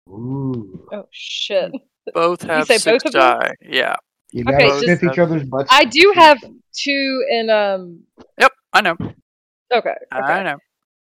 Ooh. 0.09 0.87
oh 0.91 1.07
shit. 1.11 1.71
Both 2.13 2.41
have 2.43 2.65
six 2.65 2.83
both 3.03 3.11
die. 3.13 3.53
Yeah. 3.61 3.95
You 4.31 4.43
Okay, 4.43 4.51
gotta 4.51 4.65
just- 4.67 4.79
sniff 4.83 5.03
each 5.03 5.19
other's 5.19 5.43
butts. 5.43 5.69
I 5.71 5.85
do 5.85 6.11
have 6.15 6.39
two 6.73 7.23
in 7.29 7.49
um. 7.51 8.01
Yep. 8.39 8.51
I 8.73 8.81
know. 8.81 8.97
Okay. 9.71 9.93
I 10.11 10.19
okay. 10.19 10.43
know. 10.43 10.57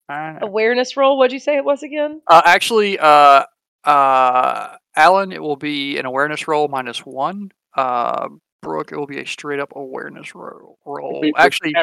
I 0.09 0.31
know. 0.33 0.39
Awareness 0.43 0.95
roll. 0.97 1.17
What'd 1.17 1.33
you 1.33 1.39
say 1.39 1.57
it 1.57 1.65
was 1.65 1.83
again? 1.83 2.21
Uh, 2.27 2.41
actually, 2.45 2.97
uh, 2.99 3.43
uh, 3.83 4.75
Alan, 4.95 5.31
it 5.31 5.41
will 5.41 5.55
be 5.57 5.97
an 5.97 6.05
awareness 6.05 6.47
roll 6.47 6.67
minus 6.67 7.05
one. 7.05 7.51
Uh, 7.75 8.29
Brooke, 8.61 8.91
it 8.91 8.97
will 8.97 9.05
be 9.07 9.19
a 9.19 9.25
straight 9.25 9.59
up 9.59 9.73
awareness 9.75 10.33
roll. 10.33 10.77
roll. 10.85 11.23
Actually, 11.37 11.73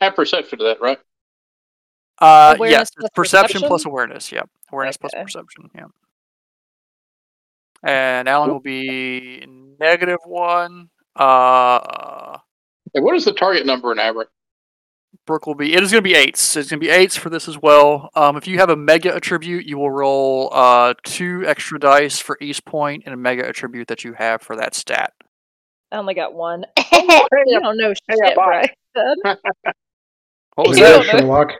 have, 0.00 0.14
perception 0.14 0.58
to 0.58 0.64
that, 0.64 0.80
right? 0.80 0.98
uh, 2.20 2.54
Awareness 2.56 2.78
yes, 2.78 2.90
plus 2.92 3.04
it's 3.06 3.14
perception 3.14 3.60
plus 3.60 3.70
perception? 3.70 3.90
awareness. 3.90 4.32
Yeah, 4.32 4.42
awareness 4.72 4.96
plus 4.96 5.12
perception. 5.14 5.70
Yeah. 5.74 5.84
And 7.82 8.28
Alan 8.28 8.50
will 8.50 8.60
be 8.60 9.44
negative 9.80 10.18
one. 10.24 10.88
Uh, 11.16 12.38
And 12.94 13.04
what 13.04 13.16
is 13.16 13.24
the 13.24 13.32
target 13.32 13.66
number 13.66 13.90
in 13.92 13.98
Aberrant? 13.98 14.28
Brooke 15.26 15.46
will 15.46 15.54
be. 15.54 15.74
It 15.74 15.82
is 15.82 15.92
going 15.92 16.02
to 16.02 16.08
be 16.08 16.14
eights. 16.14 16.56
It's 16.56 16.70
going 16.70 16.80
to 16.80 16.84
be 16.86 16.90
eights 16.90 17.16
for 17.16 17.30
this 17.30 17.46
as 17.48 17.58
well. 17.60 18.10
Um, 18.14 18.36
if 18.36 18.46
you 18.48 18.58
have 18.58 18.70
a 18.70 18.76
mega 18.76 19.14
attribute, 19.14 19.66
you 19.66 19.78
will 19.78 19.90
roll 19.90 20.48
uh 20.52 20.94
two 21.04 21.44
extra 21.46 21.78
dice 21.78 22.18
for 22.18 22.36
each 22.40 22.64
point 22.64 23.02
and 23.06 23.14
a 23.14 23.16
mega 23.16 23.46
attribute 23.46 23.88
that 23.88 24.04
you 24.04 24.14
have 24.14 24.42
for 24.42 24.56
that 24.56 24.74
stat. 24.74 25.12
I 25.92 25.96
only 25.98 26.14
got 26.14 26.34
one. 26.34 26.64
you 26.92 27.60
don't 27.60 27.76
know 27.76 27.92
shit, 27.94 28.36
bye. 28.36 28.68
Brian. 28.94 29.36
What 30.56 30.68
was 30.68 30.78
You 30.78 30.84
that? 30.84 31.04
Sherlock. 31.06 31.52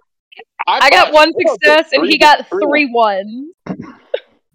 I 0.66 0.90
got 0.90 1.12
one 1.12 1.30
I 1.30 1.42
thought 1.42 1.52
success 1.62 1.90
and 1.92 2.06
he 2.06 2.18
got 2.18 2.48
three- 2.48 2.64
three 2.66 2.92
ones. 2.92 3.54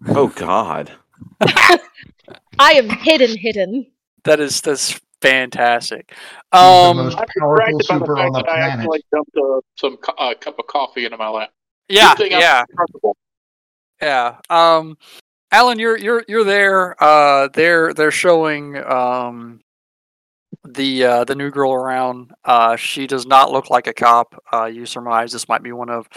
Oh 0.08 0.28
God. 0.28 0.92
I 1.40 2.72
am 2.72 2.88
hidden, 2.88 3.36
hidden. 3.36 3.86
That 4.24 4.38
is 4.40 4.60
that's 4.60 5.00
fantastic. 5.22 6.10
He's 6.10 6.18
the 6.52 6.58
Um, 6.58 6.96
most 6.96 7.18
I'm 7.18 7.26
powerful 7.38 7.58
by 7.58 7.72
the 7.72 7.84
super 7.84 8.16
fact 8.16 8.26
on 8.26 8.32
the 8.32 8.42
that 8.42 8.48
I 8.48 8.58
planet. 8.58 8.80
actually 8.80 9.04
dumped 9.12 9.36
a, 9.36 9.60
some 9.76 9.96
co- 9.98 10.14
uh, 10.18 10.34
cup 10.34 10.58
of 10.58 10.66
coffee 10.66 11.04
into 11.04 11.16
my 11.16 11.28
lap. 11.28 11.50
yeah, 11.88 12.14
Good 12.14 12.18
thing 12.24 12.34
I'm 12.34 12.40
yeah, 12.40 12.64
yeah. 14.00 14.36
Um, 14.50 14.96
Alan, 15.52 15.78
you're 15.78 15.96
you're 15.96 16.24
you're 16.28 16.44
there. 16.44 17.02
Uh, 17.02 17.48
they're 17.52 17.94
they're 17.94 18.10
showing 18.10 18.76
um 18.84 19.60
the 20.64 21.04
uh, 21.04 21.24
the 21.24 21.34
new 21.34 21.50
girl 21.50 21.72
around. 21.72 22.32
Uh, 22.44 22.76
she 22.76 23.06
does 23.06 23.26
not 23.26 23.52
look 23.52 23.70
like 23.70 23.86
a 23.86 23.94
cop. 23.94 24.42
Uh, 24.52 24.66
you 24.66 24.86
surmise 24.86 25.32
this 25.32 25.48
might 25.48 25.62
be 25.62 25.72
one 25.72 25.90
of 25.90 26.08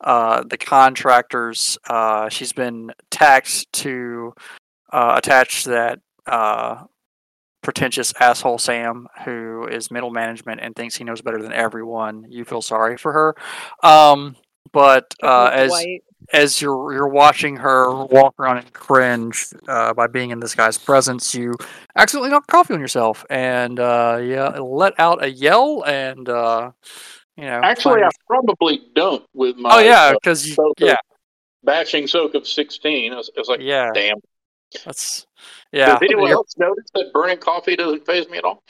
uh 0.00 0.42
the 0.44 0.56
contractors. 0.58 1.78
Uh, 1.88 2.28
she's 2.28 2.52
been 2.52 2.92
taxed 3.10 3.72
to 3.72 4.32
uh, 4.92 5.14
attach 5.16 5.64
that 5.64 6.00
uh 6.26 6.84
pretentious 7.62 8.12
asshole 8.20 8.58
Sam, 8.58 9.08
who 9.24 9.66
is 9.66 9.90
middle 9.90 10.10
management 10.10 10.60
and 10.60 10.74
thinks 10.74 10.96
he 10.96 11.04
knows 11.04 11.22
better 11.22 11.40
than 11.40 11.52
everyone. 11.52 12.26
You 12.28 12.44
feel 12.44 12.62
sorry 12.62 12.96
for 12.96 13.12
her. 13.12 13.34
Um, 13.88 14.36
but 14.72 15.14
uh, 15.22 15.50
as 15.52 15.70
Dwight. 15.70 16.02
as 16.32 16.60
you're 16.62 16.92
you're 16.92 17.08
watching 17.08 17.56
her 17.56 18.04
walk 18.06 18.34
around 18.38 18.58
and 18.58 18.72
cringe 18.72 19.46
uh, 19.68 19.92
by 19.94 20.06
being 20.06 20.30
in 20.30 20.40
this 20.40 20.54
guy's 20.54 20.78
presence, 20.78 21.34
you 21.34 21.54
accidentally 21.96 22.30
knock 22.30 22.46
coffee 22.46 22.74
on 22.74 22.80
yourself 22.80 23.24
and 23.30 23.78
uh, 23.78 24.18
yeah, 24.22 24.48
let 24.48 24.98
out 24.98 25.22
a 25.22 25.30
yell 25.30 25.84
and 25.86 26.28
uh, 26.28 26.72
you 27.36 27.44
know. 27.44 27.60
Actually, 27.62 28.00
find- 28.00 28.04
I 28.06 28.10
probably 28.26 28.82
don't 28.94 29.24
with 29.34 29.56
my 29.56 29.76
oh 29.76 29.78
yeah, 29.78 30.04
uh, 30.04 30.12
because 30.14 30.46
you 30.46 30.54
soak 30.54 30.80
of- 30.80 30.88
yeah 30.88 30.96
batching 31.64 32.06
soak 32.06 32.34
of 32.34 32.46
16. 32.46 33.12
I 33.12 33.16
was, 33.16 33.30
I 33.36 33.40
was 33.40 33.48
like, 33.48 33.60
yeah 33.60 33.90
damn. 33.94 34.18
That's 34.84 35.26
yeah. 35.72 35.86
Does 35.98 35.98
anyone 36.02 36.30
else 36.30 36.54
notice 36.56 36.86
that 36.94 37.12
burning 37.12 37.38
coffee 37.38 37.76
doesn't 37.76 38.04
faze 38.06 38.28
me 38.28 38.38
at 38.38 38.44
all? 38.44 38.62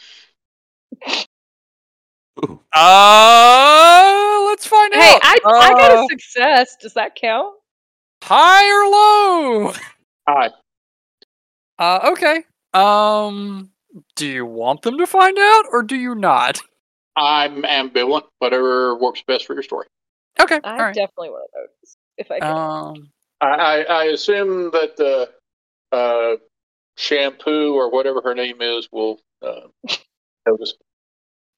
Ooh. 2.45 2.61
Uh, 2.73 4.45
let's 4.47 4.67
find 4.67 4.95
Hey, 4.95 5.01
out. 5.15 5.23
Hey, 5.25 5.39
I 5.45 5.51
I 5.53 5.71
got 5.71 5.91
Uh, 5.93 6.05
a 6.05 6.07
success. 6.09 6.77
Does 6.81 6.95
that 6.95 7.15
count? 7.15 7.55
high 8.23 8.71
or 8.71 8.89
low? 8.91 9.73
Hi. 10.29 10.51
Uh, 11.79 12.11
okay. 12.13 12.45
Um, 12.73 13.71
do 14.17 14.27
you 14.27 14.47
want 14.47 14.83
them 14.83 14.97
to 14.99 15.07
find 15.07 15.37
out 15.39 15.65
or 15.73 15.83
do 15.83 15.97
you 15.97 16.15
not? 16.15 16.61
I'm 17.17 17.63
ambivalent. 17.65 18.23
Whatever 18.39 18.97
works 18.97 19.23
best 19.27 19.45
for 19.47 19.55
your 19.55 19.63
story. 19.65 19.87
Okay. 20.41 20.61
I 20.65 20.71
all 20.71 20.79
right. 20.79 20.95
definitely 20.95 21.31
want 21.31 21.51
to 21.53 21.61
notice 21.61 21.97
if 22.17 22.31
I 22.31 22.39
can. 22.41 22.57
Um, 22.57 23.11
I, 23.41 23.47
I, 23.47 23.83
I 23.83 24.05
assume 24.05 24.71
that 24.71 24.97
the 24.97 25.29
uh, 25.93 26.37
shampoo 26.97 27.75
or 27.75 27.91
whatever 27.91 28.21
her 28.23 28.35
name 28.35 28.61
is 28.61 28.89
will 28.91 29.21
uh, 29.43 29.69
notice. 30.47 30.75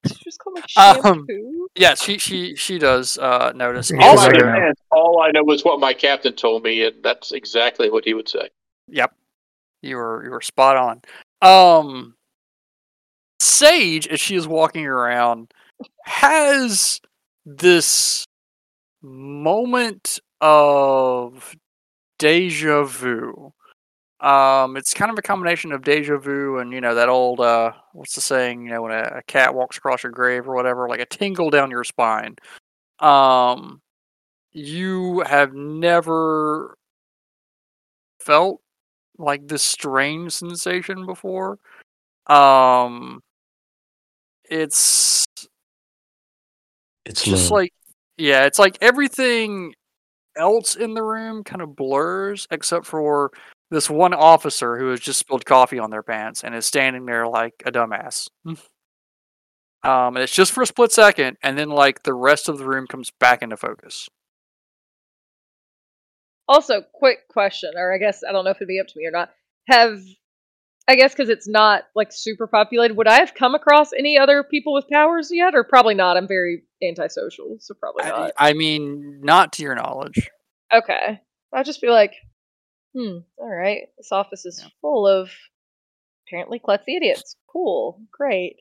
Did 0.03 0.19
you 0.19 0.23
just 0.23 0.39
call 0.39 0.53
me 0.53 0.61
um, 0.77 1.01
shampoo? 1.01 1.67
yeah, 1.75 1.95
she 1.95 2.17
she 2.17 2.55
she 2.55 2.77
does 2.77 3.17
uh 3.17 3.51
notice. 3.55 3.91
All 3.91 4.19
I, 4.19 4.29
know, 4.29 4.73
all 4.91 5.21
I 5.21 5.31
know 5.31 5.49
is 5.51 5.65
what 5.65 5.79
my 5.79 5.93
captain 5.93 6.33
told 6.33 6.63
me, 6.63 6.83
and 6.83 7.03
that's 7.03 7.31
exactly 7.31 7.89
what 7.89 8.05
he 8.05 8.13
would 8.13 8.29
say. 8.29 8.49
Yep. 8.87 9.13
You 9.81 9.97
were 9.97 10.23
you 10.23 10.31
were 10.31 10.41
spot 10.41 10.77
on. 10.77 11.01
Um 11.41 12.15
Sage, 13.39 14.07
as 14.07 14.19
she 14.19 14.35
is 14.35 14.47
walking 14.47 14.85
around, 14.85 15.51
has 16.05 17.01
this 17.45 18.25
moment 19.01 20.19
of 20.41 21.55
deja 22.17 22.83
vu. 22.83 23.53
Um, 24.25 24.75
it's 24.75 24.91
kind 24.91 25.11
of 25.11 25.19
a 25.19 25.21
combination 25.21 25.71
of 25.71 25.83
deja 25.83 26.17
vu 26.17 26.57
and 26.57 26.73
you 26.73 26.81
know 26.81 26.95
that 26.95 27.09
old 27.09 27.39
uh, 27.39 27.73
what's 27.93 28.15
the 28.15 28.21
saying? 28.21 28.65
You 28.65 28.71
know, 28.71 28.81
when 28.81 28.91
a, 28.91 29.17
a 29.17 29.21
cat 29.27 29.53
walks 29.53 29.77
across 29.77 30.01
your 30.01 30.11
grave 30.11 30.47
or 30.49 30.55
whatever, 30.55 30.89
like 30.89 30.99
a 30.99 31.05
tingle 31.05 31.51
down 31.51 31.69
your 31.69 31.83
spine. 31.83 32.35
Um, 32.99 33.81
you 34.51 35.19
have 35.27 35.53
never 35.53 36.75
felt 38.19 38.61
like 39.19 39.47
this 39.47 39.61
strange 39.61 40.31
sensation 40.31 41.05
before. 41.05 41.59
Um, 42.25 43.21
it's 44.49 45.27
It's 47.05 47.23
just 47.23 47.51
low. 47.51 47.57
like 47.57 47.73
yeah, 48.17 48.45
it's 48.45 48.57
like 48.57 48.79
everything 48.81 49.75
else 50.35 50.75
in 50.75 50.95
the 50.95 51.03
room 51.03 51.43
kind 51.43 51.61
of 51.61 51.75
blurs 51.75 52.47
except 52.49 52.87
for 52.87 53.31
this 53.71 53.89
one 53.89 54.13
officer 54.13 54.77
who 54.77 54.89
has 54.89 54.99
just 54.99 55.19
spilled 55.19 55.45
coffee 55.45 55.79
on 55.79 55.89
their 55.89 56.03
pants 56.03 56.43
and 56.43 56.53
is 56.55 56.65
standing 56.65 57.05
there 57.05 57.27
like 57.27 57.53
a 57.65 57.71
dumbass. 57.71 58.27
um, 58.45 58.57
and 59.83 60.17
it's 60.17 60.33
just 60.33 60.51
for 60.51 60.63
a 60.63 60.67
split 60.67 60.91
second, 60.91 61.37
and 61.41 61.57
then 61.57 61.69
like 61.69 62.03
the 62.03 62.13
rest 62.13 62.49
of 62.49 62.57
the 62.57 62.65
room 62.65 62.87
comes 62.87 63.11
back 63.19 63.41
into 63.41 63.57
focus. 63.57 64.07
Also, 66.47 66.83
quick 66.93 67.27
question, 67.27 67.71
or 67.75 67.93
I 67.93 67.97
guess 67.97 68.21
I 68.27 68.31
don't 68.31 68.45
know 68.45 68.51
if 68.51 68.57
it'd 68.57 68.67
be 68.67 68.79
up 68.79 68.87
to 68.87 68.93
me 68.97 69.07
or 69.07 69.11
not. 69.11 69.31
Have 69.67 69.99
I 70.87 70.95
guess 70.95 71.13
because 71.13 71.29
it's 71.29 71.47
not 71.47 71.83
like 71.95 72.09
super 72.11 72.45
populated. 72.45 72.95
Would 72.95 73.07
I 73.07 73.19
have 73.19 73.33
come 73.33 73.55
across 73.55 73.91
any 73.93 74.19
other 74.19 74.43
people 74.43 74.73
with 74.73 74.87
powers 74.91 75.29
yet, 75.31 75.55
or 75.55 75.63
probably 75.63 75.95
not? 75.95 76.17
I'm 76.17 76.27
very 76.27 76.63
antisocial, 76.83 77.57
so 77.59 77.73
probably 77.73 78.05
not. 78.05 78.31
I 78.37 78.53
mean, 78.53 79.21
not 79.23 79.53
to 79.53 79.63
your 79.63 79.73
knowledge. 79.73 80.29
Okay, 80.71 81.19
I'd 81.53 81.65
just 81.65 81.81
be 81.81 81.89
like, 81.89 82.13
hmm, 82.95 83.17
all 83.37 83.49
right. 83.49 83.87
This 83.97 84.11
office 84.11 84.45
is 84.45 84.65
full 84.81 85.07
of 85.07 85.29
apparently 86.27 86.59
klutzy 86.59 86.95
idiots. 86.97 87.35
Cool, 87.47 88.01
great. 88.11 88.55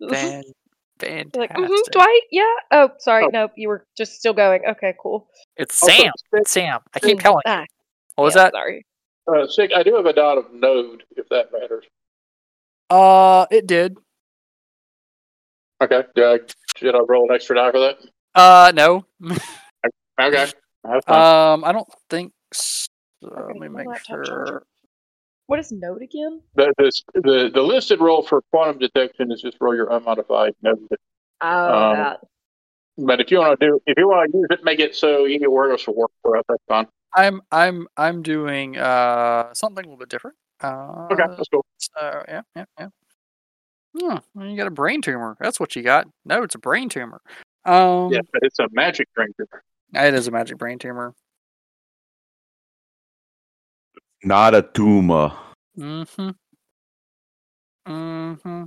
Fan, 0.10 0.42
You're 0.42 0.52
fantastic. 0.98 1.36
like, 1.36 1.50
mm-hmm, 1.52 1.90
Dwight, 1.92 2.22
yeah. 2.32 2.52
Oh, 2.72 2.90
sorry, 2.98 3.24
Oh. 3.26 3.30
nope. 3.32 3.52
You 3.56 3.68
were 3.68 3.86
just 3.96 4.14
still 4.14 4.32
going. 4.34 4.62
Okay, 4.66 4.94
cool. 5.00 5.28
It's 5.56 5.80
Also, 5.82 5.94
Sam. 5.94 6.12
Sig- 6.34 6.48
Sam. 6.48 6.80
I 6.94 6.98
keep 7.00 7.20
telling 7.20 7.42
you. 7.46 7.52
ah, 7.52 7.64
What 8.16 8.24
was 8.24 8.34
yeah, 8.36 8.42
that? 8.44 8.52
Sorry. 8.52 8.86
Uh, 9.28 9.46
Sig, 9.46 9.72
I 9.72 9.82
do 9.84 9.94
have 9.94 10.06
a 10.06 10.12
dot 10.12 10.38
of 10.38 10.52
node, 10.52 11.04
if 11.16 11.28
that 11.28 11.52
matters. 11.52 11.84
Uh, 12.90 13.46
it 13.50 13.66
did. 13.68 13.96
Okay. 15.82 16.02
Do 16.14 16.24
I, 16.24 16.38
should 16.76 16.94
I 16.94 16.98
roll 17.00 17.28
an 17.28 17.34
extra 17.34 17.56
die 17.56 17.70
for 17.70 17.80
that? 17.80 17.98
Uh, 18.34 18.72
no. 18.74 19.04
Okay. 20.20 20.44
Um, 21.06 21.64
I 21.64 21.72
don't 21.72 21.88
think. 22.10 22.32
So. 23.22 23.44
Let 23.46 23.56
me 23.56 23.68
make 23.68 23.86
laptop 23.86 24.06
charger. 24.24 24.44
sure. 24.46 24.62
What 25.46 25.58
is 25.58 25.70
node 25.72 26.02
again? 26.02 26.40
the, 26.54 26.72
the, 26.78 26.92
the, 27.14 27.50
the 27.52 27.62
listed 27.62 28.00
role 28.00 28.22
for 28.22 28.42
quantum 28.50 28.78
detection 28.78 29.30
is 29.32 29.42
just 29.42 29.56
roll 29.60 29.74
your 29.74 29.90
unmodified 29.90 30.52
node. 30.62 30.78
Oh, 31.40 31.90
Um, 31.90 31.96
that. 31.96 32.20
But 32.98 33.20
if 33.20 33.30
you 33.30 33.38
want 33.38 33.58
to 33.58 33.66
do, 33.66 33.80
if 33.86 33.96
you 33.98 34.06
want 34.08 34.30
to 34.32 34.38
use 34.38 34.46
it, 34.50 34.64
make 34.64 34.78
it 34.80 34.94
so 34.94 35.24
you 35.24 35.38
can 35.40 35.50
work 35.50 35.72
us 35.72 35.86
work 35.88 36.10
for 36.22 36.36
us. 36.36 36.44
That's 36.48 36.62
fine. 36.68 36.86
I'm 37.14 37.40
I'm 37.50 37.86
I'm 37.96 38.22
doing 38.22 38.76
uh 38.76 39.52
something 39.54 39.84
a 39.84 39.88
little 39.88 39.98
bit 39.98 40.08
different. 40.10 40.36
Uh, 40.62 41.08
Okay, 41.10 41.24
that's 41.28 41.48
cool. 41.48 41.64
So 41.78 42.24
yeah, 42.28 42.42
yeah, 42.54 42.64
yeah. 42.78 42.88
Hmm, 43.98 44.16
well, 44.34 44.46
you 44.46 44.56
got 44.56 44.66
a 44.66 44.70
brain 44.70 45.00
tumor. 45.02 45.36
That's 45.40 45.58
what 45.58 45.74
you 45.76 45.82
got. 45.82 46.06
No, 46.24 46.42
it's 46.42 46.54
a 46.54 46.58
brain 46.58 46.88
tumor. 46.88 47.20
Um, 47.64 48.12
Yeah, 48.12 48.20
but 48.32 48.42
it's 48.42 48.58
a 48.58 48.68
magic 48.72 49.08
brain 49.14 49.28
tumor. 49.38 49.62
it 49.94 50.14
is 50.14 50.28
a 50.28 50.30
magic 50.30 50.58
brain 50.58 50.78
tumor. 50.78 51.14
Not 54.24 54.54
a 54.54 54.62
tumor. 54.62 55.32
Mm-hmm. 55.78 56.30
Mm-hmm. 57.88 58.64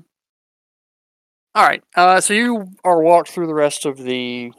All 1.56 1.66
right. 1.66 1.84
Uh, 1.96 2.20
so 2.20 2.34
you 2.34 2.66
are 2.84 3.02
walked 3.02 3.30
through 3.30 3.48
the 3.48 3.54
rest 3.54 3.86
of 3.86 3.98
the 3.98 4.52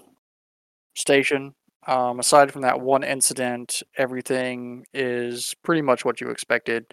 station. 0.95 1.55
Um, 1.87 2.19
aside 2.19 2.51
from 2.51 2.63
that 2.63 2.81
one 2.81 3.05
incident, 3.05 3.83
everything 3.97 4.87
is 4.95 5.55
pretty 5.63 5.83
much 5.83 6.05
what 6.05 6.21
you 6.21 6.31
expected. 6.31 6.87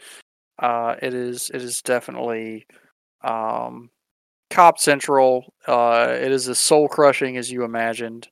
Uh, 0.60 0.96
it 1.02 1.14
is. 1.14 1.50
It 1.54 1.62
is 1.62 1.82
definitely 1.82 2.68
um, 3.24 3.90
cop 4.50 4.78
central. 4.78 5.54
Uh, 5.66 6.10
it 6.10 6.32
is 6.32 6.48
as 6.50 6.60
soul 6.60 6.88
crushing 6.88 7.38
as 7.38 7.52
you 7.52 7.64
imagined. 7.64 8.28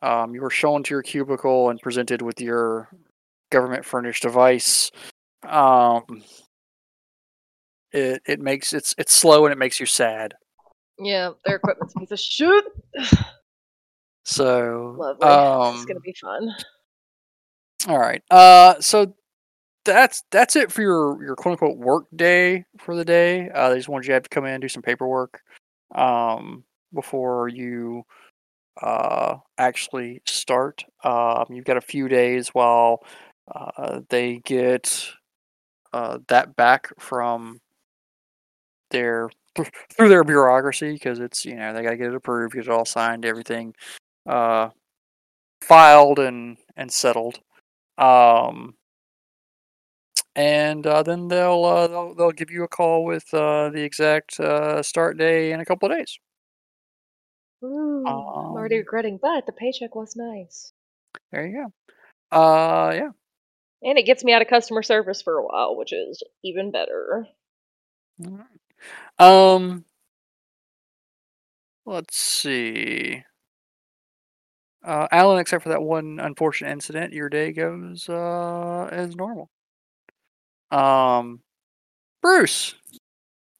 Um, 0.00 0.34
you 0.34 0.40
were 0.40 0.50
shown 0.50 0.82
to 0.84 0.94
your 0.94 1.02
cubicle 1.02 1.68
and 1.68 1.80
presented 1.80 2.22
with 2.22 2.40
your 2.40 2.88
government 3.50 3.84
furnished 3.84 4.22
device. 4.22 4.90
Um, 5.46 6.22
it 7.92 8.22
it 8.26 8.40
makes 8.40 8.72
it's 8.72 8.94
it's 8.98 9.12
slow 9.12 9.46
and 9.46 9.52
it 9.52 9.58
makes 9.58 9.80
you 9.80 9.86
sad. 9.86 10.34
Yeah, 10.98 11.30
their 11.44 11.56
equipment's 11.56 11.94
a 11.96 12.00
piece 12.00 12.10
of 12.10 12.20
shit. 12.20 12.64
So 14.24 14.96
Lovely. 14.98 15.26
Um, 15.26 15.84
gonna 15.86 16.00
be 16.00 16.14
fun. 16.20 16.54
all 17.88 17.98
right. 17.98 18.22
Uh, 18.30 18.78
so 18.80 19.14
that's 19.84 20.22
that's 20.30 20.56
it 20.56 20.70
for 20.70 20.82
your 20.82 21.22
your 21.24 21.34
quote 21.36 21.52
unquote 21.52 21.78
work 21.78 22.04
day 22.14 22.64
for 22.78 22.94
the 22.94 23.04
day. 23.04 23.48
Uh, 23.48 23.70
they 23.70 23.76
just 23.76 23.88
wanted 23.88 24.04
you 24.04 24.10
to 24.10 24.14
have 24.14 24.22
to 24.24 24.28
come 24.28 24.44
in 24.44 24.52
and 24.52 24.62
do 24.62 24.68
some 24.68 24.82
paperwork, 24.82 25.40
um, 25.94 26.64
before 26.94 27.48
you 27.48 28.04
uh 28.82 29.36
actually 29.58 30.22
start. 30.26 30.84
Um, 31.02 31.46
you've 31.50 31.64
got 31.64 31.76
a 31.78 31.82
few 31.82 32.06
days 32.08 32.48
while 32.50 33.02
uh 33.54 34.00
they 34.08 34.38
get 34.44 35.08
uh 35.92 36.18
that 36.28 36.54
back 36.56 36.88
from 36.98 37.60
their 38.90 39.30
through 39.96 40.08
their 40.08 40.24
bureaucracy 40.24 40.92
because 40.92 41.18
it's 41.20 41.44
you 41.44 41.56
know 41.56 41.72
they 41.72 41.82
got 41.82 41.90
to 41.90 41.96
get 41.96 42.08
it 42.08 42.14
approved, 42.14 42.54
get 42.54 42.64
it 42.64 42.70
all 42.70 42.84
signed, 42.84 43.24
everything 43.24 43.74
uh 44.26 44.68
filed 45.62 46.18
and 46.18 46.56
and 46.76 46.90
settled. 46.90 47.40
Um, 47.98 48.74
and 50.36 50.86
uh, 50.86 51.02
then 51.02 51.28
they'll, 51.28 51.64
uh, 51.64 51.86
they'll 51.88 52.14
they'll 52.14 52.30
give 52.32 52.50
you 52.50 52.62
a 52.64 52.68
call 52.68 53.04
with 53.04 53.32
uh, 53.34 53.68
the 53.70 53.82
exact 53.82 54.38
uh, 54.40 54.82
start 54.82 55.18
day 55.18 55.52
in 55.52 55.60
a 55.60 55.64
couple 55.64 55.90
of 55.90 55.96
days. 55.98 56.18
Ooh, 57.62 58.06
I'm 58.06 58.56
already 58.56 58.76
Um, 58.76 58.80
regretting, 58.80 59.18
but 59.20 59.44
the 59.46 59.52
paycheck 59.52 59.94
was 59.94 60.16
nice. 60.16 60.72
there 61.30 61.46
you 61.46 61.64
go. 62.32 62.36
Uh, 62.36 62.92
yeah. 62.94 63.10
And 63.82 63.98
it 63.98 64.04
gets 64.04 64.24
me 64.24 64.32
out 64.32 64.42
of 64.42 64.48
customer 64.48 64.82
service 64.82 65.22
for 65.22 65.38
a 65.38 65.44
while, 65.44 65.76
which 65.76 65.92
is 65.92 66.22
even 66.44 66.70
better. 66.70 67.26
Um, 69.18 69.84
let's 71.86 72.16
see. 72.16 73.24
Uh, 74.82 75.06
Alan, 75.12 75.38
except 75.38 75.62
for 75.62 75.68
that 75.70 75.82
one 75.82 76.18
unfortunate 76.20 76.70
incident, 76.70 77.12
your 77.12 77.28
day 77.28 77.52
goes 77.52 78.08
uh, 78.08 78.88
as 78.90 79.14
normal. 79.14 79.50
Um, 80.70 81.40
Bruce, 82.22 82.74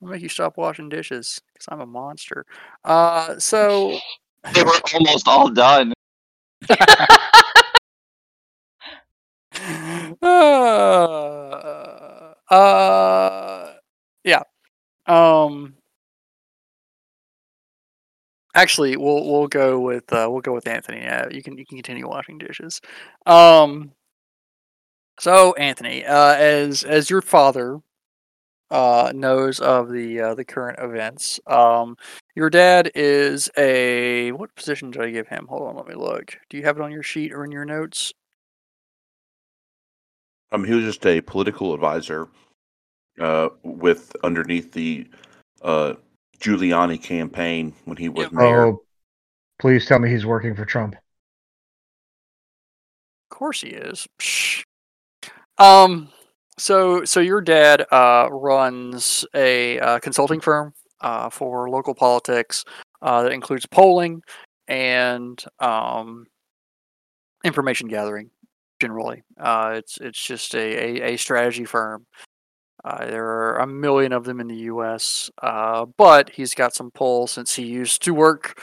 I'll 0.02 0.08
make 0.08 0.22
you 0.22 0.28
stop 0.28 0.56
washing 0.56 0.88
dishes 0.88 1.40
because 1.52 1.66
I'm 1.68 1.80
a 1.80 1.86
monster. 1.86 2.46
Uh, 2.84 3.38
so 3.38 3.98
They 4.54 4.62
were 4.62 4.72
almost 4.94 5.28
all 5.28 5.48
done. 5.50 5.92
uh, 12.50 13.74
yeah. 14.24 14.42
Um, 15.06 15.76
actually, 18.54 18.96
we'll 18.96 19.24
we'll 19.30 19.48
go 19.48 19.78
with 19.80 20.12
uh, 20.12 20.26
we'll 20.30 20.40
go 20.40 20.52
with 20.54 20.66
Anthony. 20.66 21.06
Uh, 21.06 21.28
you 21.30 21.42
can 21.42 21.56
you 21.58 21.66
can 21.66 21.76
continue 21.78 22.08
washing 22.08 22.38
dishes. 22.38 22.80
Um, 23.26 23.92
so 25.18 25.52
Anthony, 25.54 26.04
uh, 26.04 26.34
as 26.36 26.82
as 26.84 27.10
your 27.10 27.20
father 27.22 27.80
uh, 28.70 29.12
knows 29.14 29.60
of 29.60 29.90
the 29.90 30.20
uh, 30.20 30.34
the 30.34 30.44
current 30.44 30.78
events, 30.80 31.40
um, 31.46 31.96
your 32.36 32.50
dad 32.50 32.90
is 32.96 33.50
a 33.58 34.32
what 34.32 34.54
position 34.56 34.90
did 34.92 35.02
I 35.02 35.10
give 35.10 35.28
him? 35.28 35.46
Hold 35.48 35.68
on, 35.68 35.76
let 35.76 35.88
me 35.88 35.94
look. 35.96 36.38
Do 36.50 36.56
you 36.58 36.64
have 36.64 36.76
it 36.78 36.82
on 36.82 36.92
your 36.92 37.02
sheet 37.04 37.32
or 37.32 37.44
in 37.44 37.52
your 37.52 37.64
notes? 37.66 38.12
Um, 40.52 40.64
he 40.64 40.74
was 40.74 40.84
just 40.84 41.06
a 41.06 41.20
political 41.20 41.74
advisor, 41.74 42.28
uh, 43.20 43.50
with 43.62 44.14
underneath 44.24 44.72
the 44.72 45.06
uh 45.62 45.94
Giuliani 46.40 47.00
campaign 47.02 47.74
when 47.84 47.96
he 47.98 48.08
was 48.08 48.24
Yep. 48.24 48.32
mayor. 48.32 48.66
Oh, 48.66 48.82
please 49.58 49.84
tell 49.86 49.98
me 49.98 50.08
he's 50.10 50.24
working 50.24 50.54
for 50.54 50.64
Trump. 50.64 50.94
Of 53.30 53.36
course 53.36 53.60
he 53.60 53.68
is. 53.68 54.08
Psh. 54.18 54.62
Um. 55.58 56.08
So 56.58 57.04
so 57.04 57.20
your 57.20 57.40
dad 57.40 57.86
uh 57.92 58.28
runs 58.30 59.24
a 59.34 59.78
uh, 59.80 59.98
consulting 59.98 60.40
firm 60.40 60.72
uh 61.00 61.30
for 61.30 61.70
local 61.70 61.94
politics 61.94 62.64
uh 63.02 63.22
that 63.22 63.32
includes 63.32 63.66
polling 63.66 64.22
and 64.68 65.42
um 65.58 66.26
information 67.44 67.88
gathering 67.88 68.30
generally. 68.80 69.22
Uh 69.38 69.74
it's 69.76 69.98
it's 69.98 70.24
just 70.24 70.54
a 70.54 70.58
a, 70.58 71.14
a 71.14 71.16
strategy 71.16 71.64
firm. 71.64 72.06
Uh, 72.84 73.06
there 73.06 73.26
are 73.26 73.58
a 73.58 73.66
million 73.66 74.12
of 74.12 74.24
them 74.24 74.40
in 74.40 74.48
the 74.48 74.56
U.S., 74.56 75.30
uh, 75.42 75.84
but 75.98 76.30
he's 76.30 76.54
got 76.54 76.74
some 76.74 76.90
pull 76.90 77.26
since 77.26 77.54
he 77.54 77.64
used 77.64 78.02
to 78.02 78.14
work 78.14 78.58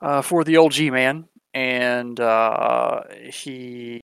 uh, 0.00 0.22
for 0.22 0.44
the 0.44 0.56
old 0.56 0.70
G 0.70 0.90
man, 0.90 1.28
and 1.52 2.20
uh, 2.20 3.02
he 3.32 4.00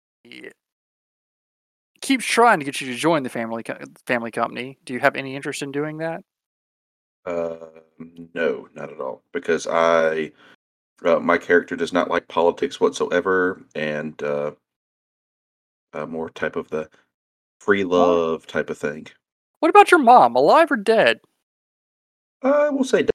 keeps 2.00 2.24
trying 2.24 2.60
to 2.60 2.64
get 2.64 2.80
you 2.80 2.86
to 2.92 2.94
join 2.94 3.24
the 3.24 3.28
family 3.28 3.64
co- 3.64 3.78
family 4.06 4.30
company. 4.30 4.78
Do 4.84 4.92
you 4.92 5.00
have 5.00 5.16
any 5.16 5.34
interest 5.34 5.62
in 5.62 5.72
doing 5.72 5.98
that? 5.98 6.22
Uh, 7.26 7.56
no, 8.34 8.68
not 8.74 8.92
at 8.92 9.00
all. 9.00 9.22
Because 9.32 9.66
I, 9.66 10.30
my 11.02 11.36
character 11.36 11.74
does 11.74 11.92
not 11.92 12.08
like 12.08 12.28
politics 12.28 12.80
whatsoever, 12.80 13.60
and 13.74 14.22
uh, 15.94 16.02
uh, 16.02 16.06
more 16.06 16.30
type 16.30 16.56
of 16.56 16.68
the 16.68 16.88
free 17.60 17.84
love 17.84 18.46
type 18.46 18.70
of 18.70 18.78
thing. 18.78 19.06
What 19.60 19.68
about 19.68 19.90
your 19.90 20.00
mom, 20.00 20.36
alive 20.36 20.70
or 20.70 20.76
dead? 20.76 21.18
I 22.42 22.70
will 22.70 22.84
say, 22.84 23.06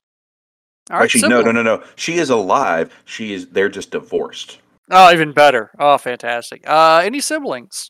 All 0.91 0.97
right, 0.97 1.03
actually, 1.05 1.29
no, 1.29 1.41
no, 1.41 1.51
no, 1.51 1.63
no. 1.63 1.83
She 1.95 2.15
is 2.15 2.29
alive. 2.29 2.93
She 3.05 3.33
is. 3.33 3.47
They're 3.47 3.69
just 3.69 3.91
divorced. 3.91 4.59
Oh, 4.91 5.11
even 5.13 5.31
better. 5.31 5.71
Oh, 5.79 5.97
fantastic. 5.97 6.67
Uh, 6.67 7.01
any 7.03 7.21
siblings? 7.21 7.89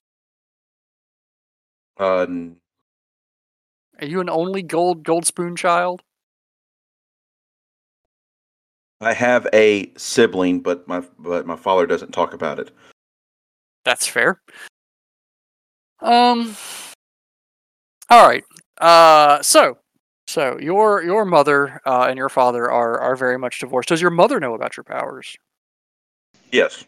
Uh, 2.00 2.22
n- 2.22 2.58
Are 4.00 4.06
you 4.06 4.22
an 4.22 4.30
only 4.30 4.62
gold 4.62 5.04
gold 5.04 5.26
spoon 5.26 5.56
child? 5.56 6.04
I 9.02 9.14
have 9.14 9.48
a 9.54 9.92
sibling, 9.98 10.62
but 10.62 10.88
my 10.88 11.04
but 11.18 11.46
my 11.48 11.56
father 11.56 11.88
doesn't 11.88 12.12
talk 12.12 12.34
about 12.34 12.60
it. 12.60 12.72
That's 13.84 14.08
fair. 14.08 14.40
Um. 16.04 16.56
All 18.10 18.28
right. 18.28 18.43
Uh. 18.80 19.41
So, 19.41 19.78
so 20.28 20.58
your 20.60 21.04
your 21.04 21.26
mother 21.26 21.82
uh, 21.86 22.06
and 22.10 22.18
your 22.18 22.30
father 22.30 22.70
are 22.70 22.99
are 22.99 23.16
very 23.16 23.39
much 23.39 23.60
divorced. 23.60 23.89
Does 23.89 24.01
your 24.01 24.12
mother 24.12 24.39
know 24.39 24.54
about 24.54 24.78
your 24.78 24.84
powers? 24.84 25.36
Yes. 26.51 26.86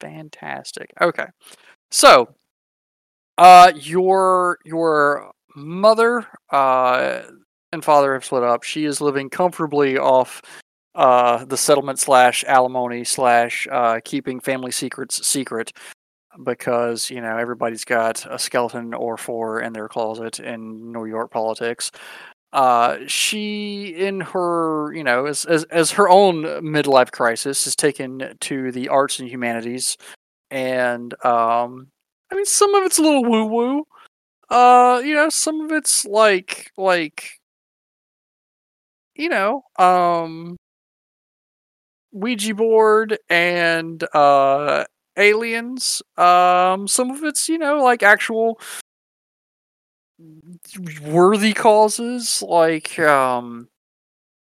Fantastic. 0.00 0.92
Okay. 1.00 1.26
So, 1.90 2.28
uh, 3.38 3.72
your 3.74 4.58
your 4.64 5.32
mother 5.56 6.26
uh 6.50 7.22
and 7.72 7.82
father 7.84 8.12
have 8.12 8.24
split 8.24 8.42
up. 8.42 8.62
She 8.62 8.84
is 8.84 9.00
living 9.00 9.30
comfortably 9.30 9.98
off 9.98 10.42
uh 10.94 11.44
the 11.46 11.56
settlement 11.56 11.98
slash 11.98 12.44
alimony 12.46 13.04
slash 13.04 13.66
uh 13.72 14.00
keeping 14.04 14.38
family 14.38 14.70
secrets 14.70 15.26
secret 15.26 15.72
because 16.44 17.10
you 17.10 17.20
know 17.20 17.36
everybody's 17.38 17.84
got 17.84 18.26
a 18.32 18.38
skeleton 18.38 18.94
or 18.94 19.16
four 19.16 19.60
in 19.60 19.72
their 19.72 19.88
closet 19.88 20.40
in 20.40 20.92
New 20.92 21.06
York 21.06 21.30
politics. 21.30 21.90
Uh, 22.52 22.98
she, 23.06 23.88
in 23.96 24.20
her, 24.20 24.92
you 24.94 25.04
know, 25.04 25.26
as, 25.26 25.44
as 25.46 25.64
as 25.64 25.90
her 25.92 26.08
own 26.08 26.42
midlife 26.62 27.10
crisis, 27.12 27.66
is 27.66 27.76
taken 27.76 28.36
to 28.40 28.72
the 28.72 28.88
arts 28.88 29.18
and 29.20 29.28
humanities, 29.28 29.96
and 30.50 31.14
um, 31.24 31.88
I 32.32 32.36
mean, 32.36 32.46
some 32.46 32.74
of 32.74 32.84
it's 32.84 32.98
a 32.98 33.02
little 33.02 33.24
woo 33.24 33.46
woo. 33.46 33.86
Uh, 34.50 35.02
you 35.04 35.14
know, 35.14 35.28
some 35.30 35.60
of 35.62 35.72
it's 35.72 36.04
like 36.06 36.70
like, 36.78 37.30
you 39.14 39.28
know, 39.28 39.62
um, 39.78 40.56
Ouija 42.12 42.54
board 42.54 43.18
and 43.28 44.02
uh 44.14 44.84
aliens. 45.16 46.02
Um, 46.16 46.88
some 46.88 47.10
of 47.10 47.22
it's 47.24 47.48
you 47.48 47.58
know 47.58 47.82
like 47.82 48.02
actual 48.02 48.58
worthy 51.02 51.52
causes, 51.52 52.42
like 52.42 52.98
um, 52.98 53.68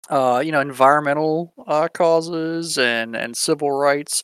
uh, 0.10 0.42
you 0.46 0.52
know, 0.52 0.62
environmental 0.62 1.54
uh, 1.68 1.88
causes 1.90 2.78
and 2.78 3.16
and 3.16 3.36
civil 3.38 3.72
rights. 3.72 4.24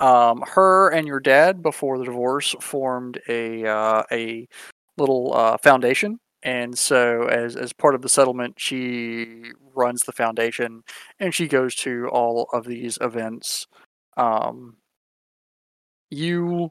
Um, 0.00 0.42
her 0.46 0.90
and 0.90 1.06
your 1.06 1.20
dad, 1.20 1.62
before 1.62 1.98
the 1.98 2.04
divorce, 2.04 2.54
formed 2.60 3.20
a 3.28 3.66
uh, 3.66 4.04
a 4.12 4.48
little 4.98 5.34
uh, 5.34 5.58
foundation, 5.58 6.18
and 6.42 6.78
so 6.78 7.24
as 7.28 7.56
as 7.56 7.72
part 7.72 7.94
of 7.94 8.02
the 8.02 8.08
settlement, 8.08 8.56
she 8.58 9.52
runs 9.74 10.02
the 10.02 10.12
foundation, 10.12 10.82
and 11.20 11.34
she 11.34 11.48
goes 11.48 11.74
to 11.76 12.08
all 12.08 12.48
of 12.52 12.66
these 12.66 12.98
events. 13.00 13.66
Um, 14.16 14.76
you 16.10 16.70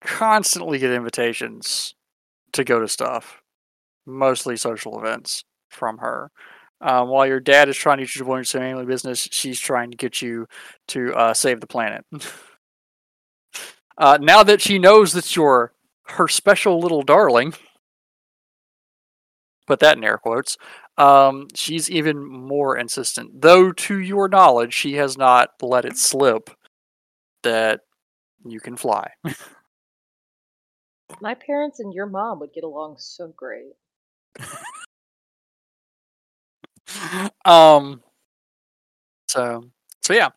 constantly 0.00 0.78
get 0.78 0.92
invitations 0.92 1.94
to 2.52 2.64
go 2.64 2.80
to 2.80 2.88
stuff, 2.88 3.42
mostly 4.06 4.56
social 4.56 4.98
events 4.98 5.44
from 5.68 5.98
her. 5.98 6.30
Um, 6.80 7.08
while 7.08 7.26
your 7.26 7.40
dad 7.40 7.68
is 7.68 7.76
trying 7.76 7.98
to 7.98 8.04
get 8.04 8.14
you 8.14 8.20
to 8.20 8.26
join 8.26 8.44
some 8.44 8.62
family 8.62 8.86
business, 8.86 9.28
she's 9.30 9.60
trying 9.60 9.90
to 9.90 9.96
get 9.96 10.22
you 10.22 10.46
to 10.88 11.14
uh, 11.14 11.34
save 11.34 11.60
the 11.60 11.66
planet. 11.66 12.04
uh, 13.98 14.18
now 14.20 14.42
that 14.42 14.62
she 14.62 14.78
knows 14.78 15.12
that 15.12 15.36
you're 15.36 15.74
her 16.04 16.26
special 16.26 16.80
little 16.80 17.02
darling, 17.02 17.52
put 19.66 19.80
that 19.80 19.98
in 19.98 20.04
air 20.04 20.18
quotes, 20.18 20.56
um, 20.96 21.48
she's 21.54 21.90
even 21.90 22.26
more 22.26 22.76
insistent. 22.76 23.42
Though, 23.42 23.72
to 23.72 23.98
your 23.98 24.28
knowledge, 24.28 24.74
she 24.74 24.94
has 24.94 25.16
not 25.16 25.50
let 25.62 25.84
it 25.84 25.96
slip 25.96 26.50
that 27.42 27.80
you 28.44 28.60
can 28.60 28.76
fly. 28.76 29.10
My 31.20 31.34
parents 31.34 31.80
and 31.80 31.92
your 31.92 32.06
mom 32.06 32.40
would 32.40 32.52
get 32.52 32.64
along 32.64 32.96
so 32.98 33.28
great. 33.36 33.72
um 37.44 38.02
so 39.28 39.64
so 40.02 40.12
yeah 40.12 40.30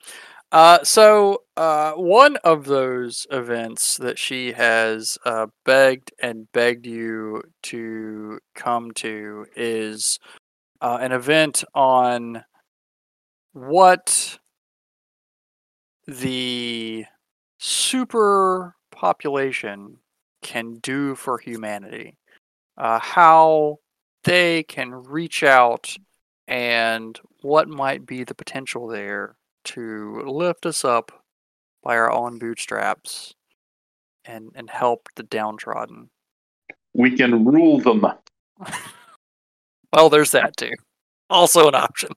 uh 0.51 0.83
so 0.83 1.43
uh 1.57 1.93
one 1.93 2.35
of 2.37 2.65
those 2.65 3.25
events 3.31 3.97
that 3.97 4.19
she 4.19 4.51
has 4.53 5.17
uh 5.25 5.47
begged 5.65 6.11
and 6.21 6.51
begged 6.51 6.85
you 6.85 7.41
to 7.63 8.39
come 8.55 8.91
to 8.91 9.45
is 9.55 10.19
uh, 10.81 10.97
an 10.99 11.13
event 11.13 11.63
on 11.73 12.43
what 13.53 14.37
the 16.07 17.05
super 17.65 18.75
population 18.91 19.97
can 20.41 20.75
do 20.79 21.15
for 21.15 21.37
humanity 21.37 22.17
uh, 22.77 22.99
how 22.99 23.77
they 24.25 24.63
can 24.63 24.91
reach 24.91 25.43
out 25.43 25.95
and 26.45 27.17
what 27.41 27.69
might 27.69 28.05
be 28.05 28.25
the 28.25 28.35
potential 28.35 28.87
there 28.87 29.37
to 29.63 30.23
lift 30.25 30.65
us 30.65 30.83
up 30.83 31.23
by 31.81 31.95
our 31.95 32.11
own 32.11 32.37
bootstraps 32.37 33.33
and 34.25 34.51
and 34.55 34.69
help 34.69 35.07
the 35.15 35.23
downtrodden. 35.23 36.09
We 36.93 37.15
can 37.15 37.45
rule 37.45 37.79
them. 37.79 38.05
Well, 39.93 40.09
there's 40.09 40.31
that 40.31 40.57
too. 40.57 40.71
Also 41.29 41.67
an 41.67 41.75
option. 41.75 42.09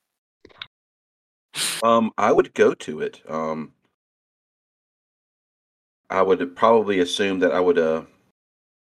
Um, 1.82 2.11
I 2.16 2.32
would 2.32 2.55
go 2.55 2.72
to 2.72 3.01
it. 3.01 3.20
Um, 3.28 3.72
I 6.11 6.22
would 6.22 6.54
probably 6.57 7.00
assume 7.00 7.38
that 7.40 7.52
I 7.52 7.61
would 7.61 7.78
uh 7.78 8.02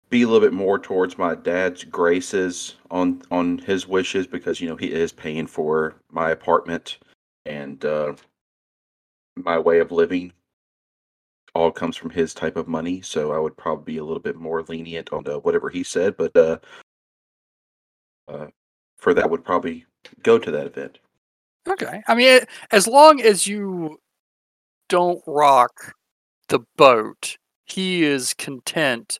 be 0.09 0.23
a 0.23 0.27
little 0.27 0.45
bit 0.45 0.53
more 0.53 0.79
towards 0.79 1.17
my 1.17 1.35
dad's 1.35 1.83
graces 1.83 2.75
on 2.89 3.21
on 3.31 3.59
his 3.59 3.87
wishes 3.87 4.25
because 4.27 4.59
you 4.59 4.67
know 4.67 4.75
he 4.75 4.91
is 4.91 5.11
paying 5.11 5.47
for 5.47 5.95
my 6.11 6.31
apartment 6.31 6.97
and 7.45 7.85
uh, 7.85 8.13
my 9.35 9.57
way 9.57 9.79
of 9.79 9.91
living 9.91 10.33
all 11.55 11.71
comes 11.71 11.95
from 11.95 12.09
his 12.09 12.33
type 12.33 12.57
of 12.57 12.67
money 12.67 13.01
so 13.01 13.31
i 13.31 13.39
would 13.39 13.55
probably 13.57 13.93
be 13.93 13.97
a 13.97 14.03
little 14.03 14.21
bit 14.21 14.35
more 14.35 14.63
lenient 14.63 15.11
on 15.13 15.27
uh, 15.27 15.37
whatever 15.39 15.69
he 15.69 15.83
said 15.83 16.15
but 16.17 16.35
uh, 16.35 16.57
uh, 18.27 18.47
for 18.97 19.13
that 19.13 19.29
would 19.29 19.43
probably 19.43 19.85
go 20.23 20.37
to 20.37 20.51
that 20.51 20.67
event 20.67 20.99
Okay. 21.67 22.01
I 22.07 22.15
mean, 22.15 22.41
as 22.71 22.87
long 22.87 23.21
as 23.21 23.45
you 23.47 23.99
don't 24.87 25.21
rock 25.27 25.93
the 26.49 26.59
boat, 26.77 27.37
he 27.65 28.03
is 28.03 28.33
content 28.33 29.19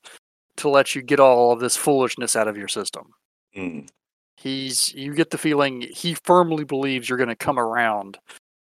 to 0.58 0.70
let 0.70 0.94
you 0.94 1.02
get 1.02 1.20
all 1.20 1.52
of 1.52 1.60
this 1.60 1.78
foolishness 1.78 2.36
out 2.36 2.48
of 2.48 2.58
your 2.58 2.68
system. 2.68 3.14
Mm. 3.56 3.88
He's 4.36 4.94
you 4.94 5.14
get 5.14 5.30
the 5.32 5.38
feeling 5.38 5.82
he 5.82 6.14
firmly 6.14 6.64
believes 6.64 7.08
you're 7.10 7.18
going 7.18 7.30
to 7.30 7.36
come 7.36 7.60
around. 7.60 8.20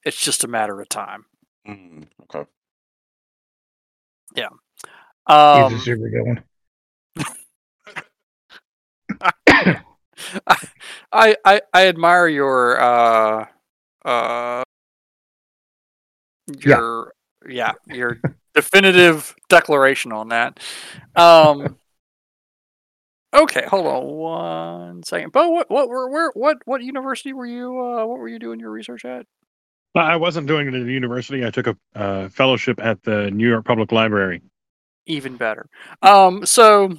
It's 0.03 0.19
just 0.19 0.43
a 0.43 0.47
matter 0.47 0.79
of 0.81 0.89
time. 0.89 1.25
Mm. 1.67 2.05
okay 2.23 2.49
Yeah. 4.35 4.49
He's 5.27 5.35
a 5.35 5.65
Um, 5.67 5.79
super 5.79 6.09
good 6.09 6.25
one. 6.25 6.43
I, 11.11 11.35
I 11.45 11.61
I 11.73 11.87
admire 11.87 12.27
your 12.27 12.79
uh 12.79 13.45
uh 14.05 14.63
Yeah. 16.47 16.77
your 16.77 17.13
yeah, 17.47 17.71
your 17.87 18.19
definitive 18.53 19.35
declaration 19.49 20.11
on 20.11 20.29
that. 20.29 20.59
Um 21.15 21.77
Okay, 23.33 23.65
hold 23.67 23.87
on 23.87 24.03
one 24.05 25.03
second. 25.03 25.31
Bo, 25.31 25.49
what 25.49 25.69
what 25.69 25.89
were 25.89 26.07
where 26.07 26.31
what 26.35 26.57
what 26.65 26.83
university 26.83 27.33
were 27.33 27.47
you 27.47 27.79
uh 27.79 28.05
what 28.05 28.19
were 28.19 28.27
you 28.27 28.37
doing 28.37 28.59
your 28.59 28.69
research 28.69 29.05
at? 29.05 29.25
I 29.95 30.15
wasn't 30.17 30.47
doing 30.47 30.67
it 30.67 30.73
at 30.73 30.85
the 30.85 30.93
university. 30.93 31.45
I 31.45 31.51
took 31.51 31.67
a 31.67 31.77
uh, 31.95 32.29
fellowship 32.29 32.79
at 32.81 33.03
the 33.03 33.29
New 33.29 33.47
York 33.47 33.63
Public 33.65 33.91
Library. 33.91 34.41
Even 35.07 35.35
better. 35.35 35.67
Um 36.03 36.45
so 36.45 36.95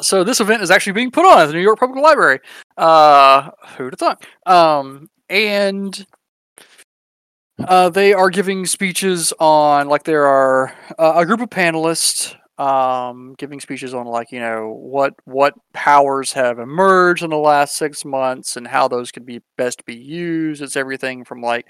so 0.00 0.24
this 0.24 0.40
event 0.40 0.62
is 0.62 0.70
actually 0.70 0.92
being 0.92 1.10
put 1.10 1.24
on 1.24 1.38
at 1.38 1.46
the 1.46 1.54
New 1.54 1.62
York 1.62 1.78
Public 1.78 2.02
Library. 2.02 2.40
Uh 2.76 3.50
who'd 3.78 3.94
have 3.94 3.98
thought? 3.98 4.26
Um 4.44 5.08
and 5.30 6.06
Uh, 7.58 7.88
they 7.88 8.12
are 8.12 8.30
giving 8.30 8.66
speeches 8.66 9.32
on 9.38 9.88
like 9.88 10.02
there 10.02 10.26
are 10.26 10.74
uh, 10.98 11.14
a 11.16 11.24
group 11.26 11.40
of 11.40 11.50
panelists 11.50 12.34
um, 12.58 13.34
giving 13.38 13.60
speeches 13.60 13.94
on 13.94 14.06
like 14.06 14.30
you 14.32 14.40
know 14.40 14.72
what 14.80 15.14
what 15.24 15.54
powers 15.72 16.32
have 16.32 16.58
emerged 16.58 17.22
in 17.22 17.30
the 17.30 17.36
last 17.36 17.76
six 17.76 18.04
months 18.04 18.56
and 18.56 18.66
how 18.66 18.88
those 18.88 19.10
could 19.12 19.26
be 19.26 19.40
best 19.56 19.84
be 19.84 19.94
used. 19.94 20.62
It's 20.62 20.76
everything 20.76 21.24
from 21.24 21.40
like 21.42 21.66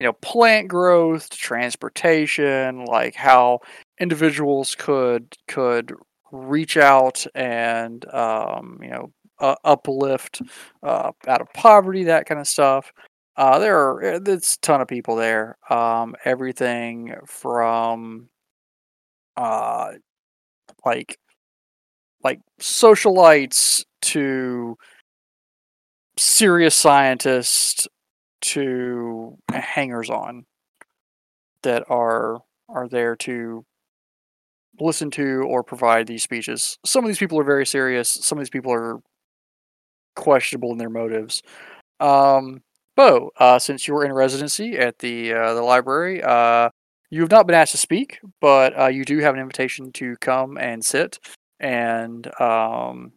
you 0.00 0.06
know 0.06 0.12
plant 0.14 0.68
growth 0.68 1.30
to 1.30 1.36
transportation, 1.36 2.84
like 2.86 3.14
how 3.14 3.60
individuals 3.98 4.74
could 4.74 5.34
could 5.48 5.94
reach 6.32 6.76
out 6.76 7.26
and 7.34 8.04
um, 8.14 8.78
you 8.82 8.90
know 8.90 9.12
uh, 9.38 9.54
uplift 9.64 10.42
uh, 10.82 11.12
out 11.26 11.40
of 11.40 11.48
poverty, 11.54 12.04
that 12.04 12.26
kind 12.26 12.40
of 12.40 12.46
stuff. 12.48 12.92
Uh, 13.40 13.58
there 13.58 13.78
are 13.78 14.04
uh, 14.04 14.18
there's 14.18 14.58
a 14.58 14.60
ton 14.60 14.82
of 14.82 14.86
people 14.86 15.16
there. 15.16 15.56
Um, 15.70 16.14
everything 16.26 17.14
from 17.26 18.28
uh, 19.34 19.92
like 20.84 21.18
like 22.22 22.40
socialites 22.60 23.82
to 24.02 24.76
serious 26.18 26.74
scientists 26.74 27.88
to 28.42 29.38
hangers 29.50 30.10
on 30.10 30.44
that 31.62 31.84
are 31.88 32.42
are 32.68 32.88
there 32.88 33.16
to 33.16 33.64
listen 34.78 35.10
to 35.12 35.46
or 35.48 35.62
provide 35.62 36.06
these 36.06 36.22
speeches. 36.22 36.78
Some 36.84 37.04
of 37.04 37.08
these 37.08 37.18
people 37.18 37.40
are 37.40 37.44
very 37.44 37.64
serious. 37.64 38.10
Some 38.10 38.36
of 38.36 38.42
these 38.42 38.50
people 38.50 38.70
are 38.70 38.98
questionable 40.14 40.72
in 40.72 40.76
their 40.76 40.90
motives. 40.90 41.42
Um, 42.00 42.60
Bo, 43.00 43.32
uh, 43.38 43.58
since 43.58 43.88
you 43.88 43.94
were 43.94 44.04
in 44.04 44.12
residency 44.12 44.76
at 44.76 44.98
the 44.98 45.32
uh, 45.32 45.54
the 45.54 45.62
library, 45.62 46.22
uh, 46.22 46.68
you 47.08 47.22
have 47.22 47.30
not 47.30 47.46
been 47.46 47.54
asked 47.54 47.72
to 47.72 47.78
speak, 47.78 48.20
but 48.42 48.78
uh, 48.78 48.88
you 48.88 49.06
do 49.06 49.20
have 49.20 49.32
an 49.32 49.40
invitation 49.40 49.90
to 49.92 50.16
come 50.16 50.58
and 50.58 50.84
sit 50.84 51.18
and 51.60 52.30
um, 52.38 53.12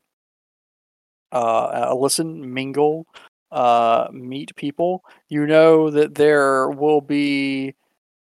uh, 1.33 1.93
listen, 1.93 2.53
mingle, 2.53 3.05
uh, 3.51 4.07
meet 4.13 4.55
people. 4.55 5.03
You 5.27 5.45
know 5.45 5.89
that 5.89 6.15
there 6.15 6.69
will 6.69 7.01
be 7.01 7.75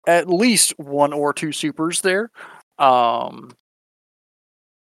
at 0.07 0.27
least 0.27 0.73
one 0.79 1.13
or 1.13 1.31
two 1.31 1.51
supers 1.51 2.01
there. 2.01 2.31
Um, 2.79 3.51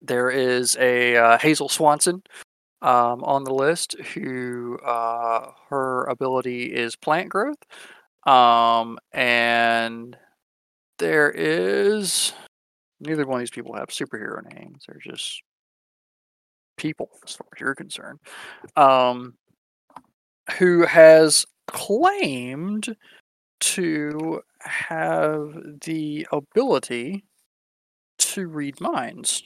there 0.01 0.31
is 0.31 0.77
a 0.77 1.37
Hazel 1.37 1.69
Swanson 1.69 2.23
um, 2.85 3.25
on 3.25 3.45
the 3.45 3.55
list 3.55 3.99
who 4.15 4.79
uh, 4.85 5.51
her 5.71 6.05
ability 6.05 6.65
is 6.67 6.97
plant 6.97 7.31
growth. 7.31 7.59
Um, 8.27 8.99
and 9.13 10.17
there 10.99 11.31
is 11.31 12.33
neither 13.01 13.27
one 13.27 13.37
of 13.37 13.41
these 13.41 13.51
people 13.51 13.75
have 13.75 13.89
superhero 13.89 14.43
names. 14.55 14.85
They're 14.87 15.01
just 15.03 15.43
people, 16.77 17.11
as 17.27 17.35
far 17.35 17.47
as 17.55 17.61
you're 17.61 17.75
concerned. 17.75 18.21
Um, 18.77 19.35
who 20.59 20.85
has 20.85 21.47
claimed 21.67 22.97
to 23.61 24.43
have 24.61 25.55
the 25.85 26.27
ability 26.31 27.25
to 28.19 28.47
read 28.49 28.81
minds. 28.81 29.43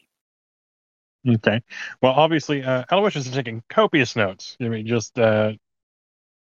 Okay. 1.26 1.60
Well, 2.00 2.12
obviously, 2.12 2.62
uh, 2.62 2.84
Aloysius 2.90 3.26
is 3.26 3.32
taking 3.34 3.62
copious 3.68 4.16
notes. 4.16 4.56
I 4.60 4.68
mean, 4.68 4.86
just 4.86 5.18
uh, 5.18 5.52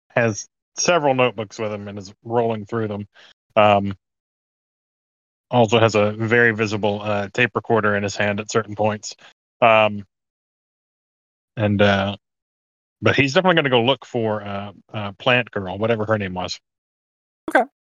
has 0.09 0.47
several 0.76 1.13
notebooks 1.13 1.59
with 1.59 1.71
him 1.71 1.88
and 1.88 1.97
is 1.97 2.13
rolling 2.24 2.65
through 2.65 2.88
them. 2.88 3.07
Um, 3.55 3.95
also 5.51 5.80
has 5.80 5.95
a 5.95 6.11
very 6.11 6.53
visible 6.53 7.01
uh, 7.01 7.30
tape 7.32 7.51
recorder 7.53 7.95
in 7.95 8.03
his 8.03 8.15
hand 8.15 8.39
at 8.39 8.51
certain 8.51 8.76
points. 8.76 9.15
Um, 9.61 10.05
and 11.55 11.82
uh, 11.82 12.17
but 13.01 13.15
he's 13.15 13.34
definitely 13.34 13.55
going 13.55 13.65
to 13.65 13.69
go 13.69 13.84
look 13.84 14.05
for 14.05 14.41
uh, 14.41 14.71
uh, 14.93 15.11
Plant 15.13 15.51
Girl, 15.51 15.78
whatever 15.78 16.05
her 16.05 16.17
name 16.17 16.34
was. 16.34 16.59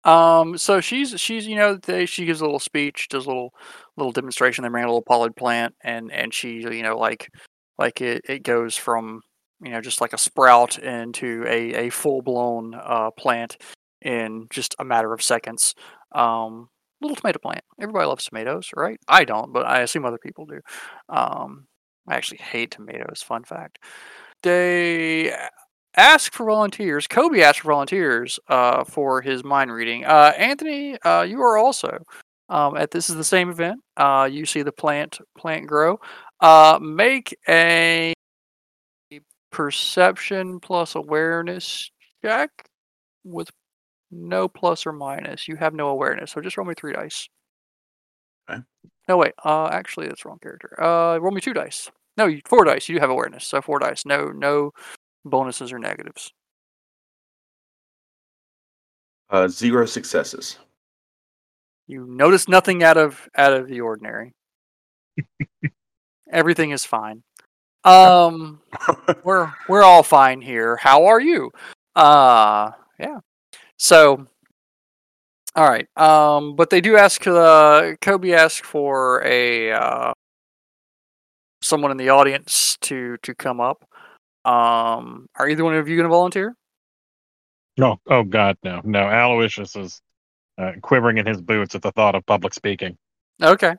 Um, 0.03 0.57
so 0.57 0.79
she's 0.79 1.19
she's 1.19 1.47
you 1.47 1.55
know 1.55 1.75
they, 1.75 2.05
she 2.05 2.25
gives 2.25 2.41
a 2.41 2.45
little 2.45 2.59
speech, 2.59 3.07
does 3.09 3.25
a 3.25 3.29
little 3.29 3.53
little 3.97 4.11
demonstration. 4.11 4.63
They 4.63 4.69
bring 4.69 4.83
a 4.83 4.87
little 4.87 5.01
pollard 5.01 5.35
plant, 5.35 5.75
and 5.81 6.11
and 6.11 6.33
she 6.33 6.59
you 6.61 6.83
know 6.83 6.97
like 6.97 7.29
like 7.77 8.01
it 8.01 8.21
it 8.29 8.43
goes 8.43 8.75
from 8.75 9.21
you 9.61 9.71
know 9.71 9.81
just 9.81 10.01
like 10.01 10.13
a 10.13 10.17
sprout 10.17 10.77
into 10.79 11.43
a 11.47 11.87
a 11.87 11.89
full 11.89 12.21
blown 12.21 12.73
uh, 12.75 13.11
plant 13.11 13.57
in 14.01 14.47
just 14.49 14.75
a 14.79 14.85
matter 14.85 15.13
of 15.13 15.21
seconds. 15.21 15.73
Um, 16.13 16.69
little 17.01 17.15
tomato 17.15 17.39
plant. 17.39 17.63
Everybody 17.81 18.05
loves 18.07 18.25
tomatoes, 18.25 18.69
right? 18.75 18.99
I 19.07 19.23
don't, 19.25 19.53
but 19.53 19.65
I 19.65 19.81
assume 19.81 20.05
other 20.05 20.17
people 20.17 20.45
do. 20.45 20.61
Um, 21.09 21.67
I 22.07 22.15
actually 22.15 22.39
hate 22.39 22.71
tomatoes. 22.71 23.21
Fun 23.21 23.43
fact. 23.43 23.79
They 24.43 25.33
ask 25.97 26.31
for 26.33 26.45
volunteers. 26.45 27.07
Kobe 27.07 27.41
asked 27.41 27.61
for 27.61 27.71
volunteers 27.71 28.39
uh, 28.47 28.83
for 28.83 29.21
his 29.21 29.43
mind 29.43 29.71
reading. 29.71 30.05
Uh, 30.05 30.31
Anthony, 30.37 30.97
uh, 31.01 31.23
you 31.23 31.41
are 31.41 31.57
also 31.57 31.99
um, 32.49 32.77
at 32.77 32.91
this 32.91 33.09
is 33.09 33.15
the 33.15 33.23
same 33.23 33.49
event. 33.49 33.81
Uh, 33.97 34.29
you 34.31 34.45
see 34.45 34.61
the 34.61 34.71
plant 34.71 35.19
plant 35.37 35.67
grow. 35.67 35.99
Uh, 36.39 36.79
make 36.81 37.35
a 37.49 38.13
perception 39.51 40.59
plus 40.59 40.95
awareness 40.95 41.89
check 42.23 42.49
with 43.23 43.49
no 44.11 44.47
plus 44.47 44.85
or 44.85 44.93
minus. 44.93 45.47
You 45.47 45.55
have 45.57 45.73
no 45.73 45.89
awareness, 45.89 46.31
so 46.31 46.41
just 46.41 46.57
roll 46.57 46.67
me 46.67 46.75
three 46.75 46.93
dice. 46.93 47.27
Okay. 48.49 48.61
No 49.09 49.17
wait. 49.17 49.33
Uh, 49.43 49.67
actually, 49.67 50.07
that's 50.07 50.23
wrong 50.25 50.39
character. 50.41 50.81
Uh, 50.81 51.17
roll 51.17 51.31
me 51.31 51.41
two 51.41 51.53
dice. 51.53 51.89
No, 52.17 52.33
four 52.47 52.63
dice. 52.63 52.87
You 52.87 52.95
do 52.95 53.01
have 53.01 53.09
awareness, 53.09 53.45
so 53.45 53.61
four 53.61 53.79
dice. 53.79 54.05
No, 54.05 54.31
no 54.31 54.71
bonuses 55.25 55.71
or 55.71 55.79
negatives. 55.79 56.31
Uh, 59.29 59.47
zero 59.47 59.85
successes. 59.85 60.57
You 61.87 62.05
notice 62.07 62.47
nothing 62.47 62.83
out 62.83 62.97
of 62.97 63.29
out 63.35 63.53
of 63.53 63.67
the 63.67 63.81
ordinary. 63.81 64.33
Everything 66.31 66.71
is 66.71 66.85
fine. 66.85 67.23
Um, 67.83 68.61
we're 69.23 69.51
we're 69.69 69.83
all 69.83 70.03
fine 70.03 70.41
here. 70.41 70.77
How 70.77 71.05
are 71.05 71.21
you? 71.21 71.51
Uh, 71.95 72.71
yeah. 72.99 73.19
So, 73.77 74.27
all 75.55 75.69
right. 75.69 75.87
Um, 75.95 76.55
but 76.55 76.69
they 76.69 76.81
do 76.81 76.97
ask. 76.97 77.25
Uh, 77.25 77.93
Kobe 78.01 78.33
asked 78.33 78.65
for 78.65 79.23
a 79.25 79.71
uh, 79.71 80.13
someone 81.61 81.91
in 81.91 81.97
the 81.97 82.09
audience 82.09 82.77
to 82.81 83.17
to 83.23 83.33
come 83.33 83.61
up. 83.61 83.86
Um, 84.47 85.27
are 85.35 85.49
either 85.49 85.63
one 85.63 85.75
of 85.75 85.89
you 85.89 85.95
going 85.97 86.05
to 86.05 86.09
volunteer? 86.09 86.55
No, 87.77 87.99
oh 88.07 88.23
God, 88.23 88.57
no, 88.63 88.81
no. 88.83 89.01
Aloysius 89.07 89.75
is 89.75 90.01
uh, 90.57 90.71
quivering 90.81 91.17
in 91.17 91.25
his 91.25 91.41
boots 91.41 91.75
at 91.75 91.81
the 91.81 91.91
thought 91.91 92.15
of 92.15 92.25
public 92.25 92.53
speaking. 92.53 92.97
Okay. 93.41 93.75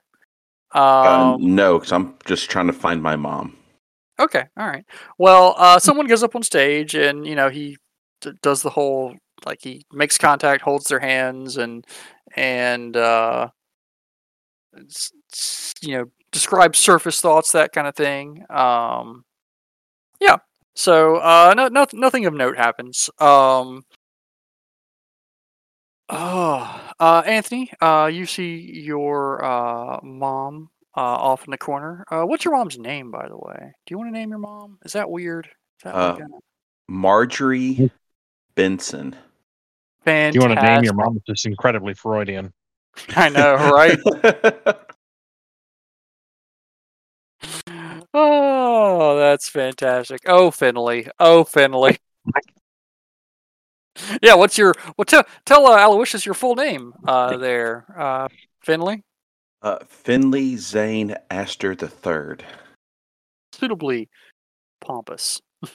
Uh, 0.74 1.34
Um, 1.34 1.54
no, 1.54 1.78
because 1.78 1.92
I'm 1.92 2.14
just 2.26 2.50
trying 2.50 2.66
to 2.68 2.72
find 2.72 3.02
my 3.02 3.16
mom. 3.16 3.56
Okay, 4.20 4.44
all 4.56 4.66
right. 4.66 4.84
Well, 5.16 5.54
uh, 5.56 5.78
someone 5.78 6.06
goes 6.06 6.22
up 6.22 6.36
on 6.36 6.42
stage, 6.42 6.94
and 6.94 7.26
you 7.26 7.34
know 7.34 7.48
he 7.48 7.76
d- 8.20 8.32
does 8.42 8.62
the 8.62 8.70
whole 8.70 9.14
like 9.46 9.60
he 9.62 9.84
makes 9.92 10.18
contact, 10.18 10.62
holds 10.62 10.86
their 10.88 10.98
hands, 11.00 11.56
and 11.56 11.84
and 12.36 12.96
uh, 12.96 13.48
s- 14.76 15.12
s- 15.32 15.72
you 15.80 15.96
know 15.96 16.04
describes 16.32 16.78
surface 16.78 17.20
thoughts, 17.20 17.52
that 17.52 17.72
kind 17.72 17.86
of 17.86 17.94
thing. 17.94 18.44
Um, 18.50 19.24
yeah. 20.20 20.36
So 20.78 21.16
uh, 21.16 21.54
no, 21.56 21.66
no, 21.66 21.86
nothing 21.92 22.24
of 22.26 22.34
note 22.34 22.56
happens. 22.56 23.10
Um, 23.18 23.84
oh, 26.08 26.92
uh, 27.00 27.22
Anthony, 27.26 27.72
uh, 27.80 28.08
you 28.12 28.26
see 28.26 28.58
your 28.84 29.44
uh, 29.44 29.98
mom 30.04 30.70
uh, 30.96 31.00
off 31.00 31.44
in 31.46 31.50
the 31.50 31.58
corner. 31.58 32.04
Uh, 32.08 32.22
what's 32.22 32.44
your 32.44 32.54
mom's 32.56 32.78
name, 32.78 33.10
by 33.10 33.26
the 33.28 33.36
way? 33.36 33.72
Do 33.86 33.92
you 33.92 33.98
want 33.98 34.14
to 34.14 34.16
name 34.16 34.30
your 34.30 34.38
mom? 34.38 34.78
Is 34.84 34.92
that 34.92 35.10
weird? 35.10 35.46
Is 35.46 35.52
that 35.82 35.94
like 35.96 36.20
Uh, 36.20 36.24
a- 36.24 36.92
Marjorie 36.92 37.90
Benson. 38.54 39.16
Fantastic. 40.04 40.32
Do 40.32 40.36
you 40.44 40.48
want 40.48 40.60
to 40.60 40.64
name 40.74 40.84
your 40.84 40.94
mom? 40.94 41.16
It's 41.16 41.26
just 41.26 41.46
incredibly 41.46 41.94
Freudian. 41.94 42.52
I 43.16 43.30
know, 43.30 43.54
right? 43.56 43.98
Oh, 48.14 49.17
that's 49.30 49.48
fantastic. 49.48 50.20
Oh, 50.26 50.50
Finley. 50.50 51.08
Oh, 51.18 51.44
Finley. 51.44 51.98
yeah, 54.22 54.34
what's 54.34 54.56
your 54.56 54.74
well 54.96 55.04
tell 55.04 55.24
tell 55.44 55.66
uh, 55.66 55.76
Aloysius 55.78 56.24
your 56.24 56.34
full 56.34 56.54
name 56.54 56.94
uh 57.06 57.36
there. 57.36 57.84
Uh 57.96 58.28
Finley? 58.62 59.02
uh, 59.62 59.78
Finley 59.88 60.56
Zane 60.56 61.16
Astor 61.30 61.74
the 61.74 61.88
Third. 61.88 62.44
Suitably 63.52 64.08
pompous. 64.80 65.40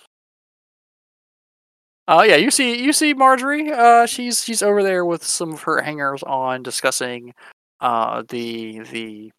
Uh 2.06 2.26
yeah, 2.28 2.36
you 2.36 2.52
see 2.52 2.84
you 2.84 2.92
see 2.92 3.14
Marjorie, 3.14 3.72
uh 3.72 4.06
she's 4.06 4.44
she's 4.44 4.62
over 4.62 4.84
there 4.84 5.06
with 5.06 5.24
some 5.24 5.54
of 5.54 5.62
her 5.64 5.82
hangers 5.82 6.22
on 6.24 6.62
discussing 6.62 7.34
uh 7.80 8.24
the 8.28 8.80
the 8.92 9.32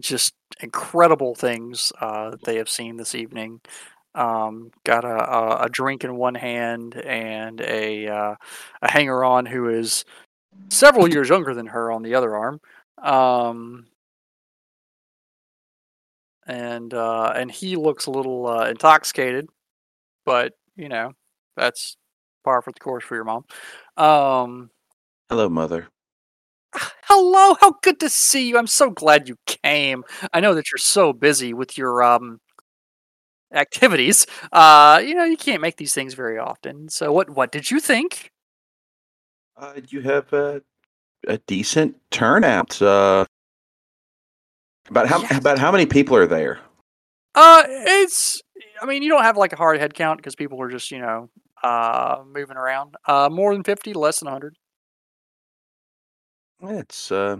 just 0.00 0.34
incredible 0.60 1.34
things 1.34 1.92
uh 2.00 2.36
they 2.44 2.56
have 2.56 2.68
seen 2.68 2.96
this 2.96 3.14
evening. 3.14 3.60
um, 4.14 4.70
got 4.84 5.04
a, 5.04 5.64
a, 5.64 5.68
drink 5.70 6.04
in 6.04 6.14
one 6.16 6.34
hand 6.34 6.96
and 6.96 7.60
a 7.62 8.06
uh, 8.08 8.34
a 8.82 8.90
hanger 8.90 9.24
on 9.24 9.46
who 9.46 9.68
is 9.68 10.04
several 10.68 11.08
years 11.08 11.28
younger 11.28 11.54
than 11.54 11.66
her 11.66 11.90
on 11.90 12.02
the 12.02 12.14
other 12.14 12.36
arm. 12.36 12.60
Um, 13.02 13.86
and 16.46 16.92
uh, 16.92 17.32
and 17.34 17.50
he 17.50 17.76
looks 17.76 18.06
a 18.06 18.10
little 18.10 18.46
uh, 18.46 18.68
intoxicated, 18.68 19.48
but 20.24 20.52
you 20.76 20.88
know 20.88 21.12
that's 21.56 21.96
par 22.44 22.62
for 22.62 22.72
the 22.72 22.80
course 22.80 23.04
for 23.04 23.14
your 23.14 23.24
mom. 23.24 23.44
Um, 23.96 24.70
Hello, 25.28 25.48
mother. 25.48 25.88
Hello, 26.74 27.56
how 27.60 27.74
good 27.82 28.00
to 28.00 28.08
see 28.08 28.48
you. 28.48 28.58
I'm 28.58 28.66
so 28.66 28.90
glad 28.90 29.28
you 29.28 29.36
came. 29.46 30.04
I 30.32 30.40
know 30.40 30.54
that 30.54 30.70
you're 30.70 30.78
so 30.78 31.12
busy 31.12 31.52
with 31.54 31.76
your 31.78 32.02
um 32.02 32.40
activities. 33.52 34.26
Uh, 34.52 35.00
you 35.04 35.14
know 35.14 35.24
you 35.24 35.36
can't 35.36 35.60
make 35.62 35.76
these 35.76 35.94
things 35.94 36.14
very 36.14 36.38
often. 36.38 36.88
So 36.88 37.12
what 37.12 37.30
what 37.30 37.52
did 37.52 37.70
you 37.70 37.80
think? 37.80 38.30
Uh, 39.56 39.80
you 39.88 40.00
have 40.00 40.32
a, 40.32 40.62
a 41.26 41.38
decent 41.38 41.96
turnout. 42.10 42.80
Uh, 42.80 43.24
about 44.90 45.06
how 45.06 45.20
Yes. 45.20 45.38
about 45.38 45.58
how 45.58 45.70
many 45.70 45.86
people 45.86 46.16
are 46.16 46.26
there? 46.26 46.60
Uh, 47.34 47.62
it's. 47.66 48.42
I 48.80 48.86
mean, 48.86 49.02
you 49.02 49.08
don't 49.08 49.22
have 49.22 49.36
like 49.36 49.52
a 49.52 49.56
hard 49.56 49.78
head 49.78 49.94
count 49.94 50.18
because 50.18 50.34
people 50.34 50.60
are 50.60 50.68
just 50.70 50.90
you 50.90 50.98
know 50.98 51.30
uh 51.62 52.22
moving 52.26 52.56
around. 52.56 52.94
Uh, 53.06 53.28
more 53.30 53.54
than 53.54 53.62
fifty, 53.64 53.92
less 53.92 54.20
than 54.20 54.28
hundred. 54.28 54.56
It's 56.62 57.10
uh. 57.12 57.38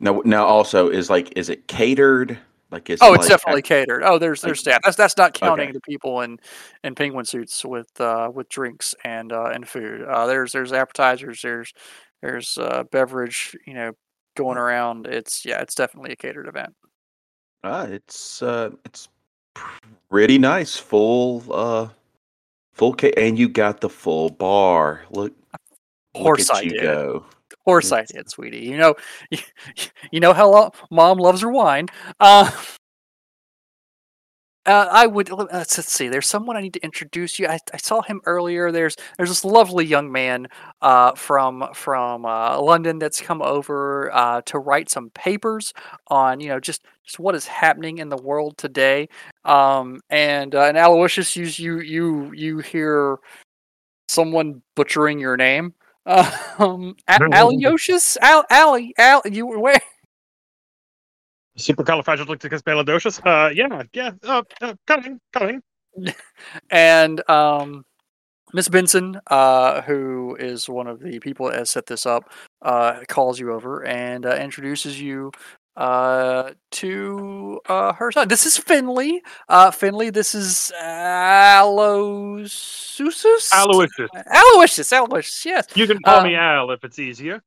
Now, 0.00 0.22
now 0.24 0.44
also 0.46 0.88
is 0.90 1.10
like 1.10 1.36
is 1.36 1.48
it 1.48 1.66
catered? 1.66 2.38
Like 2.70 2.88
is 2.90 3.00
Oh, 3.02 3.12
it 3.12 3.16
it's 3.16 3.22
like 3.24 3.30
definitely 3.30 3.62
catered. 3.62 4.02
Oh, 4.04 4.18
there's 4.18 4.40
there's 4.42 4.60
staff. 4.60 4.80
That's 4.84 4.96
that's 4.96 5.16
not 5.16 5.34
counting 5.34 5.68
Okay. 5.68 5.72
the 5.72 5.80
people 5.80 6.20
in 6.20 6.38
in 6.84 6.94
penguin 6.94 7.24
suits 7.24 7.64
with 7.64 7.88
uh 8.00 8.30
with 8.32 8.48
drinks 8.48 8.94
and 9.04 9.32
uh 9.32 9.46
and 9.52 9.66
food. 9.66 10.02
Uh, 10.02 10.26
there's 10.26 10.52
there's 10.52 10.72
appetizers. 10.72 11.40
There's 11.42 11.72
there's 12.22 12.58
uh 12.58 12.84
beverage. 12.92 13.56
You 13.66 13.74
know, 13.74 13.92
going 14.36 14.58
around. 14.58 15.06
It's 15.06 15.44
yeah, 15.44 15.60
it's 15.62 15.74
definitely 15.74 16.12
a 16.12 16.16
catered 16.16 16.46
event. 16.46 16.74
Uh, 17.64 17.88
it's 17.90 18.40
uh, 18.42 18.70
it's 18.84 19.08
pretty 20.08 20.38
nice, 20.38 20.76
full 20.76 21.42
uh, 21.52 21.88
full 22.72 22.94
ca- 22.94 23.12
and 23.16 23.36
you 23.36 23.48
got 23.48 23.80
the 23.80 23.88
full 23.88 24.30
bar. 24.30 25.02
Look, 25.10 25.34
Of 26.18 26.24
course 26.24 26.50
I 26.50 26.64
did. 26.64 26.80
go. 26.82 27.24
Of 27.52 27.64
course 27.64 27.92
I 27.92 28.04
did, 28.04 28.30
sweetie. 28.30 28.58
You 28.60 28.76
know, 28.76 28.94
you, 29.30 29.38
you 30.10 30.20
know 30.20 30.32
how 30.32 30.50
lo- 30.50 30.72
mom 30.90 31.18
loves 31.18 31.42
her 31.42 31.50
wine. 31.50 31.86
Uh, 32.20 32.50
uh, 34.66 34.86
I 34.90 35.06
would 35.06 35.30
let- 35.30 35.52
let's, 35.52 35.78
let's 35.78 35.90
see. 35.92 36.08
There's 36.08 36.26
someone 36.26 36.56
I 36.56 36.60
need 36.60 36.74
to 36.74 36.82
introduce 36.84 37.38
you. 37.38 37.46
I, 37.46 37.58
I 37.72 37.78
saw 37.78 38.02
him 38.02 38.20
earlier. 38.26 38.70
There's 38.70 38.96
there's 39.16 39.30
this 39.30 39.44
lovely 39.44 39.86
young 39.86 40.12
man 40.12 40.48
uh, 40.82 41.12
from 41.14 41.68
from 41.74 42.26
uh, 42.26 42.60
London 42.60 42.98
that's 42.98 43.20
come 43.20 43.40
over 43.40 44.10
uh, 44.14 44.42
to 44.42 44.58
write 44.58 44.90
some 44.90 45.08
papers 45.10 45.72
on 46.08 46.40
you 46.40 46.48
know 46.48 46.60
just 46.60 46.82
just 47.04 47.18
what 47.18 47.34
is 47.34 47.46
happening 47.46 47.98
in 47.98 48.10
the 48.10 48.16
world 48.18 48.58
today. 48.58 49.08
Um, 49.46 50.00
and 50.10 50.54
uh, 50.54 50.64
and 50.64 50.76
Aloysius, 50.76 51.34
you 51.34 51.46
you 51.46 51.80
you 51.80 52.32
you 52.34 52.58
hear 52.58 53.18
someone 54.08 54.62
butchering 54.76 55.18
your 55.18 55.36
name. 55.38 55.72
Um, 56.06 56.96
A- 57.06 57.18
Alyosius, 57.18 58.16
Al, 58.22 58.44
Ali, 58.50 58.94
Al, 58.98 59.22
you 59.30 59.46
were 59.46 59.58
where? 59.58 59.80
Supercalifragilisticexpialidocious. 61.58 63.20
Uh, 63.26 63.50
yeah, 63.50 63.82
yeah. 63.92 64.12
Uh, 64.22 64.42
uh, 64.60 64.74
coming, 64.86 65.20
coming. 65.32 65.62
And 66.70 67.28
um, 67.28 67.84
Miss 68.52 68.68
Benson, 68.68 69.20
uh, 69.26 69.82
who 69.82 70.36
is 70.38 70.68
one 70.68 70.86
of 70.86 71.00
the 71.00 71.18
people 71.18 71.46
that 71.46 71.56
has 71.58 71.70
set 71.70 71.86
this 71.86 72.06
up, 72.06 72.30
uh, 72.62 73.00
calls 73.08 73.38
you 73.38 73.52
over 73.52 73.84
and 73.84 74.24
uh, 74.24 74.36
introduces 74.36 75.00
you 75.00 75.32
uh, 75.78 76.50
to 76.72 77.60
uh, 77.68 77.92
her 77.94 78.10
son. 78.12 78.26
This 78.28 78.44
is 78.44 78.58
Finley. 78.58 79.22
Uh, 79.48 79.70
Finley, 79.70 80.10
this 80.10 80.34
is 80.34 80.70
Aloysius. 80.82 82.50
Aloysius. 83.54 84.10
Aloysius. 84.26 84.92
Aloysius. 84.92 85.46
Yes. 85.46 85.66
You 85.76 85.86
can 85.86 85.98
call 86.02 86.18
Um, 86.18 86.24
me 86.24 86.34
Al 86.34 86.70
if 86.72 86.82
it's 86.84 86.98
easier. 86.98 87.40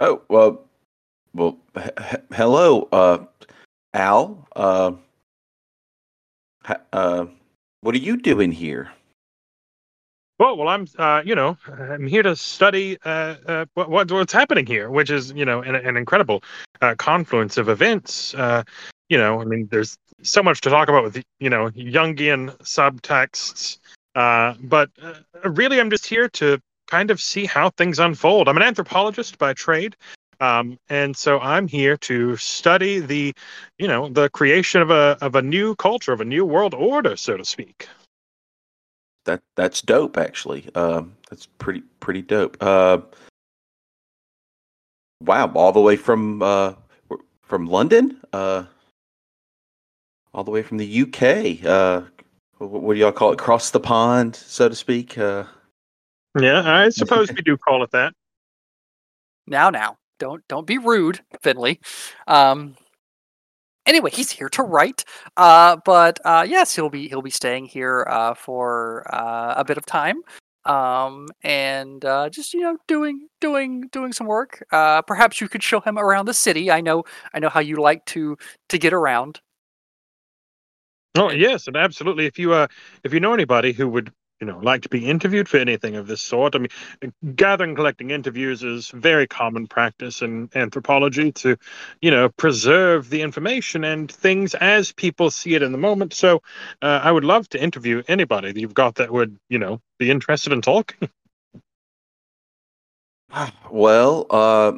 Oh 0.00 0.22
well, 0.28 0.64
well, 1.34 1.56
h- 1.76 1.90
h- 1.98 2.20
hello, 2.32 2.86
uh, 2.92 3.18
Al. 3.94 4.46
Uh, 4.54 4.92
ha- 6.64 6.82
uh, 6.92 7.24
what 7.80 7.94
are 7.94 7.98
you 7.98 8.16
doing 8.18 8.52
here? 8.52 8.90
Well, 10.38 10.56
well, 10.56 10.68
I'm, 10.68 10.86
uh, 10.98 11.22
you 11.24 11.34
know, 11.34 11.58
I'm 11.66 12.06
here 12.06 12.22
to 12.22 12.36
study 12.36 12.96
uh, 13.04 13.34
uh, 13.46 13.66
what, 13.74 13.90
what 13.90 14.10
what's 14.12 14.32
happening 14.32 14.66
here, 14.66 14.88
which 14.88 15.10
is, 15.10 15.32
you 15.32 15.44
know, 15.44 15.62
an, 15.62 15.74
an 15.74 15.96
incredible 15.96 16.44
uh, 16.80 16.94
confluence 16.96 17.56
of 17.56 17.68
events. 17.68 18.34
Uh, 18.34 18.62
you 19.08 19.18
know, 19.18 19.40
I 19.40 19.44
mean, 19.44 19.66
there's 19.72 19.98
so 20.22 20.42
much 20.42 20.60
to 20.60 20.70
talk 20.70 20.88
about 20.88 21.02
with, 21.02 21.24
you 21.40 21.50
know, 21.50 21.70
Jungian 21.70 22.56
subtexts. 22.58 23.78
Uh, 24.14 24.54
but 24.62 24.90
really, 25.42 25.80
I'm 25.80 25.90
just 25.90 26.06
here 26.06 26.28
to 26.30 26.60
kind 26.86 27.10
of 27.10 27.20
see 27.20 27.44
how 27.44 27.70
things 27.70 27.98
unfold. 27.98 28.48
I'm 28.48 28.56
an 28.56 28.62
anthropologist 28.62 29.38
by 29.38 29.54
trade. 29.54 29.96
Um, 30.40 30.78
and 30.88 31.16
so 31.16 31.40
I'm 31.40 31.66
here 31.66 31.96
to 31.96 32.36
study 32.36 33.00
the, 33.00 33.34
you 33.76 33.88
know, 33.88 34.08
the 34.08 34.28
creation 34.30 34.82
of 34.82 34.90
a 34.90 35.18
of 35.20 35.34
a 35.34 35.42
new 35.42 35.74
culture, 35.74 36.12
of 36.12 36.20
a 36.20 36.24
new 36.24 36.44
world 36.44 36.74
order, 36.74 37.16
so 37.16 37.36
to 37.36 37.44
speak. 37.44 37.88
That 39.28 39.42
that's 39.56 39.82
dope, 39.82 40.16
actually. 40.16 40.70
Um, 40.74 41.14
that's 41.28 41.44
pretty 41.58 41.82
pretty 42.00 42.22
dope. 42.22 42.56
Uh, 42.62 43.00
wow, 45.22 45.52
all 45.54 45.70
the 45.70 45.82
way 45.82 45.96
from 45.96 46.40
uh 46.40 46.72
from 47.42 47.66
London. 47.66 48.18
Uh, 48.32 48.64
all 50.32 50.44
the 50.44 50.50
way 50.50 50.62
from 50.62 50.78
the 50.78 51.02
UK. 51.02 51.62
Uh, 51.62 52.00
wh- 52.56 52.72
what 52.72 52.94
do 52.94 53.00
y'all 53.00 53.12
call 53.12 53.30
it? 53.32 53.38
Cross 53.38 53.72
the 53.72 53.80
pond, 53.80 54.34
so 54.34 54.66
to 54.66 54.74
speak. 54.74 55.18
Uh, 55.18 55.44
Yeah, 56.40 56.62
I 56.64 56.88
suppose 56.88 57.30
we 57.30 57.42
do 57.42 57.58
call 57.58 57.82
it 57.82 57.90
that. 57.90 58.14
Now, 59.46 59.68
now, 59.68 59.98
don't 60.18 60.42
don't 60.48 60.66
be 60.66 60.78
rude, 60.78 61.20
Finley. 61.42 61.80
Um. 62.26 62.76
Anyway, 63.88 64.10
he's 64.12 64.30
here 64.30 64.50
to 64.50 64.62
write. 64.62 65.04
Uh, 65.38 65.76
but 65.84 66.20
uh, 66.24 66.46
yes, 66.46 66.76
he'll 66.76 66.90
be 66.90 67.08
he'll 67.08 67.22
be 67.22 67.30
staying 67.30 67.64
here 67.64 68.06
uh, 68.08 68.34
for 68.34 69.04
uh, 69.12 69.54
a 69.56 69.64
bit 69.64 69.78
of 69.78 69.86
time. 69.86 70.22
Um, 70.66 71.28
and 71.42 72.04
uh, 72.04 72.28
just 72.28 72.52
you 72.52 72.60
know, 72.60 72.76
doing 72.86 73.28
doing 73.40 73.88
doing 73.90 74.12
some 74.12 74.26
work. 74.26 74.62
Uh, 74.70 75.00
perhaps 75.00 75.40
you 75.40 75.48
could 75.48 75.62
show 75.62 75.80
him 75.80 75.98
around 75.98 76.26
the 76.26 76.34
city. 76.34 76.70
I 76.70 76.82
know 76.82 77.04
I 77.32 77.38
know 77.38 77.48
how 77.48 77.60
you 77.60 77.76
like 77.76 78.04
to 78.06 78.36
to 78.68 78.78
get 78.78 78.92
around. 78.92 79.40
Oh 81.16 81.30
yes, 81.30 81.66
and 81.66 81.76
absolutely. 81.76 82.26
If 82.26 82.38
you 82.38 82.52
uh, 82.52 82.66
if 83.04 83.14
you 83.14 83.20
know 83.20 83.32
anybody 83.32 83.72
who 83.72 83.88
would 83.88 84.12
you 84.40 84.46
know 84.46 84.58
like 84.58 84.82
to 84.82 84.88
be 84.88 85.06
interviewed 85.06 85.48
for 85.48 85.56
anything 85.58 85.96
of 85.96 86.06
this 86.06 86.22
sort, 86.22 86.54
I 86.54 86.58
mean, 86.58 87.12
gathering, 87.34 87.74
collecting 87.74 88.10
interviews 88.10 88.62
is 88.62 88.88
very 88.90 89.26
common 89.26 89.66
practice 89.66 90.22
in 90.22 90.48
anthropology 90.54 91.32
to, 91.32 91.56
you 92.00 92.10
know, 92.10 92.28
preserve 92.28 93.10
the 93.10 93.22
information 93.22 93.84
and 93.84 94.10
things 94.10 94.54
as 94.56 94.92
people 94.92 95.30
see 95.30 95.54
it 95.54 95.62
in 95.62 95.72
the 95.72 95.78
moment. 95.78 96.14
So, 96.14 96.42
uh, 96.82 97.00
I 97.02 97.10
would 97.10 97.24
love 97.24 97.48
to 97.50 97.62
interview 97.62 98.02
anybody 98.08 98.52
that 98.52 98.60
you've 98.60 98.74
got 98.74 98.96
that 98.96 99.12
would 99.12 99.38
you 99.48 99.58
know 99.58 99.80
be 99.98 100.10
interested 100.10 100.52
in 100.52 100.62
talking. 100.62 101.08
well, 103.70 104.26
uh, 104.30 104.72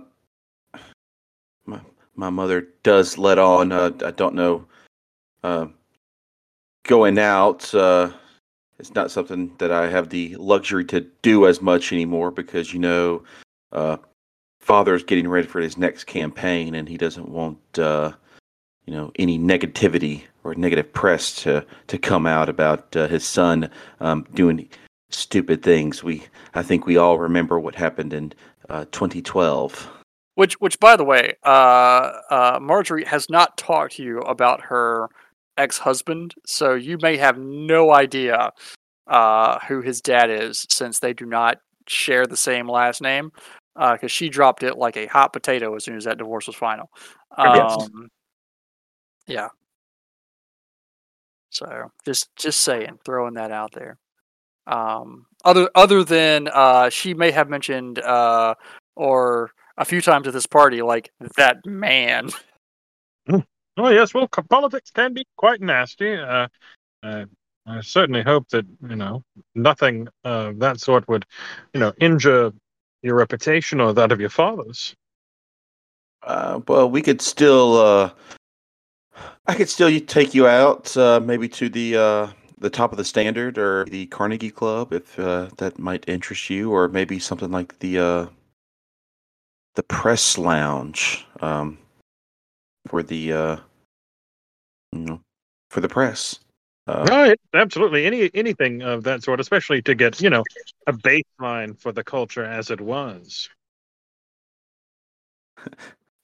my 1.66 1.80
my 2.14 2.30
mother 2.30 2.68
does 2.82 3.18
let 3.18 3.38
on. 3.38 3.72
Uh, 3.72 3.90
I 4.04 4.10
don't 4.10 4.34
know. 4.34 4.66
Uh, 5.42 5.66
going 6.84 7.18
out. 7.18 7.72
It's 8.80 8.94
not 8.94 9.10
something 9.10 9.52
that 9.58 9.70
I 9.70 9.88
have 9.88 10.08
the 10.08 10.34
luxury 10.36 10.86
to 10.86 11.02
do 11.22 11.46
as 11.46 11.60
much 11.60 11.92
anymore 11.92 12.30
because 12.30 12.72
you 12.72 12.80
know, 12.80 13.22
uh, 13.72 13.98
father's 14.60 15.04
getting 15.04 15.28
ready 15.28 15.46
for 15.46 15.60
his 15.60 15.76
next 15.76 16.04
campaign 16.04 16.74
and 16.74 16.88
he 16.88 16.96
doesn't 16.96 17.28
want 17.28 17.58
uh, 17.78 18.12
you 18.86 18.94
know 18.94 19.12
any 19.16 19.38
negativity 19.38 20.22
or 20.44 20.54
negative 20.54 20.90
press 20.94 21.34
to 21.42 21.64
to 21.88 21.98
come 21.98 22.26
out 22.26 22.48
about 22.48 22.96
uh, 22.96 23.06
his 23.06 23.24
son 23.24 23.70
um, 24.00 24.26
doing 24.34 24.66
stupid 25.10 25.62
things. 25.62 26.02
We 26.02 26.24
I 26.54 26.62
think 26.62 26.86
we 26.86 26.96
all 26.96 27.18
remember 27.18 27.60
what 27.60 27.74
happened 27.74 28.14
in 28.14 28.32
uh, 28.70 28.86
2012. 28.92 29.88
Which, 30.36 30.58
which, 30.60 30.80
by 30.80 30.96
the 30.96 31.04
way, 31.04 31.34
uh, 31.44 32.12
uh, 32.30 32.58
Marjorie 32.62 33.04
has 33.04 33.28
not 33.28 33.58
talked 33.58 33.96
to 33.96 34.02
you 34.02 34.20
about 34.20 34.62
her 34.62 35.10
ex-husband, 35.56 36.34
so 36.46 36.74
you 36.74 36.98
may 37.02 37.16
have 37.16 37.38
no 37.38 37.92
idea 37.92 38.50
uh, 39.06 39.58
who 39.66 39.80
his 39.80 40.00
dad 40.00 40.30
is, 40.30 40.66
since 40.70 40.98
they 40.98 41.12
do 41.12 41.26
not 41.26 41.58
share 41.88 42.26
the 42.26 42.36
same 42.36 42.68
last 42.68 43.02
name. 43.02 43.30
Because 43.76 44.12
she 44.12 44.28
dropped 44.28 44.62
it 44.62 44.76
like 44.76 44.96
a 44.98 45.06
hot 45.06 45.32
potato 45.32 45.74
as 45.74 45.84
soon 45.84 45.96
as 45.96 46.04
that 46.04 46.18
divorce 46.18 46.46
was 46.46 46.56
final. 46.56 46.90
Um, 47.38 48.08
yeah. 49.26 49.48
So 51.48 51.90
just 52.04 52.28
just 52.36 52.60
saying, 52.60 52.98
throwing 53.06 53.34
that 53.34 53.52
out 53.52 53.72
there. 53.72 53.96
Um, 54.66 55.24
other 55.44 55.70
other 55.74 56.04
than 56.04 56.48
uh, 56.48 56.90
she 56.90 57.14
may 57.14 57.30
have 57.30 57.48
mentioned 57.48 58.00
uh, 58.00 58.54
or 58.96 59.52
a 59.78 59.84
few 59.86 60.02
times 60.02 60.26
at 60.26 60.34
this 60.34 60.46
party, 60.46 60.82
like 60.82 61.10
that 61.36 61.64
man. 61.64 62.28
Oh 63.80 63.88
yes, 63.88 64.12
well, 64.12 64.28
politics 64.28 64.90
can 64.90 65.14
be 65.14 65.24
quite 65.38 65.62
nasty. 65.62 66.14
Uh, 66.14 66.48
uh, 67.02 67.24
I 67.66 67.80
certainly 67.80 68.22
hope 68.22 68.46
that 68.50 68.66
you 68.86 68.94
know 68.94 69.24
nothing 69.54 70.06
of 70.22 70.58
that 70.58 70.80
sort 70.80 71.08
would, 71.08 71.24
you 71.72 71.80
know, 71.80 71.94
injure 71.98 72.52
your 73.02 73.14
reputation 73.14 73.80
or 73.80 73.94
that 73.94 74.12
of 74.12 74.20
your 74.20 74.28
father's. 74.28 74.94
Uh, 76.22 76.60
well, 76.68 76.90
we 76.90 77.00
could 77.00 77.22
still. 77.22 77.76
Uh, 77.78 78.10
I 79.46 79.54
could 79.54 79.70
still 79.70 79.98
take 80.00 80.34
you 80.34 80.46
out, 80.46 80.94
uh, 80.98 81.18
maybe 81.20 81.48
to 81.48 81.70
the 81.70 81.96
uh, 81.96 82.26
the 82.58 82.68
top 82.68 82.92
of 82.92 82.98
the 82.98 83.04
Standard 83.04 83.56
or 83.56 83.86
the 83.86 84.06
Carnegie 84.08 84.50
Club, 84.50 84.92
if 84.92 85.18
uh, 85.18 85.48
that 85.56 85.78
might 85.78 86.06
interest 86.06 86.50
you, 86.50 86.70
or 86.70 86.86
maybe 86.88 87.18
something 87.18 87.50
like 87.50 87.78
the 87.78 87.98
uh, 87.98 88.26
the 89.74 89.82
Press 89.84 90.36
Lounge 90.36 91.24
um, 91.40 91.78
for 92.86 93.02
the 93.02 93.32
uh, 93.32 93.56
you 94.92 95.00
know 95.00 95.20
for 95.70 95.80
the 95.80 95.88
press. 95.88 96.38
Uh, 96.86 97.06
Right, 97.08 97.38
absolutely. 97.54 98.06
Any 98.06 98.30
anything 98.34 98.82
of 98.82 99.04
that 99.04 99.22
sort, 99.22 99.40
especially 99.40 99.82
to 99.82 99.94
get 99.94 100.20
you 100.20 100.30
know 100.30 100.44
a 100.86 100.92
baseline 100.92 101.78
for 101.78 101.92
the 101.92 102.02
culture 102.02 102.44
as 102.44 102.70
it 102.70 102.80
was. 102.80 103.48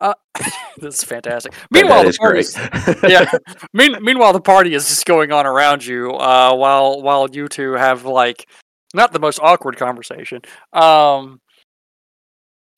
Uh, 0.01 0.15
this 0.79 0.99
is 0.99 1.05
fantastic. 1.05 1.53
Meanwhile, 1.71 2.05
that 2.05 2.17
the 2.19 2.39
is 2.41 2.55
great. 2.55 3.03
yeah. 3.11 3.31
Mean, 3.73 3.97
meanwhile, 4.03 4.33
the 4.33 4.41
party 4.41 4.75
is 4.75 4.89
just 4.89 5.07
going 5.07 5.33
on 5.33 5.47
around 5.47 5.85
you, 5.85 6.11
uh, 6.13 6.55
while 6.55 7.03
while 7.03 7.29
you 7.31 7.49
two 7.49 7.73
have 7.73 8.05
like 8.05 8.49
not 8.95 9.13
the 9.13 9.19
most 9.19 9.39
awkward 9.41 9.77
conversation. 9.77 10.43
Um, 10.73 11.41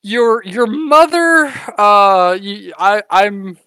your 0.01 0.43
your 0.43 0.67
mother, 0.67 1.51
uh, 1.77 2.37
you, 2.39 2.73
I 2.77 3.03
I'm, 3.09 3.57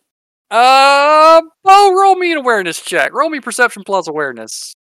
uh, 0.53 1.41
oh, 1.65 1.95
roll 1.99 2.15
me 2.15 2.33
an 2.33 2.39
awareness 2.39 2.81
check. 2.81 3.13
Roll 3.13 3.31
me 3.31 3.41
perception 3.41 3.83
plus 3.85 4.07
awareness. 4.07 4.75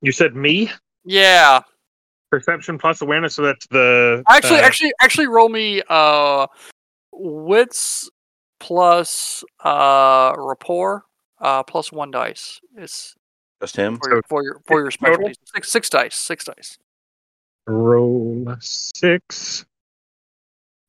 You 0.00 0.12
said 0.12 0.34
me 0.34 0.70
Yeah, 1.04 1.60
perception 2.30 2.78
plus 2.78 3.02
awareness, 3.02 3.34
so 3.34 3.42
that's 3.42 3.66
the 3.66 4.22
actually, 4.28 4.60
uh, 4.60 4.64
actually, 4.64 4.92
actually, 5.00 5.26
roll 5.26 5.48
me 5.48 5.82
uh, 5.88 6.46
wits 7.12 8.08
plus 8.60 9.42
uh 9.64 10.32
rapport 10.38 11.02
uh 11.40 11.64
plus 11.64 11.90
one 11.90 12.12
dice. 12.12 12.60
It's 12.76 13.14
Just 13.60 13.74
him. 13.76 13.98
for 13.98 14.10
your 14.10 14.22
for 14.28 14.42
your 14.44 14.60
for 14.66 14.80
your 14.80 14.90
total? 14.90 15.14
specialties. 15.14 15.36
Six 15.52 15.72
six 15.72 15.90
dice. 15.90 16.14
Six 16.14 16.44
dice. 16.44 16.78
roll 17.66 18.56
six. 18.60 19.66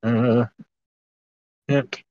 Uh, 0.03 0.45
hit. 1.67 2.03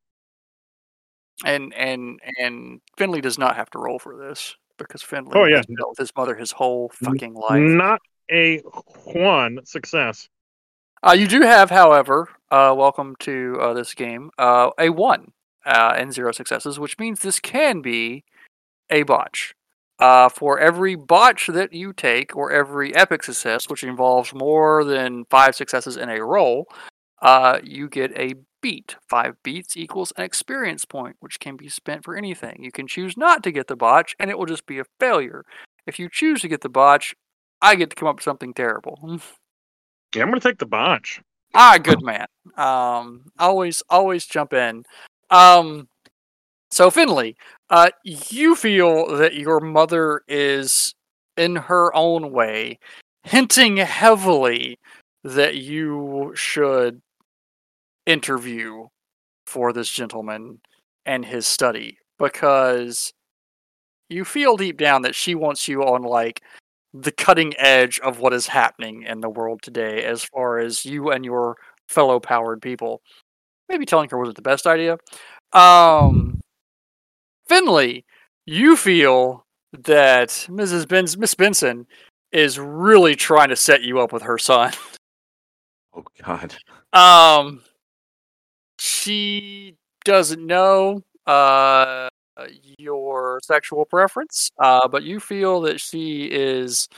And 1.45 1.75
and 1.75 2.21
and 2.39 2.81
Finley 2.97 3.21
does 3.21 3.39
not 3.39 3.57
have 3.57 3.71
to 3.71 3.79
roll 3.79 3.99
for 3.99 4.17
this 4.17 4.55
because 4.79 5.03
Finley 5.03 5.33
Oh, 5.35 5.45
yeah. 5.45 5.57
has 5.57 5.67
dealt 5.67 5.91
with 5.91 5.99
his 5.99 6.13
mother 6.17 6.35
his 6.35 6.53
whole 6.53 6.91
fucking 6.95 7.35
life. 7.35 7.61
Not 7.61 8.01
a 8.31 8.59
one 9.05 9.59
success. 9.65 10.29
Uh, 11.05 11.13
you 11.13 11.27
do 11.27 11.41
have, 11.43 11.69
however, 11.71 12.29
uh, 12.53 12.73
welcome 12.77 13.17
to 13.21 13.59
uh, 13.61 13.73
this 13.75 13.93
game, 13.93 14.31
uh, 14.39 14.71
a 14.79 14.89
one 14.91 15.33
uh, 15.67 15.95
and 15.97 16.13
zero 16.13 16.31
successes, 16.31 16.79
which 16.79 16.97
means 16.99 17.21
this 17.21 17.41
can 17.41 17.81
be 17.83 18.25
a 18.89 19.03
botch. 19.03 19.55
Uh, 19.99 20.29
for 20.29 20.59
every 20.59 20.95
botch 20.97 21.47
that 21.49 21.73
you 21.73 21.93
take, 21.93 22.35
or 22.37 22.51
every 22.51 22.95
epic 22.95 23.23
success, 23.23 23.69
which 23.69 23.85
involves 23.85 24.33
more 24.35 24.83
than 24.85 25.25
five 25.27 25.55
successes 25.55 25.97
in 25.97 26.09
a 26.09 26.25
roll, 26.25 26.67
uh, 27.23 27.61
you 27.65 27.89
get 27.89 28.17
a 28.19 28.35
beat. 28.61 28.97
Five 29.09 29.37
beats 29.43 29.77
equals 29.77 30.13
an 30.17 30.25
experience 30.25 30.85
point, 30.85 31.17
which 31.21 31.41
can 31.41 31.57
be 31.57 31.69
spent 31.69 32.05
for 32.05 32.17
anything. 32.17 32.59
You 32.63 32.73
can 32.73 32.87
choose 32.87 33.17
not 33.17 33.43
to 33.45 33.53
get 33.53 33.69
the 33.69 33.77
botch, 33.77 34.15
and 34.19 34.31
it 34.31 34.39
will 34.39 34.47
just 34.47 34.67
be 34.67 34.79
a 34.79 34.85
failure. 35.01 35.45
If 35.87 35.99
you 35.99 36.09
choose 36.11 36.43
to 36.43 36.49
get 36.49 36.61
the 36.61 36.69
botch, 36.69 37.15
I 37.61 37.77
get 37.77 37.91
to 37.91 37.97
come 37.97 38.09
up 38.09 38.17
with 38.17 38.25
something 38.25 38.53
terrible. 38.53 38.99
Yeah, 40.15 40.25
I'm 40.25 40.29
gonna 40.29 40.41
take 40.41 40.59
the 40.59 40.67
botch. 40.67 41.23
Ah, 41.55 41.79
good 41.83 42.03
man. 42.03 42.27
Um, 42.59 43.25
always, 43.39 43.83
always 43.89 44.27
jump 44.27 44.53
in. 44.53 44.85
Um, 45.31 45.89
so 46.71 46.91
Finley, 46.91 47.35
uh, 47.71 47.89
you 48.05 48.55
feel 48.55 49.17
that 49.17 49.35
your 49.35 49.59
mother 49.59 50.21
is, 50.29 50.95
in 51.39 51.57
her 51.57 51.95
own 51.97 52.31
way, 52.31 52.79
hinting 53.25 53.79
heavily 53.79 54.79
that 55.25 55.57
you 55.57 56.33
should 56.35 57.01
interview 58.07 58.87
for 59.47 59.73
this 59.73 59.91
gentleman 59.91 60.61
and 61.07 61.25
his 61.25 61.47
study 61.47 61.99
because 62.19 63.13
you 64.09 64.25
feel 64.25 64.57
deep 64.57 64.79
down 64.79 65.03
that 65.03 65.15
she 65.15 65.35
wants 65.35 65.67
you 65.69 65.83
on 65.83 66.03
like 66.03 66.43
the 66.95 67.13
cutting 67.13 67.55
edge 67.59 67.99
of 68.01 68.19
what 68.19 68.33
is 68.33 68.47
happening 68.47 69.03
in 69.03 69.21
the 69.21 69.31
world 69.31 69.61
today 69.63 70.05
as 70.05 70.25
far 70.25 70.59
as 70.59 70.85
you 70.85 71.11
and 71.11 71.25
your 71.25 71.57
fellow 71.89 72.21
powered 72.21 72.61
people. 72.61 73.01
Maybe 73.69 73.87
telling 73.87 74.11
her 74.11 74.19
wasn't 74.19 74.37
the 74.37 74.43
best 74.43 74.67
idea. 74.67 74.99
Um 75.53 76.41
Finley, 77.49 78.05
you 78.47 78.77
feel 78.77 79.45
that 79.73 80.29
Mrs. 80.49 80.87
Benz 80.87 81.17
Miss 81.17 81.35
Benson 81.35 81.87
is 82.33 82.59
really 82.59 83.15
trying 83.15 83.49
to 83.49 83.57
set 83.57 83.83
you 83.83 84.01
up 84.01 84.13
with 84.13 84.23
her 84.23 84.39
son. 84.39 84.73
Oh 85.95 86.05
God. 86.25 86.55
Um, 86.95 87.63
she 88.83 89.77
doesn't 90.05 90.45
know 90.45 91.01
uh 91.27 92.09
your 92.79 93.39
sexual 93.45 93.85
preference, 93.85 94.51
uh, 94.59 94.89
but 94.89 95.05
you 95.05 95.21
feel 95.21 95.61
that 95.61 95.81
she 95.81 96.25
is 96.25 96.89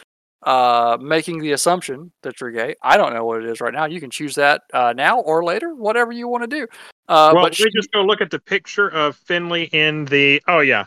uh 0.45 0.97
making 1.01 1.41
the 1.41 1.53
assumption 1.53 2.11
that 2.23 2.41
you're 2.41 2.51
gay. 2.51 2.75
I 2.83 2.97
don't 2.97 3.13
know 3.13 3.27
what 3.27 3.43
it 3.43 3.51
is 3.51 3.61
right 3.61 3.75
now. 3.75 3.85
You 3.85 4.01
can 4.01 4.11
choose 4.11 4.35
that 4.37 4.63
uh 4.73 4.95
now 4.97 5.21
or 5.21 5.45
later, 5.45 5.75
whatever 5.75 6.13
you 6.13 6.27
want 6.27 6.45
to 6.45 6.49
do. 6.49 6.67
Uh, 7.07 7.33
well, 7.35 7.43
but 7.43 7.43
let 7.43 7.55
she, 7.57 7.71
just 7.71 7.93
go 7.93 8.03
look 8.03 8.23
at 8.23 8.31
the 8.31 8.39
picture 8.39 8.89
of 8.89 9.17
Finley 9.17 9.65
in 9.73 10.07
the. 10.07 10.41
Oh 10.49 10.61
yeah, 10.61 10.87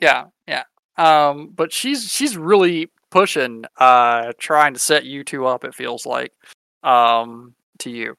yeah, 0.00 0.24
yeah. 0.48 0.64
Um, 0.96 1.50
but 1.54 1.72
she's 1.72 2.10
she's 2.10 2.36
really 2.36 2.90
pushing, 3.10 3.64
uh, 3.78 4.32
trying 4.38 4.74
to 4.74 4.80
set 4.80 5.04
you 5.04 5.22
two 5.22 5.46
up. 5.46 5.64
It 5.64 5.74
feels 5.74 6.04
like, 6.04 6.32
um, 6.82 7.54
to 7.78 7.90
you. 7.90 8.16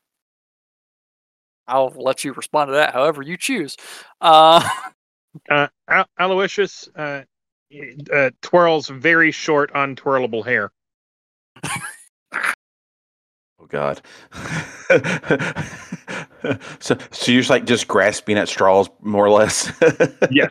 I'll 1.68 1.94
let 1.96 2.24
you 2.24 2.34
respond 2.34 2.70
to 2.70 2.74
that 2.74 2.94
however 2.94 3.22
you 3.22 3.38
choose. 3.38 3.78
Uh, 4.22 4.68
uh, 5.50 5.68
Al- 5.88 6.08
Aloysius 6.20 6.90
uh, 6.96 7.24
uh, 8.14 8.30
twirls 8.42 8.88
very 8.88 9.32
short, 9.32 9.74
untwirlable 9.74 10.46
hair. 10.46 10.72
Oh 13.64 13.68
God. 13.68 14.02
so, 16.80 16.98
so 17.12 17.32
you're 17.32 17.42
just 17.42 17.50
like 17.50 17.66
just 17.66 17.88
grasping 17.88 18.38
at 18.38 18.50
straws, 18.50 18.90
more 19.02 19.26
or 19.26 19.30
less. 19.30 19.72
Yeah. 20.32 20.50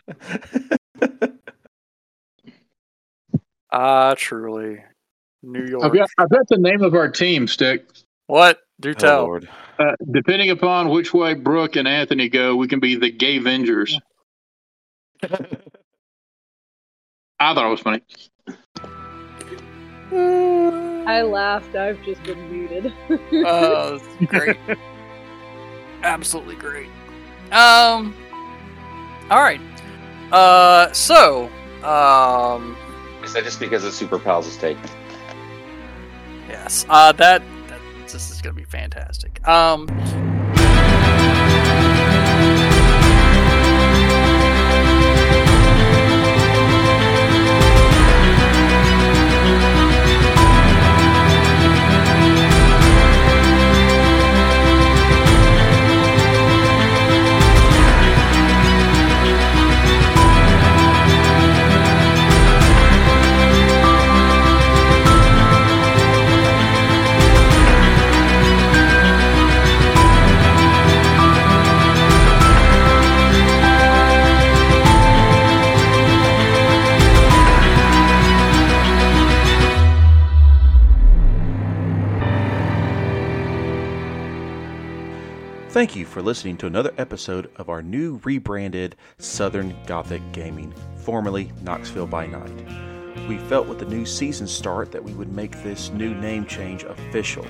ah, 3.71 4.15
truly, 4.17 4.83
New 5.43 5.67
York. 5.67 5.85
I 5.85 5.89
bet, 5.89 6.09
I've 6.19 6.31
got 6.31 6.47
the 6.49 6.59
name 6.59 6.83
of 6.83 6.95
our 6.95 7.11
team, 7.11 7.49
Stick. 7.49 7.87
What? 8.29 8.61
Do 8.83 8.91
Oh, 8.91 8.95
tell. 8.95 9.23
Lord. 9.23 9.49
Uh, 9.79 9.93
depending 10.11 10.51
upon 10.51 10.91
which 10.91 11.15
way 11.15 11.33
Brooke 11.35 11.77
and 11.77 11.89
Anthony 11.89 12.29
go, 12.29 12.57
we 12.57 12.69
can 12.69 12.81
be 12.81 12.97
the 12.97 13.11
Gay 13.11 13.39
Vengers. 13.39 13.95
I 15.23 15.29
thought 17.55 17.65
it 17.65 17.71
was 17.71 17.81
funny. 17.81 18.03
I 20.13 21.23
laughed. 21.23 21.75
I've 21.75 22.03
just 22.03 22.23
been 22.25 22.51
muted. 22.51 22.93
Uh, 23.47 23.99
great. 24.27 24.59
Absolutely 26.03 26.57
great. 26.57 26.89
Um. 27.51 28.15
All 29.31 29.43
right. 29.43 29.61
Uh. 30.33 30.93
So. 30.93 31.49
Um. 31.85 32.77
Is 33.23 33.33
that 33.35 33.45
just 33.45 33.61
because 33.61 33.85
of 33.85 33.93
Super 33.95 34.19
Pals' 34.19 34.49
is 34.49 34.57
taken? 34.57 34.83
Yes. 36.49 36.85
Uh. 36.89 37.13
That. 37.13 37.43
This 38.13 38.31
is 38.31 38.41
gonna 38.43 38.55
be 38.55 38.65
fantastic. 38.65 39.47
Um. 39.49 39.89
Thank 85.73 85.97
you 85.97 86.05
for 86.05 86.21
listening 86.21 86.59
to 86.59 86.67
another 86.67 86.93
episode 86.99 87.51
of 87.57 87.71
our 87.71 87.81
new 87.81 88.21
rebranded 88.25 88.95
Southern 89.17 89.75
Gothic 89.87 90.21
Gaming, 90.33 90.75
formerly 90.97 91.51
Knoxville 91.63 92.09
by 92.09 92.27
Night. 92.27 93.27
We 93.27 93.39
felt 93.39 93.67
with 93.67 93.79
the 93.79 93.87
new 93.87 94.05
season 94.05 94.47
start 94.47 94.93
that 94.93 95.03
we 95.03 95.15
would 95.15 95.33
make 95.33 95.63
this 95.63 95.89
new 95.89 96.15
name 96.15 96.45
change 96.45 96.83
official. 96.83 97.47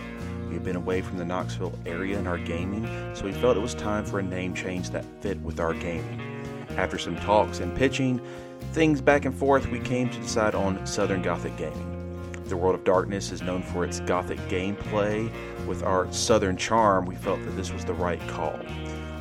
We 0.47 0.55
had 0.55 0.63
been 0.63 0.77
away 0.77 1.03
from 1.03 1.19
the 1.19 1.25
Knoxville 1.25 1.77
area 1.85 2.17
in 2.17 2.29
our 2.29 2.39
gaming, 2.39 2.87
so 3.13 3.25
we 3.25 3.33
felt 3.33 3.57
it 3.57 3.61
was 3.61 3.75
time 3.75 4.05
for 4.05 4.21
a 4.21 4.23
name 4.23 4.55
change 4.55 4.91
that 4.91 5.05
fit 5.21 5.41
with 5.41 5.59
our 5.59 5.75
gaming. 5.75 6.47
After 6.77 6.99
some 6.99 7.17
talks 7.17 7.59
and 7.59 7.77
pitching, 7.77 8.21
things 8.71 9.01
back 9.01 9.25
and 9.25 9.35
forth, 9.35 9.67
we 9.67 9.81
came 9.81 10.09
to 10.09 10.21
decide 10.21 10.55
on 10.55 10.87
Southern 10.87 11.23
Gothic 11.23 11.57
Gaming. 11.57 11.92
The 12.47 12.57
World 12.57 12.75
of 12.75 12.85
Darkness 12.85 13.33
is 13.33 13.41
known 13.41 13.63
for 13.63 13.85
its 13.85 14.01
Gothic 14.01 14.39
gameplay. 14.49 15.31
With 15.67 15.83
our 15.83 16.13
Southern 16.13 16.57
charm, 16.57 17.07
we 17.07 17.15
felt 17.15 17.43
that 17.45 17.57
this 17.57 17.73
was 17.73 17.85
the 17.85 17.95
right 17.95 18.21
call. 18.29 18.59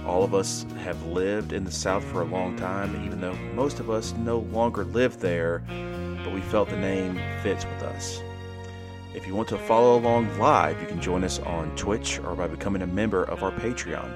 All 0.06 0.24
of 0.24 0.34
us 0.34 0.66
have 0.80 1.02
lived 1.06 1.54
in 1.54 1.64
the 1.64 1.72
South 1.72 2.04
for 2.04 2.22
a 2.22 2.26
long 2.26 2.58
time, 2.58 3.06
even 3.06 3.22
though 3.22 3.36
most 3.54 3.80
of 3.80 3.90
us 3.90 4.14
no 4.14 4.40
longer 4.40 4.84
live 4.84 5.20
there, 5.20 5.64
but 6.24 6.34
we 6.34 6.42
felt 6.42 6.70
the 6.70 6.78
name 6.78 7.20
fits 7.44 7.66
with 7.66 7.84
us. 7.84 8.22
If 9.14 9.28
you 9.28 9.36
want 9.36 9.50
to 9.50 9.58
follow 9.58 9.98
along 9.98 10.38
live, 10.40 10.82
you 10.82 10.88
can 10.88 11.02
join 11.02 11.24
us 11.24 11.40
on 11.40 11.76
Twitch 11.76 12.20
or 12.20 12.36
by 12.36 12.48
becoming 12.48 12.82
a 12.82 12.88
member 12.88 13.24
of 13.24 13.44
our 13.44 13.52
Patreon. 13.52 14.12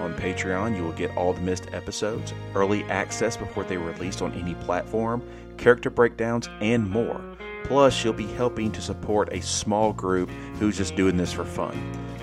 On 0.00 0.14
Patreon, 0.14 0.76
you 0.76 0.82
will 0.82 0.92
get 0.92 1.16
all 1.16 1.32
the 1.32 1.40
missed 1.40 1.66
episodes, 1.72 2.32
early 2.54 2.84
access 2.84 3.36
before 3.36 3.64
they 3.64 3.76
are 3.76 3.80
released 3.80 4.22
on 4.22 4.32
any 4.34 4.54
platform, 4.54 5.22
character 5.56 5.90
breakdowns, 5.90 6.48
and 6.60 6.88
more. 6.88 7.27
Plus, 7.64 8.02
you'll 8.02 8.12
be 8.12 8.26
helping 8.26 8.72
to 8.72 8.80
support 8.80 9.32
a 9.32 9.42
small 9.42 9.92
group 9.92 10.30
who's 10.58 10.76
just 10.76 10.96
doing 10.96 11.16
this 11.16 11.32
for 11.32 11.44
fun. 11.44 11.76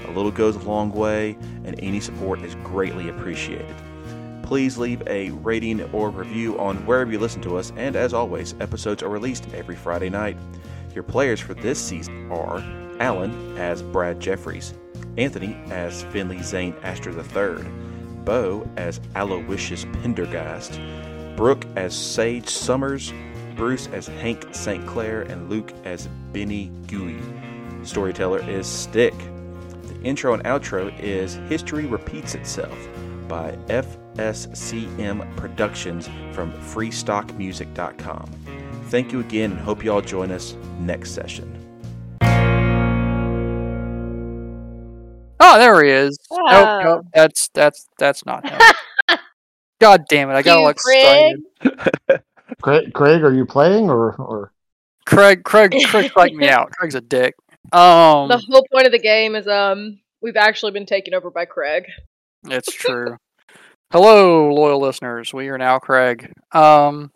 A 0.08 0.12
little 0.12 0.32
goes 0.32 0.56
a 0.56 0.60
long 0.60 0.92
way, 0.92 1.38
and 1.64 1.80
any 1.80 2.00
support 2.00 2.42
is 2.42 2.56
greatly 2.56 3.10
appreciated. 3.10 3.76
Please 4.44 4.78
leave 4.78 5.02
a 5.08 5.32
rating 5.32 5.82
or 5.92 6.10
review 6.10 6.60
on 6.60 6.78
wherever 6.86 7.12
you 7.12 7.20
listen 7.20 7.42
to 7.42 7.58
us, 7.58 7.74
and 7.76 7.96
as 7.96 8.14
always, 8.14 8.54
episodes 8.60 9.02
are 9.02 9.10
released 9.10 9.48
every 9.54 9.76
Friday 9.76 10.10
night. 10.10 10.38
Your 10.94 11.04
players 11.04 11.40
for 11.40 11.56
this 11.56 11.80
season 11.80 12.32
are 12.32 12.64
Alan 13.00 13.58
as 13.58 13.82
Brad 13.82 14.20
Jeffries, 14.20 14.74
Anthony 15.18 15.58
as 15.72 16.04
Finley 16.06 16.42
Zane 16.42 16.76
Astor 16.84 17.12
III, 17.12 17.66
Bo 18.24 18.70
as 18.78 19.02
Aloysius 19.16 19.86
Pendergast, 20.02 20.80
Brooke 21.36 21.66
as 21.76 21.96
Sage 21.96 22.48
Summers, 22.48 23.12
Bruce 23.56 23.88
as 23.88 24.08
Hank 24.08 24.46
St. 24.52 24.86
Clair, 24.88 25.22
and 25.24 25.50
Luke 25.50 25.72
as 25.86 26.08
Benny 26.34 26.72
Gooey. 26.88 27.20
Storyteller 27.84 28.40
is 28.50 28.68
Stick. 28.68 29.14
The 29.84 30.00
intro 30.04 30.34
and 30.34 30.44
outro 30.44 30.98
is 31.00 31.36
History 31.50 31.86
Repeats 31.86 32.36
Itself 32.36 32.78
by 33.28 33.52
FSCM 33.68 35.36
Productions 35.36 36.10
from 36.32 36.52
freestockmusic.com. 36.54 38.32
Thank 38.90 39.12
you 39.12 39.20
again 39.20 39.52
and 39.52 39.60
hope 39.60 39.84
you 39.84 39.92
all 39.92 40.02
join 40.02 40.32
us 40.32 40.56
next 40.80 41.12
session. 41.12 41.52
Oh, 45.40 45.60
there 45.60 45.84
he 45.84 45.92
is. 45.92 46.18
Nope, 46.32 46.42
Wow. 46.46 46.82
nope, 46.84 47.06
that's 47.14 47.50
that's 47.54 47.88
that's 48.00 48.26
not 48.26 48.48
him. 48.48 48.60
God 49.82 50.06
damn 50.10 50.30
it! 50.30 50.34
I 50.34 50.42
gotta 50.42 50.62
You, 50.62 50.68
excited. 50.70 51.44
Craig. 52.66 52.94
Craig, 52.94 52.94
Craig, 52.94 53.24
are 53.24 53.34
you 53.34 53.46
playing 53.46 53.90
or 53.90 54.14
or 54.16 54.52
Craig, 55.06 55.44
Craig, 55.44 55.76
Craig, 55.88 56.12
freaked 56.12 56.36
me 56.36 56.50
out. 56.50 56.72
Craig's 56.72 56.96
a 56.96 57.02
dick. 57.02 57.36
Um, 57.72 58.28
The 58.28 58.44
whole 58.50 58.66
point 58.72 58.86
of 58.88 58.92
the 58.92 59.00
game 59.00 59.36
is 59.36 59.48
um 59.48 60.00
we've 60.22 60.36
actually 60.36 60.72
been 60.72 60.86
taken 60.86 61.14
over 61.14 61.30
by 61.30 61.46
Craig. 61.46 61.86
it's 62.48 62.74
true. 62.74 63.18
Hello, 63.92 64.52
loyal 64.54 64.80
listeners. 64.82 65.34
We 65.34 65.48
are 65.50 65.58
now 65.58 65.78
Craig. 65.80 66.34
Um, 66.52 67.12